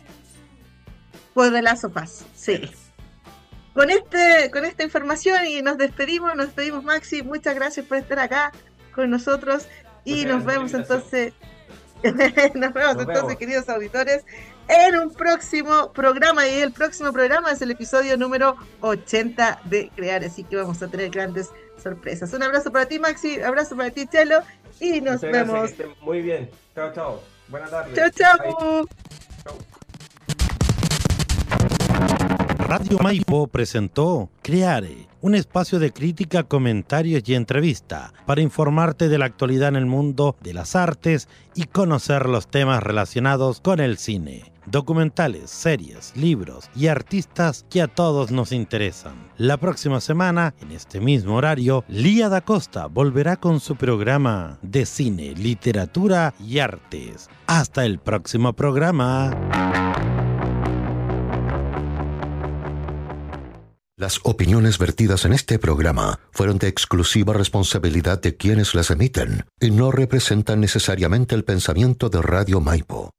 Por 1.34 1.52
The 1.52 1.62
Last 1.62 1.84
of 1.84 1.96
Us, 2.02 2.24
sí. 2.34 2.62
Con, 3.74 3.90
este, 3.90 4.50
con 4.50 4.64
esta 4.64 4.84
información 4.84 5.44
y 5.46 5.60
nos 5.60 5.76
despedimos, 5.76 6.34
nos 6.34 6.46
despedimos 6.46 6.82
Maxi, 6.82 7.22
muchas 7.22 7.54
gracias 7.54 7.84
por 7.84 7.98
estar 7.98 8.18
acá 8.18 8.52
con 8.94 9.10
nosotros 9.10 9.68
y 10.06 10.24
nos 10.24 10.46
vemos 10.46 10.72
entonces, 10.72 11.34
nos 12.54 12.72
vemos 12.72 12.96
entonces 12.98 13.36
queridos 13.36 13.68
auditores 13.68 14.24
en 14.68 14.98
un 14.98 15.12
próximo 15.12 15.92
programa. 15.92 16.46
Y 16.46 16.60
el 16.60 16.72
próximo 16.72 17.12
programa 17.12 17.50
es 17.52 17.62
el 17.62 17.70
episodio 17.70 18.16
número 18.16 18.56
80 18.80 19.60
de 19.64 19.90
Crear. 19.94 20.24
Así 20.24 20.44
que 20.44 20.56
vamos 20.56 20.82
a 20.82 20.88
tener 20.88 21.10
grandes 21.10 21.50
sorpresas. 21.82 22.32
Un 22.32 22.42
abrazo 22.42 22.70
para 22.72 22.86
ti, 22.86 22.98
Maxi. 22.98 23.40
Abrazo 23.40 23.76
para 23.76 23.90
ti, 23.90 24.06
Chelo. 24.06 24.40
Y 24.80 25.00
nos 25.00 25.20
vemos. 25.20 25.70
muy 26.02 26.22
bien. 26.22 26.50
Chao, 26.74 26.92
chao. 26.92 27.22
Buenas 27.48 27.70
tardes. 27.70 27.94
Chao, 27.94 28.10
chao. 28.10 28.88
Radio 32.58 32.98
Maipo 32.98 33.46
presentó 33.46 34.28
Creare, 34.42 35.06
un 35.20 35.36
espacio 35.36 35.78
de 35.78 35.92
crítica, 35.92 36.42
comentarios 36.42 37.22
y 37.26 37.36
entrevista 37.36 38.12
para 38.26 38.40
informarte 38.40 39.08
de 39.08 39.18
la 39.18 39.26
actualidad 39.26 39.68
en 39.68 39.76
el 39.76 39.86
mundo 39.86 40.34
de 40.40 40.52
las 40.52 40.74
artes 40.74 41.28
y 41.54 41.66
conocer 41.66 42.28
los 42.28 42.48
temas 42.48 42.82
relacionados 42.82 43.60
con 43.60 43.78
el 43.78 43.98
cine 43.98 44.55
documentales, 44.66 45.50
series, 45.50 46.12
libros 46.16 46.68
y 46.74 46.88
artistas 46.88 47.64
que 47.70 47.82
a 47.82 47.88
todos 47.88 48.30
nos 48.30 48.52
interesan. 48.52 49.14
La 49.38 49.56
próxima 49.56 50.00
semana, 50.00 50.54
en 50.60 50.72
este 50.72 51.00
mismo 51.00 51.36
horario, 51.36 51.84
Lía 51.88 52.28
da 52.28 52.40
Costa 52.40 52.86
volverá 52.86 53.36
con 53.36 53.60
su 53.60 53.76
programa 53.76 54.58
de 54.62 54.86
cine, 54.86 55.34
literatura 55.34 56.34
y 56.40 56.58
artes. 56.58 57.28
Hasta 57.46 57.84
el 57.84 57.98
próximo 57.98 58.52
programa. 58.52 59.30
Las 63.98 64.20
opiniones 64.24 64.76
vertidas 64.78 65.24
en 65.24 65.32
este 65.32 65.58
programa 65.58 66.20
fueron 66.30 66.58
de 66.58 66.68
exclusiva 66.68 67.32
responsabilidad 67.32 68.20
de 68.20 68.36
quienes 68.36 68.74
las 68.74 68.90
emiten 68.90 69.46
y 69.58 69.70
no 69.70 69.90
representan 69.90 70.60
necesariamente 70.60 71.34
el 71.34 71.44
pensamiento 71.44 72.10
de 72.10 72.20
Radio 72.20 72.60
Maipo. 72.60 73.10